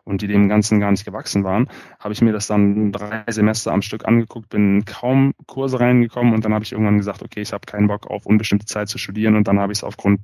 und 0.05 0.21
die 0.21 0.27
dem 0.27 0.49
Ganzen 0.49 0.79
gar 0.79 0.91
nicht 0.91 1.05
gewachsen 1.05 1.43
waren, 1.43 1.69
habe 1.99 2.13
ich 2.13 2.21
mir 2.21 2.33
das 2.33 2.47
dann 2.47 2.91
drei 2.91 3.23
Semester 3.29 3.71
am 3.71 3.81
Stück 3.81 4.05
angeguckt, 4.05 4.49
bin 4.49 4.85
kaum 4.85 5.33
Kurse 5.47 5.79
reingekommen 5.79 6.33
und 6.33 6.45
dann 6.45 6.53
habe 6.53 6.63
ich 6.63 6.71
irgendwann 6.71 6.97
gesagt, 6.97 7.21
okay, 7.21 7.41
ich 7.41 7.53
habe 7.53 7.65
keinen 7.65 7.87
Bock 7.87 8.07
auf 8.07 8.25
unbestimmte 8.25 8.65
Zeit 8.65 8.89
zu 8.89 8.97
studieren 8.97 9.35
und 9.35 9.47
dann 9.47 9.59
habe 9.59 9.71
ich 9.71 9.79
es 9.79 9.83
aufgrund 9.83 10.21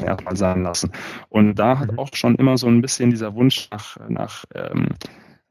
erstmal 0.00 0.36
sein 0.36 0.62
lassen. 0.62 0.92
Und 1.28 1.56
da 1.56 1.78
hat 1.78 1.92
mhm. 1.92 1.98
auch 1.98 2.10
schon 2.14 2.36
immer 2.36 2.56
so 2.56 2.68
ein 2.68 2.82
bisschen 2.82 3.10
dieser 3.10 3.34
Wunsch 3.34 3.68
nach, 3.70 3.96
nach 4.08 4.44
ähm, 4.54 4.88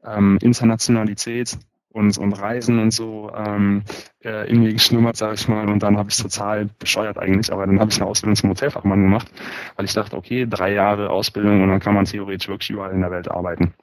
ähm, 0.04 0.38
Internationalität 0.40 1.58
und, 1.92 2.16
und 2.18 2.32
Reisen 2.32 2.78
und 2.78 2.90
so 2.92 3.30
ähm, 3.34 3.82
äh, 4.24 4.48
in 4.50 4.60
mir 4.60 4.72
geschlummert, 4.72 5.16
sage 5.16 5.34
ich 5.34 5.48
mal. 5.48 5.68
Und 5.68 5.82
dann 5.82 5.96
habe 5.96 6.10
ich 6.10 6.16
total 6.16 6.68
bescheuert 6.78 7.18
eigentlich, 7.18 7.52
aber 7.52 7.66
dann 7.66 7.80
habe 7.80 7.90
ich 7.90 8.00
eine 8.00 8.08
Ausbildung 8.08 8.36
zum 8.36 8.50
Hotelfachmann 8.50 9.02
gemacht, 9.02 9.30
weil 9.76 9.84
ich 9.84 9.92
dachte, 9.92 10.16
okay, 10.16 10.46
drei 10.48 10.72
Jahre 10.72 11.10
Ausbildung 11.10 11.62
und 11.62 11.68
dann 11.68 11.80
kann 11.80 11.94
man 11.94 12.04
theoretisch 12.04 12.48
wirklich 12.48 12.70
überall 12.70 12.92
in 12.92 13.00
der 13.00 13.10
Welt 13.10 13.30
arbeiten 13.30 13.74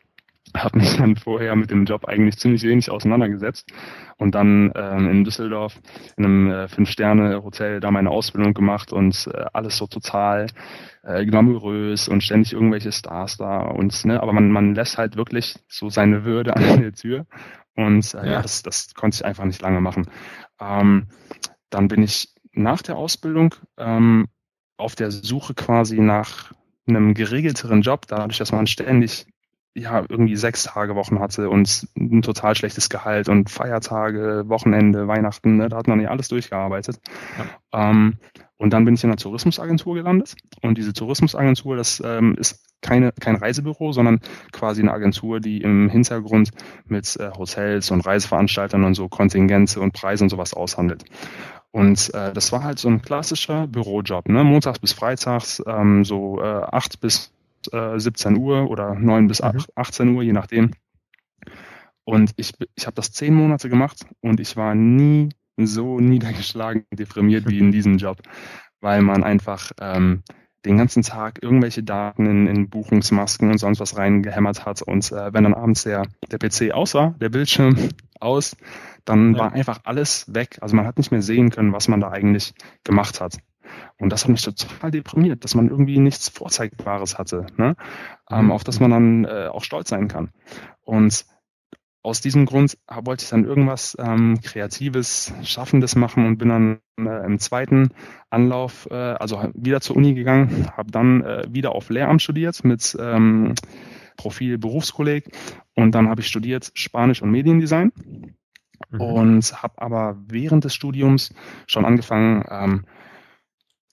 habe 0.56 0.80
mich 0.80 0.96
dann 0.98 1.16
vorher 1.16 1.56
mit 1.56 1.72
dem 1.72 1.86
Job 1.86 2.06
eigentlich 2.06 2.38
ziemlich 2.38 2.64
wenig 2.64 2.90
auseinandergesetzt 2.92 3.72
und 4.18 4.36
dann 4.36 4.72
ähm, 4.76 5.10
in 5.10 5.24
Düsseldorf 5.24 5.80
in 6.18 6.26
einem 6.26 6.52
äh, 6.52 6.68
Fünf-Sterne-Hotel 6.68 7.80
da 7.80 7.92
meine 7.92 8.10
Ausbildung 8.10 8.54
gemacht 8.54 8.92
und 8.92 9.30
äh, 9.34 9.46
alles 9.54 9.78
so 9.78 9.88
total 9.88 10.48
äh, 11.04 11.26
glamourös 11.26 12.08
und 12.08 12.24
ständig 12.24 12.54
irgendwelche 12.54 12.92
Stars 12.92 13.38
da 13.38 13.62
und 13.62 14.06
ne, 14.06 14.22
aber 14.22 14.34
man, 14.34 14.52
man 14.52 14.76
lässt 14.76 14.98
halt 14.98 15.16
wirklich 15.16 15.56
so 15.68 15.90
seine 15.90 16.26
Würde 16.26 16.56
an 16.56 16.82
der 16.82 16.94
Tür 16.94 17.26
und 17.86 18.14
äh, 18.14 18.18
ja. 18.18 18.32
ja, 18.34 18.42
das, 18.42 18.64
das 18.64 18.94
konnte 18.94 19.16
ich 19.16 19.26
einfach 19.26 19.46
nicht 19.46 19.62
lange 19.62 19.82
machen. 19.82 20.10
Ähm, 20.60 21.08
dann 21.70 21.88
bin 21.88 22.04
ich 22.04 22.34
nach 22.52 22.82
der 22.82 22.98
Ausbildung 22.98 23.56
ähm, 23.78 24.28
auf 24.78 24.96
der 24.96 25.12
Suche 25.12 25.54
quasi 25.54 26.00
nach 26.00 26.52
einem 26.88 27.14
geregelteren 27.14 27.82
Job, 27.82 28.08
dadurch, 28.08 28.38
dass 28.38 28.52
man 28.52 28.68
ständig 28.68 29.28
ja, 29.76 30.04
irgendwie 30.10 30.36
sechs 30.36 30.64
Tage 30.64 30.96
Wochen 30.96 31.20
hatte 31.20 31.50
und 31.50 31.88
ein 31.96 32.22
total 32.22 32.56
schlechtes 32.56 32.90
Gehalt 32.90 33.30
und 33.30 33.50
Feiertage, 33.50 34.44
Wochenende, 34.48 35.08
Weihnachten, 35.08 35.58
ne, 35.58 35.70
da 35.70 35.78
hat 35.78 35.88
man 35.88 36.02
ja 36.02 36.10
alles 36.10 36.28
durchgearbeitet. 36.28 37.00
Ja. 37.72 37.90
Ähm, 37.92 38.18
und 38.60 38.72
dann 38.72 38.84
bin 38.84 38.94
ich 38.94 39.04
in 39.04 39.10
einer 39.10 39.18
Tourismusagentur 39.18 39.96
gelandet. 39.96 40.36
Und 40.62 40.78
diese 40.78 40.92
Tourismusagentur, 40.92 41.78
das 41.78 42.04
ähm, 42.06 42.36
ist 42.38 42.62
keine, 42.82 43.14
kein 43.14 43.36
Reisebüro, 43.36 43.94
sondern 43.94 44.20
quasi 44.52 44.82
eine 44.82 44.92
Agentur, 44.92 45.40
die 45.40 45.62
im 45.62 45.90
Hintergrund 45.90 46.52
mit 46.86 47.16
äh, 47.16 47.32
Hotels 47.38 47.90
und 47.90 48.06
Reiseveranstaltern 48.06 48.84
und 48.84 48.96
so 48.96 49.08
Kontingente 49.08 49.80
und 49.80 49.94
Preise 49.94 50.26
und 50.26 50.30
sowas 50.30 50.54
aushandelt. 50.54 51.06
Und 51.72 52.14
äh, 52.14 52.34
das 52.34 52.52
war 52.52 52.64
halt 52.64 52.80
so 52.80 52.90
ein 52.90 53.02
klassischer 53.02 53.66
Bürojob, 53.68 54.28
ne? 54.28 54.44
montags 54.44 54.80
bis 54.80 54.92
freitags, 54.92 55.64
ähm, 55.66 56.04
so 56.04 56.42
äh, 56.42 56.44
acht 56.44 57.00
bis 57.00 57.32
äh, 57.72 57.98
17 57.98 58.38
Uhr 58.38 58.70
oder 58.70 58.94
9 58.94 59.28
bis 59.28 59.42
mhm. 59.42 59.64
18 59.76 60.10
Uhr, 60.10 60.22
je 60.22 60.34
nachdem. 60.34 60.72
Und 62.04 62.32
ich, 62.36 62.54
ich 62.76 62.88
habe 62.88 62.96
das 62.96 63.14
zehn 63.14 63.34
Monate 63.34 63.70
gemacht 63.70 64.06
und 64.20 64.42
ich 64.42 64.58
war 64.58 64.76
nie 64.76 65.30
so 65.68 66.00
niedergeschlagen, 66.00 66.86
deprimiert 66.92 67.50
wie 67.50 67.60
in 67.60 67.72
diesem 67.72 67.98
Job, 67.98 68.22
weil 68.82 69.02
man 69.02 69.24
einfach 69.24 69.72
ähm, 69.80 70.24
den 70.66 70.78
ganzen 70.78 71.04
Tag 71.04 71.42
irgendwelche 71.42 71.84
Daten 71.84 72.26
in, 72.26 72.48
in 72.48 72.70
Buchungsmasken 72.70 73.50
und 73.52 73.58
sonst 73.58 73.80
was 73.80 73.98
reingehämmert 73.98 74.66
hat. 74.66 74.82
Und 74.82 75.12
äh, 75.12 75.34
wenn 75.34 75.44
dann 75.44 75.54
abends 75.54 75.84
der, 75.84 76.04
der 76.32 76.38
PC 76.38 76.74
aus 76.74 76.94
war, 76.94 77.12
der 77.20 77.30
Bildschirm 77.30 77.78
aus, 78.20 78.58
dann 79.06 79.34
ja. 79.34 79.40
war 79.40 79.54
einfach 79.54 79.82
alles 79.86 80.34
weg. 80.34 80.58
Also 80.62 80.76
man 80.76 80.86
hat 80.86 80.98
nicht 80.98 81.12
mehr 81.12 81.22
sehen 81.22 81.50
können, 81.50 81.74
was 81.74 81.88
man 81.88 82.02
da 82.02 82.12
eigentlich 82.12 82.54
gemacht 82.84 83.22
hat. 83.22 83.38
Und 83.98 84.12
das 84.12 84.24
hat 84.24 84.32
mich 84.32 84.42
total 84.42 84.92
deprimiert, 84.92 85.44
dass 85.44 85.56
man 85.56 85.70
irgendwie 85.70 86.00
nichts 86.00 86.30
Vorzeigbares 86.30 87.18
hatte, 87.18 87.46
ne? 87.58 87.76
ähm, 88.30 88.46
mhm. 88.46 88.52
auf 88.52 88.64
das 88.64 88.80
man 88.80 88.92
dann 88.92 89.26
äh, 89.26 89.48
auch 89.48 89.64
stolz 89.64 89.90
sein 89.90 90.08
kann. 90.08 90.32
Und 90.82 91.26
aus 92.02 92.22
diesem 92.22 92.46
Grund 92.46 92.78
wollte 92.88 93.24
ich 93.24 93.30
dann 93.30 93.46
irgendwas 93.46 93.98
ähm, 94.00 94.40
Kreatives, 94.42 95.34
Schaffendes 95.44 95.96
machen 95.96 96.26
und 96.26 96.38
bin 96.38 96.50
dann 96.50 96.80
äh, 96.98 97.26
im 97.26 97.40
zweiten 97.40 97.90
Anlauf 98.30 98.88
äh, 98.90 98.94
also 98.94 99.50
wieder 99.54 99.82
zur 99.82 99.98
Uni 99.98 100.14
gegangen, 100.14 100.68
habe 100.76 100.92
dann 100.92 101.24
äh, 101.24 101.46
wieder 101.50 101.74
auf 101.74 101.90
Lehramt 101.90 102.22
studiert 102.22 102.64
mit 102.64 102.98
ähm, 103.00 103.54
Profil 104.16 104.58
Berufskolleg 104.58 105.30
und 105.76 105.94
dann 105.94 106.10
habe 106.10 106.22
ich 106.22 106.28
studiert 106.28 106.72
Spanisch 106.74 107.22
und 107.22 107.32
Mediendesign 107.32 107.92
mhm. 108.92 109.02
und 109.02 109.64
habe 109.64 109.82
aber 109.82 110.18
während 110.28 110.64
des 110.64 110.74
Studiums 110.74 111.34
schon 111.68 111.86
angefangen, 111.86 112.46
ähm, 112.50 112.86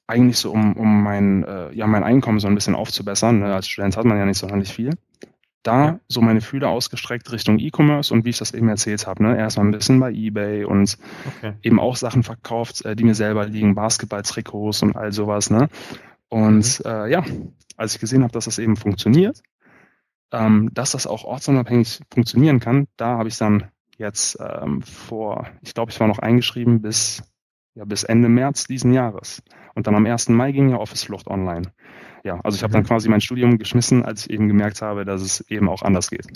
eigentlich 0.06 0.38
so, 0.38 0.52
um, 0.52 0.76
um 0.76 1.02
mein, 1.02 1.44
äh, 1.44 1.72
ja, 1.72 1.86
mein 1.86 2.04
Einkommen 2.04 2.38
so 2.38 2.46
ein 2.46 2.54
bisschen 2.54 2.76
aufzubessern. 2.76 3.40
Ne? 3.40 3.52
Als 3.52 3.68
Student 3.68 3.96
hat 3.96 4.04
man 4.04 4.18
ja 4.18 4.24
nicht 4.24 4.38
sonderlich 4.38 4.72
viel. 4.72 4.90
Da 5.66 6.00
so 6.08 6.20
meine 6.20 6.40
Fühler 6.40 6.68
ausgestreckt 6.68 7.30
Richtung 7.32 7.58
E-Commerce 7.58 8.12
und 8.12 8.24
wie 8.24 8.30
ich 8.30 8.38
das 8.38 8.52
eben 8.52 8.68
erzählt 8.68 9.06
habe, 9.06 9.22
ne? 9.22 9.36
erstmal 9.36 9.66
ein 9.66 9.72
bisschen 9.72 9.98
bei 9.98 10.12
Ebay 10.12 10.64
und 10.64 10.96
okay. 11.26 11.54
eben 11.62 11.80
auch 11.80 11.96
Sachen 11.96 12.22
verkauft, 12.22 12.84
äh, 12.84 12.94
die 12.94 13.04
mir 13.04 13.14
selber 13.14 13.46
liegen, 13.46 13.74
Basketball-Trikots 13.74 14.82
und 14.82 14.96
all 14.96 15.12
sowas. 15.12 15.50
Ne? 15.50 15.68
Und 16.28 16.80
mhm. 16.84 16.90
äh, 16.90 17.10
ja, 17.10 17.24
als 17.76 17.94
ich 17.94 18.00
gesehen 18.00 18.22
habe, 18.22 18.32
dass 18.32 18.44
das 18.44 18.58
eben 18.58 18.76
funktioniert, 18.76 19.42
ähm, 20.32 20.70
dass 20.72 20.92
das 20.92 21.06
auch 21.06 21.24
ortsunabhängig 21.24 22.00
funktionieren 22.10 22.60
kann, 22.60 22.86
da 22.96 23.18
habe 23.18 23.28
ich 23.28 23.36
dann 23.36 23.70
jetzt 23.98 24.38
ähm, 24.40 24.82
vor, 24.82 25.46
ich 25.62 25.74
glaube, 25.74 25.90
ich 25.90 25.98
war 26.00 26.08
noch 26.08 26.18
eingeschrieben 26.18 26.82
bis 26.82 27.22
ja, 27.76 27.84
bis 27.84 28.02
Ende 28.02 28.28
März 28.28 28.66
diesen 28.66 28.92
Jahres. 28.92 29.42
Und 29.74 29.86
dann 29.86 29.94
am 29.94 30.06
1. 30.06 30.30
Mai 30.30 30.50
ging 30.52 30.70
ja 30.70 30.78
Office 30.78 31.04
Flucht 31.04 31.28
online. 31.28 31.72
Ja, 32.24 32.40
also 32.42 32.56
ich 32.56 32.62
habe 32.62 32.72
dann 32.72 32.82
mhm. 32.82 32.86
quasi 32.86 33.08
mein 33.08 33.20
Studium 33.20 33.58
geschmissen, 33.58 34.04
als 34.04 34.26
ich 34.26 34.30
eben 34.30 34.48
gemerkt 34.48 34.82
habe, 34.82 35.04
dass 35.04 35.22
es 35.22 35.40
eben 35.48 35.68
auch 35.68 35.82
anders 35.82 36.10
geht. 36.10 36.26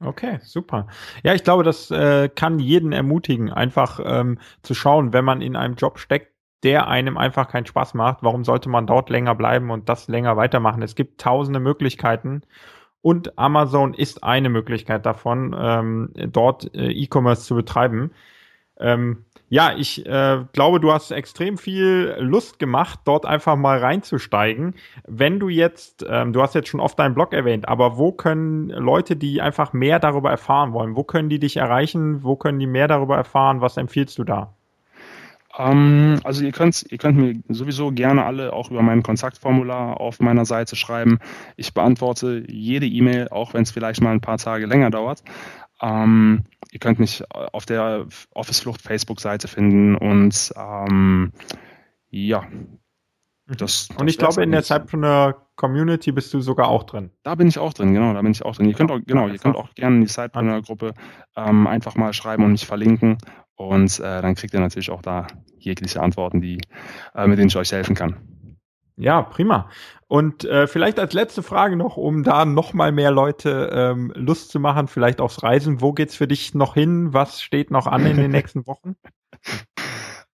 Okay, 0.00 0.38
super. 0.42 0.88
Ja, 1.22 1.34
ich 1.34 1.42
glaube, 1.42 1.62
das 1.62 1.90
äh, 1.90 2.28
kann 2.28 2.58
jeden 2.58 2.92
ermutigen, 2.92 3.50
einfach 3.50 3.98
ähm, 4.04 4.38
zu 4.62 4.74
schauen, 4.74 5.12
wenn 5.12 5.24
man 5.24 5.40
in 5.40 5.56
einem 5.56 5.74
Job 5.74 5.98
steckt, 5.98 6.32
der 6.62 6.88
einem 6.88 7.16
einfach 7.16 7.48
keinen 7.48 7.66
Spaß 7.66 7.94
macht, 7.94 8.18
warum 8.22 8.44
sollte 8.44 8.68
man 8.68 8.86
dort 8.86 9.08
länger 9.08 9.34
bleiben 9.34 9.70
und 9.70 9.88
das 9.88 10.08
länger 10.08 10.36
weitermachen? 10.36 10.82
Es 10.82 10.96
gibt 10.96 11.20
tausende 11.20 11.60
Möglichkeiten 11.60 12.42
und 13.00 13.38
Amazon 13.38 13.94
ist 13.94 14.24
eine 14.24 14.48
Möglichkeit 14.48 15.06
davon, 15.06 15.54
ähm, 15.56 16.10
dort 16.14 16.74
äh, 16.74 16.90
E-Commerce 16.90 17.44
zu 17.44 17.54
betreiben. 17.54 18.10
Ähm, 18.78 19.24
ja, 19.48 19.74
ich 19.76 20.04
äh, 20.06 20.44
glaube, 20.52 20.80
du 20.80 20.92
hast 20.92 21.12
extrem 21.12 21.56
viel 21.56 22.16
Lust 22.18 22.58
gemacht, 22.58 23.00
dort 23.04 23.26
einfach 23.26 23.54
mal 23.54 23.78
reinzusteigen. 23.78 24.74
Wenn 25.06 25.38
du 25.38 25.48
jetzt, 25.48 26.04
ähm, 26.08 26.32
du 26.32 26.42
hast 26.42 26.54
jetzt 26.56 26.68
schon 26.68 26.80
oft 26.80 26.98
deinen 26.98 27.14
Blog 27.14 27.32
erwähnt, 27.32 27.68
aber 27.68 27.96
wo 27.96 28.10
können 28.10 28.70
Leute, 28.70 29.14
die 29.14 29.40
einfach 29.40 29.72
mehr 29.72 30.00
darüber 30.00 30.30
erfahren 30.30 30.72
wollen, 30.72 30.96
wo 30.96 31.04
können 31.04 31.28
die 31.28 31.38
dich 31.38 31.58
erreichen? 31.58 32.24
Wo 32.24 32.34
können 32.34 32.58
die 32.58 32.66
mehr 32.66 32.88
darüber 32.88 33.16
erfahren? 33.16 33.60
Was 33.60 33.76
empfiehlst 33.76 34.18
du 34.18 34.24
da? 34.24 34.52
Ähm, 35.56 36.20
also 36.24 36.44
ihr 36.44 36.52
könnt, 36.52 36.84
ihr 36.90 36.98
könnt 36.98 37.16
mir 37.16 37.40
sowieso 37.48 37.92
gerne 37.92 38.24
alle 38.24 38.52
auch 38.52 38.70
über 38.70 38.82
mein 38.82 39.02
Kontaktformular 39.02 40.00
auf 40.00 40.20
meiner 40.20 40.44
Seite 40.44 40.76
schreiben. 40.76 41.18
Ich 41.56 41.72
beantworte 41.72 42.42
jede 42.48 42.86
E-Mail, 42.86 43.28
auch 43.30 43.54
wenn 43.54 43.62
es 43.62 43.70
vielleicht 43.70 44.02
mal 44.02 44.10
ein 44.10 44.20
paar 44.20 44.38
Tage 44.38 44.66
länger 44.66 44.90
dauert. 44.90 45.22
Ähm, 45.80 46.44
ihr 46.70 46.80
könnt 46.80 46.98
mich 46.98 47.22
auf 47.30 47.66
der 47.66 48.06
Office 48.34 48.60
Flucht 48.60 48.82
Facebook-Seite 48.82 49.48
finden 49.48 49.96
und 49.96 50.52
ähm, 50.56 51.32
ja. 52.10 52.44
Das, 53.48 53.88
das 53.88 53.96
und 53.96 54.08
ich 54.08 54.18
glaube, 54.18 54.42
in 54.42 54.50
der 54.50 54.62
Sidepreneur 54.62 55.46
Community 55.54 56.10
bist 56.10 56.34
du 56.34 56.40
sogar 56.40 56.68
auch 56.68 56.82
drin. 56.82 57.10
Da 57.22 57.36
bin 57.36 57.46
ich 57.46 57.58
auch 57.58 57.72
drin, 57.72 57.94
genau, 57.94 58.12
da 58.12 58.20
bin 58.22 58.32
ich 58.32 58.44
auch 58.44 58.56
drin. 58.56 58.66
Ihr 58.66 58.74
könnt 58.74 58.90
auch, 58.90 58.98
genau, 59.06 59.28
ihr 59.28 59.38
könnt 59.38 59.56
auch 59.56 59.72
gerne 59.74 59.96
in 59.96 60.02
die 60.02 60.08
Sidepreneur-Gruppe 60.08 60.94
ähm, 61.36 61.66
einfach 61.66 61.94
mal 61.94 62.12
schreiben 62.12 62.44
und 62.44 62.52
mich 62.52 62.66
verlinken. 62.66 63.18
Und 63.54 64.00
äh, 64.00 64.20
dann 64.20 64.34
kriegt 64.34 64.52
ihr 64.52 64.60
natürlich 64.60 64.90
auch 64.90 65.00
da 65.00 65.28
jegliche 65.58 66.02
Antworten, 66.02 66.40
die, 66.40 66.60
äh, 67.14 67.26
mit 67.26 67.38
denen 67.38 67.48
ich 67.48 67.56
euch 67.56 67.72
helfen 67.72 67.94
kann. 67.94 68.16
Ja, 68.96 69.22
prima. 69.22 69.68
Und 70.08 70.44
äh, 70.44 70.66
vielleicht 70.66 70.98
als 70.98 71.12
letzte 71.12 71.42
Frage 71.42 71.76
noch, 71.76 71.96
um 71.96 72.22
da 72.22 72.44
noch 72.44 72.72
mal 72.72 72.92
mehr 72.92 73.10
Leute 73.10 73.70
ähm, 73.72 74.12
Lust 74.14 74.50
zu 74.50 74.60
machen, 74.60 74.88
vielleicht 74.88 75.20
aufs 75.20 75.42
Reisen. 75.42 75.80
Wo 75.80 75.92
geht's 75.92 76.16
für 76.16 76.28
dich 76.28 76.54
noch 76.54 76.74
hin? 76.74 77.12
Was 77.12 77.42
steht 77.42 77.70
noch 77.70 77.86
an 77.86 78.06
in 78.06 78.16
den 78.16 78.30
nächsten 78.32 78.66
Wochen? 78.66 78.96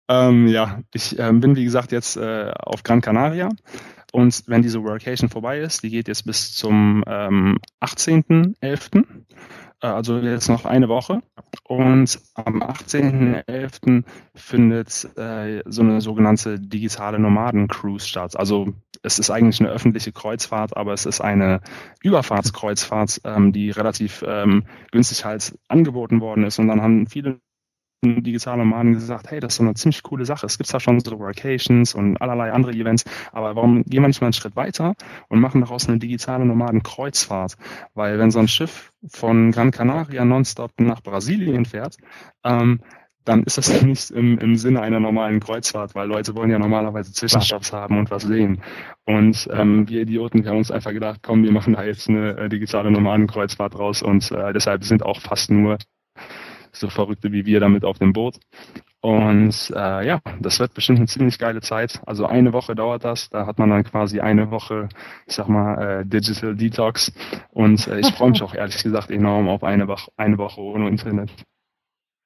Ähm, 0.09 0.47
ja, 0.47 0.81
ich 0.93 1.19
ähm, 1.19 1.41
bin 1.41 1.57
wie 1.57 1.65
gesagt 1.65 1.91
jetzt 1.91 2.17
äh, 2.17 2.53
auf 2.55 2.83
Gran 2.83 3.01
Canaria 3.01 3.49
und 4.13 4.43
wenn 4.47 4.63
diese 4.63 4.85
Workation 4.85 5.31
vorbei 5.31 5.61
ist, 5.61 5.83
die 5.83 5.91
geht 5.91 6.07
jetzt 6.07 6.27
bis 6.27 6.55
zum 6.55 7.03
ähm, 7.07 7.59
18.11., 7.81 8.55
äh, 8.61 9.03
also 9.89 10.19
jetzt 10.19 10.49
noch 10.49 10.65
eine 10.65 10.89
Woche. 10.89 11.23
Und 11.65 12.21
am 12.35 12.63
18.11. 12.63 14.05
findet 14.35 15.19
äh, 15.19 15.63
so 15.67 15.83
eine 15.83 16.01
sogenannte 16.01 16.61
digitale 16.61 17.19
Nomaden-Cruise 17.19 18.07
statt. 18.07 18.37
Also 18.37 18.73
es 19.03 19.19
ist 19.19 19.31
eigentlich 19.31 19.61
eine 19.61 19.71
öffentliche 19.71 20.13
Kreuzfahrt, 20.13 20.77
aber 20.77 20.93
es 20.93 21.07
ist 21.07 21.21
eine 21.21 21.61
Überfahrtskreuzfahrt, 22.03 23.23
ähm, 23.25 23.53
die 23.53 23.71
relativ 23.71 24.25
ähm, 24.27 24.65
günstig 24.93 25.25
halt 25.25 25.59
angeboten 25.69 26.21
worden 26.21 26.45
ist. 26.45 26.59
Und 26.59 26.69
dann 26.69 26.81
haben 26.81 27.07
viele 27.07 27.41
digitale 28.03 28.59
Nomaden 28.59 28.95
gesagt, 28.95 29.31
hey, 29.31 29.39
das 29.39 29.53
ist 29.53 29.57
so 29.59 29.63
eine 29.63 29.75
ziemlich 29.75 30.03
coole 30.03 30.25
Sache. 30.25 30.47
Es 30.47 30.59
gibt 30.59 30.69
zwar 30.69 30.81
schon 30.81 30.99
so 31.01 31.19
Workations 31.19 31.95
und 31.95 32.21
allerlei 32.21 32.53
andere 32.53 32.73
Events, 32.73 33.05
aber 33.33 33.55
warum 33.55 33.85
gehen 33.85 34.03
wir 34.03 34.09
nicht 34.09 34.21
mal 34.21 34.27
einen 34.27 34.33
Schritt 34.33 34.57
weiter 34.57 34.95
und 35.29 35.41
machen 35.41 35.61
daraus 35.61 35.89
eine 35.89 35.99
digitale 35.99 36.45
Nomaden-Kreuzfahrt? 36.45 37.57
Weil 37.95 38.19
wenn 38.19 38.31
so 38.31 38.41
ein 38.41 38.49
Schiff 38.49 38.93
von 39.07 39.53
Gran 39.53 39.71
Canaria 39.71 40.25
nonstop 40.25 40.73
nach 40.81 41.01
Brasilien 41.01 41.65
fährt, 41.65 41.97
ähm, 42.45 42.81
dann 43.25 43.45
ist 43.45 43.59
das 43.59 43.83
nicht 43.83 44.11
im, 44.11 44.37
im 44.39 44.57
Sinne 44.57 44.81
einer 44.81 44.99
normalen 44.99 45.39
Kreuzfahrt, 45.39 45.95
weil 45.95 46.09
Leute 46.09 46.35
wollen 46.35 46.51
ja 46.51 46.59
normalerweise 46.59 47.13
Zwischenstopps 47.13 47.73
haben 47.73 47.99
und 47.99 48.11
was 48.11 48.25
sehen. 48.25 48.63
Und 49.05 49.49
ähm, 49.53 49.89
wir 49.89 50.03
Idioten, 50.03 50.43
wir 50.43 50.51
haben 50.51 50.59
uns 50.59 50.73
einfach 50.73 50.93
gedacht, 50.93 51.21
komm, 51.23 51.45
wir 51.45 51.53
machen 51.53 51.75
da 51.75 51.85
jetzt 51.85 52.09
eine 52.09 52.37
äh, 52.37 52.49
digitale 52.49 52.91
Nomadenkreuzfahrt 52.91 53.79
raus 53.79 54.03
und 54.03 54.33
äh, 54.33 54.53
deshalb 54.53 54.83
sind 54.83 55.05
auch 55.05 55.21
fast 55.21 55.53
nur 55.53 55.79
so 56.73 56.89
Verrückte 56.89 57.33
wie 57.33 57.47
wir 57.47 57.61
damit 57.61 57.85
auf 57.85 57.99
dem 57.99 58.13
Boot. 58.13 58.39
Und 59.01 59.73
äh, 59.75 60.07
ja, 60.07 60.21
das 60.41 60.61
wird 60.61 60.75
bestimmt 60.75 60.99
eine 60.99 61.09
ziemlich 61.09 61.39
geile 61.39 61.61
Zeit. 61.61 62.01
Also 62.07 62.27
eine 62.27 62.53
Woche 62.53 62.75
dauert 62.75 63.05
das. 63.05 63.31
Da 63.31 63.47
hat 63.47 63.59
man 63.59 63.69
dann 63.71 63.83
quasi 63.83 64.21
eine 64.21 64.51
Woche, 64.51 64.89
ich 65.27 65.35
sag 65.35 65.49
mal, 65.49 66.01
äh, 66.01 66.07
Digital 66.07 66.55
Detox. 66.55 67.13
Und 67.51 67.87
äh, 67.89 67.99
ich 67.99 68.13
freue 68.13 68.31
mich 68.31 68.43
auch 68.43 68.55
ehrlich 68.55 68.83
gesagt 68.83 69.11
enorm 69.11 69.49
auf 69.49 69.65
eine 69.65 69.89
Woche, 69.89 70.13
eine 70.17 70.39
Woche 70.39 70.61
ohne 70.61 70.89
Internet 70.89 71.33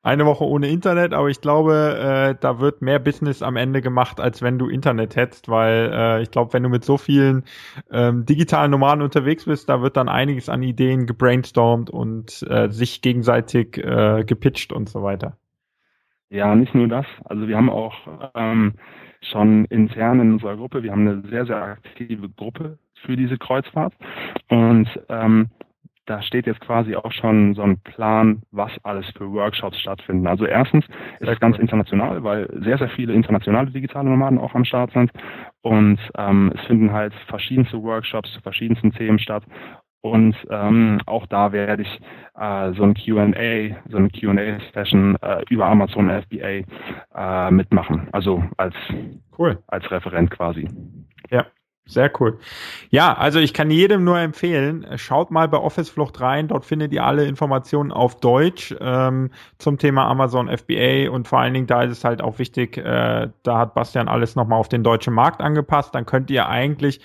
eine 0.07 0.25
Woche 0.25 0.45
ohne 0.45 0.69
Internet, 0.69 1.13
aber 1.13 1.29
ich 1.29 1.41
glaube, 1.41 1.99
äh, 1.99 2.41
da 2.41 2.61
wird 2.61 2.81
mehr 2.81 3.01
Business 3.01 3.43
am 3.43 3.57
Ende 3.57 3.83
gemacht, 3.83 4.21
als 4.21 4.41
wenn 4.41 4.57
du 4.57 4.69
Internet 4.69 5.17
hättest, 5.17 5.49
weil 5.49 5.91
äh, 5.93 6.23
ich 6.23 6.31
glaube, 6.31 6.53
wenn 6.53 6.63
du 6.63 6.69
mit 6.69 6.85
so 6.85 6.97
vielen 6.97 7.43
ähm, 7.91 8.25
digitalen 8.25 8.71
Nomaden 8.71 9.03
unterwegs 9.03 9.47
bist, 9.47 9.69
da 9.69 9.83
wird 9.83 9.97
dann 9.97 10.09
einiges 10.09 10.49
an 10.49 10.63
Ideen 10.63 11.07
gebrainstormt 11.07 11.91
und 11.91 12.47
äh, 12.49 12.69
sich 12.71 13.03
gegenseitig 13.03 13.79
äh, 13.79 14.23
gepitcht 14.25 14.73
und 14.73 14.89
so 14.89 15.03
weiter. 15.03 15.37
Ja, 16.31 16.55
nicht 16.55 16.75
nur 16.75 16.87
das. 16.87 17.07
Also 17.25 17.49
wir 17.49 17.57
haben 17.57 17.71
auch 17.71 17.95
ähm, 18.37 18.75
schon 19.21 19.65
intern 19.65 20.21
in 20.21 20.33
unserer 20.35 20.57
Gruppe, 20.57 20.85
wir 20.85 20.93
haben 20.93 21.09
eine 21.09 21.23
sehr, 21.29 21.47
sehr 21.47 21.61
aktive 21.61 22.29
Gruppe 22.29 22.79
für 23.05 23.17
diese 23.17 23.39
Kreuzfahrt 23.39 23.95
und 24.49 24.89
ähm, 25.09 25.49
da 26.07 26.23
steht 26.23 26.47
jetzt 26.47 26.61
quasi 26.61 26.95
auch 26.97 27.13
schon 27.13 27.55
so 27.55 27.63
ein 27.63 27.79
Plan, 27.81 28.43
was 28.53 28.71
alles 28.85 29.07
für 29.17 29.31
Workshops 29.33 29.79
stattfinden. 29.81 30.27
Also 30.27 30.47
erstens 30.47 30.85
ist 31.21 31.29
es 31.29 31.41
ganz 31.41 31.59
international, 31.59 32.23
weil 32.23 32.49
sehr, 32.63 32.79
sehr 32.79 32.89
viele 32.89 33.13
internationale 33.13 33.71
digitale 33.71 34.09
Nomaden 34.09 34.39
auch 34.39 34.55
am 34.55 34.65
Start 34.65 34.93
sind. 34.93 35.11
Und 35.63 35.99
ähm, 36.17 36.53
es 36.55 36.61
finden 36.63 36.93
halt 36.93 37.13
verschiedenste 37.27 37.83
Workshops 37.83 38.33
zu 38.33 38.41
verschiedensten 38.41 38.93
Themen 38.93 39.19
statt. 39.19 39.43
Und 40.01 40.37
ähm, 40.51 41.01
auch 41.07 41.27
da 41.27 41.51
werde 41.51 41.83
ich 41.83 42.01
äh, 42.39 42.73
so 42.75 42.85
ein 42.85 42.95
QA, 42.95 43.77
so 43.89 43.97
eine 43.97 44.11
QA-Session 44.11 45.17
äh, 45.21 45.43
über 45.51 45.67
Amazon 45.67 46.09
FBA 46.23 46.63
äh, 47.15 47.51
mitmachen. 47.51 48.09
Also 48.13 48.45
als, 48.57 48.75
cool. 49.37 49.59
als 49.67 49.91
Referent 49.91 50.31
quasi. 50.31 50.69
Ja. 51.31 51.47
Sehr 51.89 52.11
cool. 52.19 52.39
Ja, 52.91 53.15
also 53.15 53.39
ich 53.39 53.55
kann 53.55 53.71
jedem 53.71 54.03
nur 54.03 54.19
empfehlen, 54.19 54.85
schaut 54.97 55.31
mal 55.31 55.47
bei 55.47 55.59
Office 55.59 55.89
Flucht 55.89 56.21
rein. 56.21 56.49
Dort 56.49 56.65
findet 56.65 56.93
ihr 56.93 57.05
alle 57.05 57.27
Informationen 57.27 57.93
auf 57.93 58.19
Deutsch 58.19 58.75
ähm, 58.81 59.31
zum 59.59 59.79
Thema 59.79 60.07
Amazon 60.09 60.49
FBA 60.49 61.09
und 61.11 61.29
vor 61.29 61.39
allen 61.39 61.55
Dingen 61.55 61.69
da 61.69 61.83
ist 61.85 61.93
es 61.93 62.05
halt 62.05 62.23
auch 62.23 62.41
wichtig, 62.41 62.77
äh, 62.77 63.29
da 63.45 63.59
hat 63.59 63.75
Bastian 63.75 64.09
alles 64.09 64.35
nochmal 64.35 64.59
auf 64.59 64.69
den 64.69 64.83
deutschen 64.83 65.15
Markt 65.15 65.41
angepasst. 65.41 65.95
Dann 65.95 66.07
könnt 66.07 66.29
ihr 66.29 66.49
eigentlich 66.49 67.01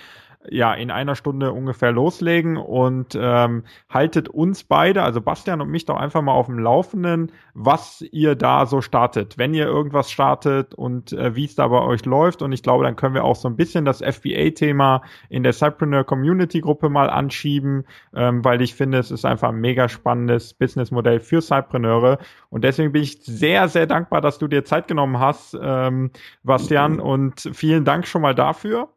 ja 0.49 0.73
in 0.73 0.91
einer 0.91 1.15
Stunde 1.15 1.51
ungefähr 1.51 1.91
loslegen 1.91 2.57
und 2.57 3.17
ähm, 3.19 3.63
haltet 3.89 4.29
uns 4.29 4.63
beide, 4.63 5.03
also 5.03 5.21
Bastian 5.21 5.61
und 5.61 5.69
mich 5.69 5.85
doch 5.85 5.97
einfach 5.97 6.21
mal 6.21 6.33
auf 6.33 6.47
dem 6.47 6.59
Laufenden, 6.59 7.31
was 7.53 8.01
ihr 8.11 8.35
da 8.35 8.65
so 8.65 8.81
startet, 8.81 9.37
wenn 9.37 9.53
ihr 9.53 9.65
irgendwas 9.65 10.11
startet 10.11 10.73
und 10.73 11.13
äh, 11.13 11.35
wie 11.35 11.45
es 11.45 11.55
da 11.55 11.67
bei 11.67 11.81
euch 11.81 12.05
läuft. 12.05 12.41
Und 12.41 12.51
ich 12.51 12.63
glaube, 12.63 12.83
dann 12.83 12.95
können 12.95 13.13
wir 13.13 13.23
auch 13.23 13.35
so 13.35 13.47
ein 13.47 13.55
bisschen 13.55 13.85
das 13.85 14.01
FBA-Thema 14.01 15.01
in 15.29 15.43
der 15.43 15.53
Cypreneur 15.53 16.03
Community 16.03 16.61
Gruppe 16.61 16.89
mal 16.89 17.09
anschieben, 17.09 17.85
ähm, 18.15 18.43
weil 18.43 18.61
ich 18.61 18.75
finde, 18.75 18.99
es 18.99 19.11
ist 19.11 19.25
einfach 19.25 19.49
ein 19.49 19.61
mega 19.61 19.89
spannendes 19.89 20.53
Businessmodell 20.53 21.19
für 21.19 21.41
Cypreneure. 21.41 22.17
Und 22.49 22.63
deswegen 22.63 22.91
bin 22.91 23.03
ich 23.03 23.23
sehr, 23.23 23.67
sehr 23.67 23.87
dankbar, 23.87 24.21
dass 24.21 24.37
du 24.39 24.47
dir 24.47 24.65
Zeit 24.65 24.87
genommen 24.87 25.19
hast, 25.19 25.57
ähm, 25.61 26.11
Bastian, 26.43 26.99
und 26.99 27.49
vielen 27.53 27.85
Dank 27.85 28.07
schon 28.07 28.21
mal 28.21 28.35
dafür. 28.35 28.89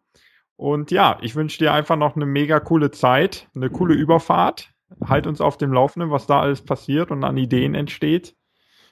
Und 0.57 0.91
ja, 0.91 1.19
ich 1.21 1.35
wünsche 1.35 1.59
dir 1.59 1.73
einfach 1.73 1.97
noch 1.97 2.17
eine 2.17 2.27
mega 2.27 2.61
coole 2.61 2.91
Zeit, 2.91 3.49
eine 3.55 3.71
coole 3.71 3.95
Überfahrt. 3.95 4.71
Halt 5.05 5.27
uns 5.27 5.41
auf 5.41 5.57
dem 5.57 5.73
Laufenden, 5.73 6.11
was 6.11 6.27
da 6.27 6.41
alles 6.41 6.63
passiert 6.63 7.11
und 7.11 7.25
an 7.25 7.37
Ideen 7.37 7.75
entsteht. 7.75 8.37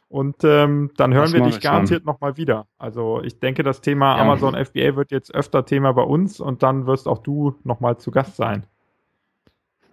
Und 0.09 0.45
ähm, 0.45 0.91
dann 0.97 1.15
hören 1.15 1.25
das 1.25 1.33
wir 1.33 1.43
dich 1.43 1.61
garantiert 1.61 2.05
nochmal 2.05 2.37
wieder. 2.37 2.67
Also 2.77 3.23
ich 3.23 3.39
denke, 3.41 3.63
das 3.63 3.81
Thema 3.81 4.17
ja. 4.17 4.23
Amazon 4.23 4.55
FBA 4.55 4.95
wird 4.97 5.11
jetzt 5.11 5.35
öfter 5.35 5.65
Thema 5.65 5.93
bei 5.93 6.03
uns 6.03 6.39
und 6.39 6.63
dann 6.63 6.87
wirst 6.87 7.09
auch 7.09 7.19
du 7.19 7.55
nochmal 7.65 7.97
zu 7.97 8.11
Gast 8.11 8.37
sein. 8.37 8.67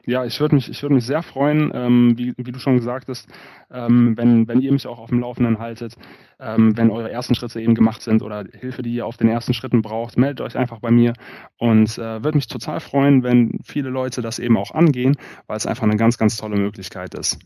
Ja, 0.09 0.25
ich 0.25 0.39
würde 0.39 0.55
mich, 0.55 0.67
ich 0.69 0.81
würde 0.81 0.95
mich 0.95 1.05
sehr 1.05 1.21
freuen, 1.21 1.71
ähm, 1.71 2.17
wie, 2.17 2.33
wie, 2.35 2.51
du 2.51 2.57
schon 2.57 2.77
gesagt 2.77 3.09
hast, 3.09 3.29
ähm, 3.69 4.17
wenn, 4.17 4.47
wenn 4.47 4.59
ihr 4.59 4.71
mich 4.71 4.87
auch 4.87 4.97
auf 4.97 5.09
dem 5.09 5.19
Laufenden 5.19 5.59
haltet, 5.59 5.95
ähm, 6.39 6.75
wenn 6.75 6.89
eure 6.89 7.11
ersten 7.11 7.35
Schritte 7.35 7.61
eben 7.61 7.75
gemacht 7.75 8.01
sind 8.01 8.23
oder 8.23 8.43
Hilfe, 8.51 8.81
die 8.81 8.95
ihr 8.95 9.05
auf 9.05 9.17
den 9.17 9.29
ersten 9.29 9.53
Schritten 9.53 9.83
braucht, 9.83 10.17
meldet 10.17 10.41
euch 10.41 10.57
einfach 10.57 10.79
bei 10.79 10.89
mir 10.89 11.13
und 11.57 11.95
äh, 11.99 12.23
würde 12.23 12.37
mich 12.37 12.47
total 12.47 12.79
freuen, 12.79 13.21
wenn 13.21 13.59
viele 13.63 13.89
Leute 13.89 14.23
das 14.23 14.39
eben 14.39 14.57
auch 14.57 14.71
angehen, 14.71 15.15
weil 15.45 15.57
es 15.57 15.67
einfach 15.67 15.83
eine 15.83 15.97
ganz, 15.97 16.17
ganz 16.17 16.37
tolle 16.37 16.57
Möglichkeit 16.57 17.13
ist. 17.13 17.37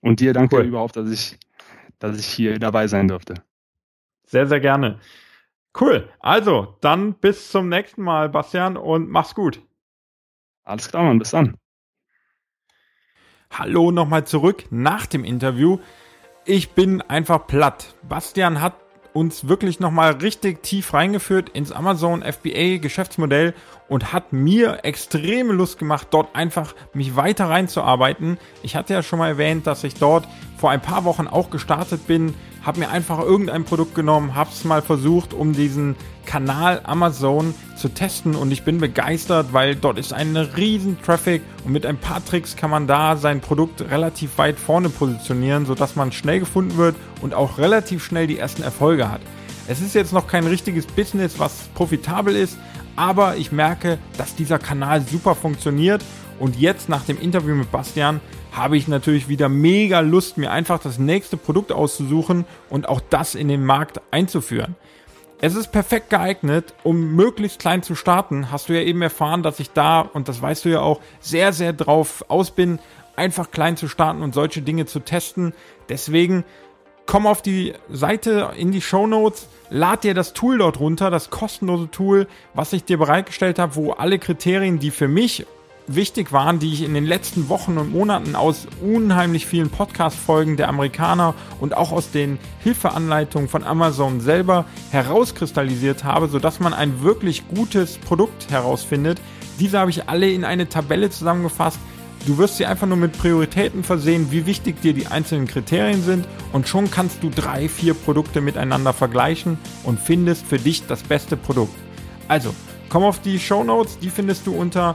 Und 0.00 0.20
dir 0.20 0.32
danke 0.32 0.58
cool. 0.58 0.64
überhaupt, 0.64 0.96
dass 0.96 1.10
ich, 1.10 1.36
dass 1.98 2.16
ich 2.16 2.26
hier 2.26 2.60
dabei 2.60 2.86
sein 2.86 3.08
durfte. 3.08 3.34
Sehr, 4.24 4.46
sehr 4.46 4.60
gerne. 4.60 5.00
Cool. 5.80 6.08
Also, 6.20 6.76
dann 6.80 7.14
bis 7.14 7.50
zum 7.50 7.68
nächsten 7.68 8.02
Mal, 8.02 8.28
Bastian, 8.28 8.76
und 8.76 9.10
mach's 9.10 9.34
gut. 9.34 9.60
Alles 10.62 10.88
klar, 10.88 11.02
Mann. 11.02 11.18
Bis 11.18 11.30
dann. 11.30 11.56
Hallo 13.54 13.90
nochmal 13.90 14.24
zurück 14.24 14.64
nach 14.70 15.04
dem 15.04 15.24
Interview. 15.24 15.76
Ich 16.46 16.70
bin 16.70 17.02
einfach 17.02 17.46
platt. 17.46 17.94
Bastian 18.08 18.62
hat 18.62 18.72
uns 19.12 19.46
wirklich 19.46 19.78
nochmal 19.78 20.12
richtig 20.12 20.62
tief 20.62 20.94
reingeführt 20.94 21.50
ins 21.50 21.70
Amazon 21.70 22.22
FBA 22.22 22.78
Geschäftsmodell 22.78 23.52
und 23.90 24.14
hat 24.14 24.32
mir 24.32 24.86
extreme 24.86 25.52
Lust 25.52 25.78
gemacht, 25.78 26.08
dort 26.12 26.34
einfach 26.34 26.74
mich 26.94 27.14
weiter 27.14 27.50
reinzuarbeiten. 27.50 28.38
Ich 28.62 28.74
hatte 28.74 28.94
ja 28.94 29.02
schon 29.02 29.18
mal 29.18 29.28
erwähnt, 29.28 29.66
dass 29.66 29.84
ich 29.84 29.96
dort 29.96 30.26
vor 30.56 30.70
ein 30.70 30.80
paar 30.80 31.04
Wochen 31.04 31.26
auch 31.26 31.50
gestartet 31.50 32.06
bin, 32.06 32.32
habe 32.64 32.80
mir 32.80 32.90
einfach 32.90 33.18
irgendein 33.18 33.64
Produkt 33.64 33.94
genommen, 33.94 34.34
habe 34.34 34.50
es 34.52 34.64
mal 34.64 34.82
versucht, 34.82 35.34
um 35.34 35.52
diesen 35.52 35.96
Kanal 36.24 36.80
Amazon 36.84 37.54
zu 37.76 37.88
testen. 37.88 38.34
Und 38.34 38.52
ich 38.52 38.62
bin 38.62 38.78
begeistert, 38.78 39.52
weil 39.52 39.74
dort 39.74 39.98
ist 39.98 40.12
ein 40.12 40.36
riesen 40.36 41.00
Traffic. 41.02 41.42
Und 41.64 41.72
mit 41.72 41.84
ein 41.84 41.98
paar 41.98 42.24
Tricks 42.24 42.56
kann 42.56 42.70
man 42.70 42.86
da 42.86 43.16
sein 43.16 43.40
Produkt 43.40 43.80
relativ 43.90 44.38
weit 44.38 44.58
vorne 44.58 44.88
positionieren, 44.88 45.66
sodass 45.66 45.96
man 45.96 46.12
schnell 46.12 46.40
gefunden 46.40 46.76
wird 46.76 46.96
und 47.20 47.34
auch 47.34 47.58
relativ 47.58 48.04
schnell 48.04 48.26
die 48.26 48.38
ersten 48.38 48.62
Erfolge 48.62 49.10
hat. 49.10 49.20
Es 49.68 49.80
ist 49.80 49.94
jetzt 49.94 50.12
noch 50.12 50.26
kein 50.26 50.46
richtiges 50.46 50.86
Business, 50.86 51.38
was 51.38 51.68
profitabel 51.74 52.34
ist, 52.34 52.58
aber 52.96 53.36
ich 53.36 53.52
merke, 53.52 53.98
dass 54.18 54.34
dieser 54.34 54.58
Kanal 54.58 55.02
super 55.02 55.34
funktioniert 55.34 56.04
und 56.42 56.58
jetzt 56.58 56.88
nach 56.88 57.04
dem 57.04 57.20
Interview 57.20 57.54
mit 57.54 57.70
Bastian 57.70 58.20
habe 58.50 58.76
ich 58.76 58.88
natürlich 58.88 59.28
wieder 59.28 59.48
mega 59.48 60.00
Lust, 60.00 60.38
mir 60.38 60.50
einfach 60.50 60.80
das 60.80 60.98
nächste 60.98 61.36
Produkt 61.36 61.70
auszusuchen 61.70 62.46
und 62.68 62.88
auch 62.88 63.00
das 63.10 63.36
in 63.36 63.46
den 63.46 63.64
Markt 63.64 64.00
einzuführen. 64.10 64.74
Es 65.40 65.54
ist 65.54 65.70
perfekt 65.70 66.10
geeignet, 66.10 66.74
um 66.82 67.14
möglichst 67.14 67.60
klein 67.60 67.84
zu 67.84 67.94
starten. 67.94 68.50
Hast 68.50 68.68
du 68.68 68.72
ja 68.72 68.80
eben 68.80 69.02
erfahren, 69.02 69.44
dass 69.44 69.60
ich 69.60 69.70
da, 69.70 70.00
und 70.00 70.26
das 70.26 70.42
weißt 70.42 70.64
du 70.64 70.70
ja 70.70 70.80
auch, 70.80 70.98
sehr, 71.20 71.52
sehr 71.52 71.72
drauf 71.72 72.24
aus 72.26 72.50
bin, 72.50 72.80
einfach 73.14 73.52
klein 73.52 73.76
zu 73.76 73.86
starten 73.86 74.20
und 74.20 74.34
solche 74.34 74.62
Dinge 74.62 74.86
zu 74.86 74.98
testen. 74.98 75.54
Deswegen 75.90 76.42
komm 77.06 77.28
auf 77.28 77.42
die 77.42 77.74
Seite 77.88 78.50
in 78.56 78.72
die 78.72 78.80
Show 78.80 79.06
Notes, 79.06 79.46
lad 79.70 80.02
dir 80.02 80.14
das 80.14 80.32
Tool 80.32 80.58
dort 80.58 80.80
runter, 80.80 81.08
das 81.08 81.30
kostenlose 81.30 81.88
Tool, 81.92 82.26
was 82.52 82.72
ich 82.72 82.82
dir 82.82 82.98
bereitgestellt 82.98 83.60
habe, 83.60 83.76
wo 83.76 83.92
alle 83.92 84.18
Kriterien, 84.18 84.80
die 84.80 84.90
für 84.90 85.06
mich 85.06 85.46
wichtig 85.86 86.32
waren, 86.32 86.58
die 86.58 86.72
ich 86.72 86.82
in 86.82 86.94
den 86.94 87.04
letzten 87.04 87.48
Wochen 87.48 87.78
und 87.78 87.92
Monaten 87.92 88.34
aus 88.36 88.66
unheimlich 88.82 89.46
vielen 89.46 89.70
Podcast-Folgen 89.70 90.56
der 90.56 90.68
Amerikaner 90.68 91.34
und 91.60 91.76
auch 91.76 91.92
aus 91.92 92.10
den 92.10 92.38
Hilfeanleitungen 92.62 93.48
von 93.48 93.64
Amazon 93.64 94.20
selber 94.20 94.64
herauskristallisiert 94.90 96.04
habe, 96.04 96.28
sodass 96.28 96.60
man 96.60 96.74
ein 96.74 97.02
wirklich 97.02 97.48
gutes 97.48 97.98
Produkt 97.98 98.50
herausfindet. 98.50 99.20
Diese 99.58 99.78
habe 99.78 99.90
ich 99.90 100.08
alle 100.08 100.30
in 100.30 100.44
eine 100.44 100.68
Tabelle 100.68 101.10
zusammengefasst. 101.10 101.78
Du 102.26 102.38
wirst 102.38 102.56
sie 102.56 102.66
einfach 102.66 102.86
nur 102.86 102.96
mit 102.96 103.18
Prioritäten 103.18 103.82
versehen, 103.82 104.28
wie 104.30 104.46
wichtig 104.46 104.80
dir 104.80 104.92
die 104.92 105.08
einzelnen 105.08 105.48
Kriterien 105.48 106.02
sind 106.04 106.26
und 106.52 106.68
schon 106.68 106.88
kannst 106.88 107.22
du 107.22 107.30
drei, 107.30 107.68
vier 107.68 107.94
Produkte 107.94 108.40
miteinander 108.40 108.92
vergleichen 108.92 109.58
und 109.82 109.98
findest 109.98 110.46
für 110.46 110.58
dich 110.58 110.86
das 110.86 111.02
beste 111.02 111.36
Produkt. 111.36 111.74
Also, 112.28 112.54
komm 112.88 113.02
auf 113.02 113.20
die 113.20 113.40
Show 113.40 113.64
Notes, 113.64 113.98
die 113.98 114.10
findest 114.10 114.46
du 114.46 114.54
unter 114.54 114.94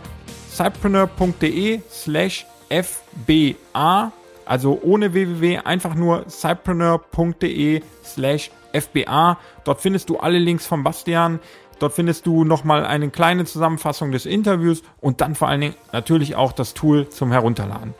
cypreneur.de 0.58 1.82
slash 1.92 2.48
fba, 2.70 4.12
also 4.46 4.80
ohne 4.82 5.14
www, 5.14 5.60
einfach 5.64 5.94
nur 5.94 6.26
cypreneur.de 6.28 7.82
slash 8.04 8.50
fba. 8.74 9.38
Dort 9.64 9.82
findest 9.82 10.10
du 10.10 10.18
alle 10.18 10.40
Links 10.40 10.66
von 10.66 10.84
Bastian. 10.84 11.40
Dort 11.80 11.94
findest 11.94 12.26
du 12.26 12.44
nochmal 12.44 12.86
eine 12.86 13.12
kleine 13.12 13.46
Zusammenfassung 13.46 14.12
des 14.12 14.26
Interviews 14.26 14.82
und 15.00 15.22
dann 15.22 15.36
vor 15.36 15.48
allen 15.48 15.62
Dingen 15.62 15.76
natürlich 15.94 16.36
auch 16.36 16.52
das 16.52 16.74
Tool 16.74 17.08
zum 17.10 17.32
Herunterladen. 17.32 17.94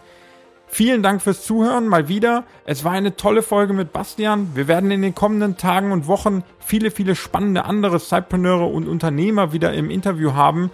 Vielen 0.70 1.02
Dank 1.02 1.22
fürs 1.22 1.46
Zuhören 1.46 1.88
mal 1.88 2.10
wieder. 2.10 2.44
Es 2.66 2.84
war 2.84 2.92
eine 2.92 3.16
tolle 3.16 3.42
Folge 3.42 3.74
mit 3.74 3.94
Bastian. 3.94 4.52
Wir 4.56 4.68
werden 4.68 4.92
in 4.92 5.02
den 5.02 5.16
kommenden 5.16 5.58
Tagen 5.58 5.92
und 5.92 6.08
Wochen 6.08 6.44
viele, 6.60 6.92
viele 6.92 7.16
spannende 7.16 7.66
andere 7.66 8.00
Cypreneure 8.00 8.70
und 8.70 8.88
Unternehmer 8.88 9.54
wieder 9.54 9.74
im 9.74 9.90
Interview 9.90 10.34
haben. 10.34 10.72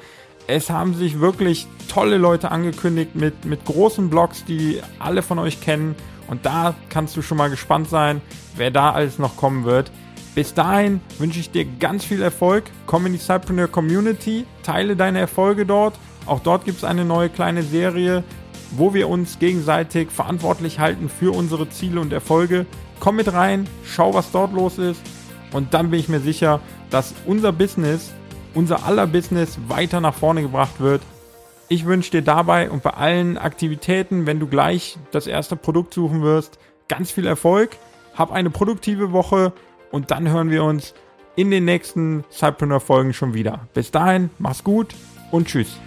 Es 0.47 0.69
haben 0.69 0.93
sich 0.93 1.19
wirklich 1.19 1.67
tolle 1.87 2.17
Leute 2.17 2.51
angekündigt 2.51 3.15
mit, 3.15 3.45
mit 3.45 3.63
großen 3.65 4.09
Blogs, 4.09 4.43
die 4.43 4.81
alle 4.99 5.21
von 5.21 5.39
euch 5.39 5.61
kennen. 5.61 5.95
Und 6.27 6.45
da 6.45 6.75
kannst 6.89 7.15
du 7.15 7.21
schon 7.21 7.37
mal 7.37 7.49
gespannt 7.49 7.89
sein, 7.89 8.21
wer 8.55 8.71
da 8.71 8.91
alles 8.91 9.19
noch 9.19 9.37
kommen 9.37 9.63
wird. 9.63 9.91
Bis 10.35 10.53
dahin 10.53 10.99
wünsche 11.19 11.39
ich 11.39 11.51
dir 11.51 11.65
ganz 11.65 12.03
viel 12.03 12.21
Erfolg. 12.21 12.65
Komm 12.87 13.05
in 13.05 13.13
die 13.13 13.19
Cypreneur 13.19 13.67
Community, 13.67 14.45
teile 14.63 14.95
deine 14.95 15.19
Erfolge 15.19 15.65
dort. 15.65 15.93
Auch 16.25 16.39
dort 16.39 16.65
gibt 16.65 16.79
es 16.79 16.83
eine 16.83 17.05
neue 17.05 17.29
kleine 17.29 17.63
Serie, 17.63 18.23
wo 18.71 18.93
wir 18.93 19.09
uns 19.09 19.39
gegenseitig 19.39 20.09
verantwortlich 20.11 20.79
halten 20.79 21.07
für 21.07 21.35
unsere 21.35 21.69
Ziele 21.69 22.01
und 22.01 22.11
Erfolge. 22.11 22.65
Komm 22.99 23.17
mit 23.17 23.31
rein, 23.31 23.67
schau, 23.85 24.13
was 24.13 24.31
dort 24.31 24.53
los 24.53 24.77
ist. 24.77 25.01
Und 25.51 25.73
dann 25.73 25.91
bin 25.91 25.99
ich 25.99 26.09
mir 26.09 26.19
sicher, 26.19 26.59
dass 26.89 27.13
unser 27.25 27.51
Business 27.51 28.11
unser 28.53 28.85
aller 28.85 29.07
Business 29.07 29.57
weiter 29.67 30.01
nach 30.01 30.13
vorne 30.13 30.41
gebracht 30.41 30.79
wird. 30.79 31.01
Ich 31.69 31.85
wünsche 31.85 32.11
dir 32.11 32.21
dabei 32.21 32.69
und 32.69 32.83
bei 32.83 32.91
allen 32.91 33.37
Aktivitäten, 33.37 34.25
wenn 34.25 34.39
du 34.39 34.47
gleich 34.47 34.97
das 35.11 35.27
erste 35.27 35.55
Produkt 35.55 35.93
suchen 35.93 36.21
wirst, 36.21 36.59
ganz 36.87 37.11
viel 37.11 37.25
Erfolg. 37.25 37.71
Hab 38.15 38.31
eine 38.31 38.49
produktive 38.49 39.11
Woche 39.11 39.53
und 39.91 40.11
dann 40.11 40.29
hören 40.29 40.51
wir 40.51 40.63
uns 40.63 40.93
in 41.35 41.49
den 41.49 41.65
nächsten 41.65 42.23
Cypreneur-Folgen 42.31 43.13
schon 43.13 43.33
wieder. 43.33 43.67
Bis 43.73 43.89
dahin, 43.91 44.29
mach's 44.37 44.63
gut 44.63 44.93
und 45.31 45.47
tschüss. 45.47 45.79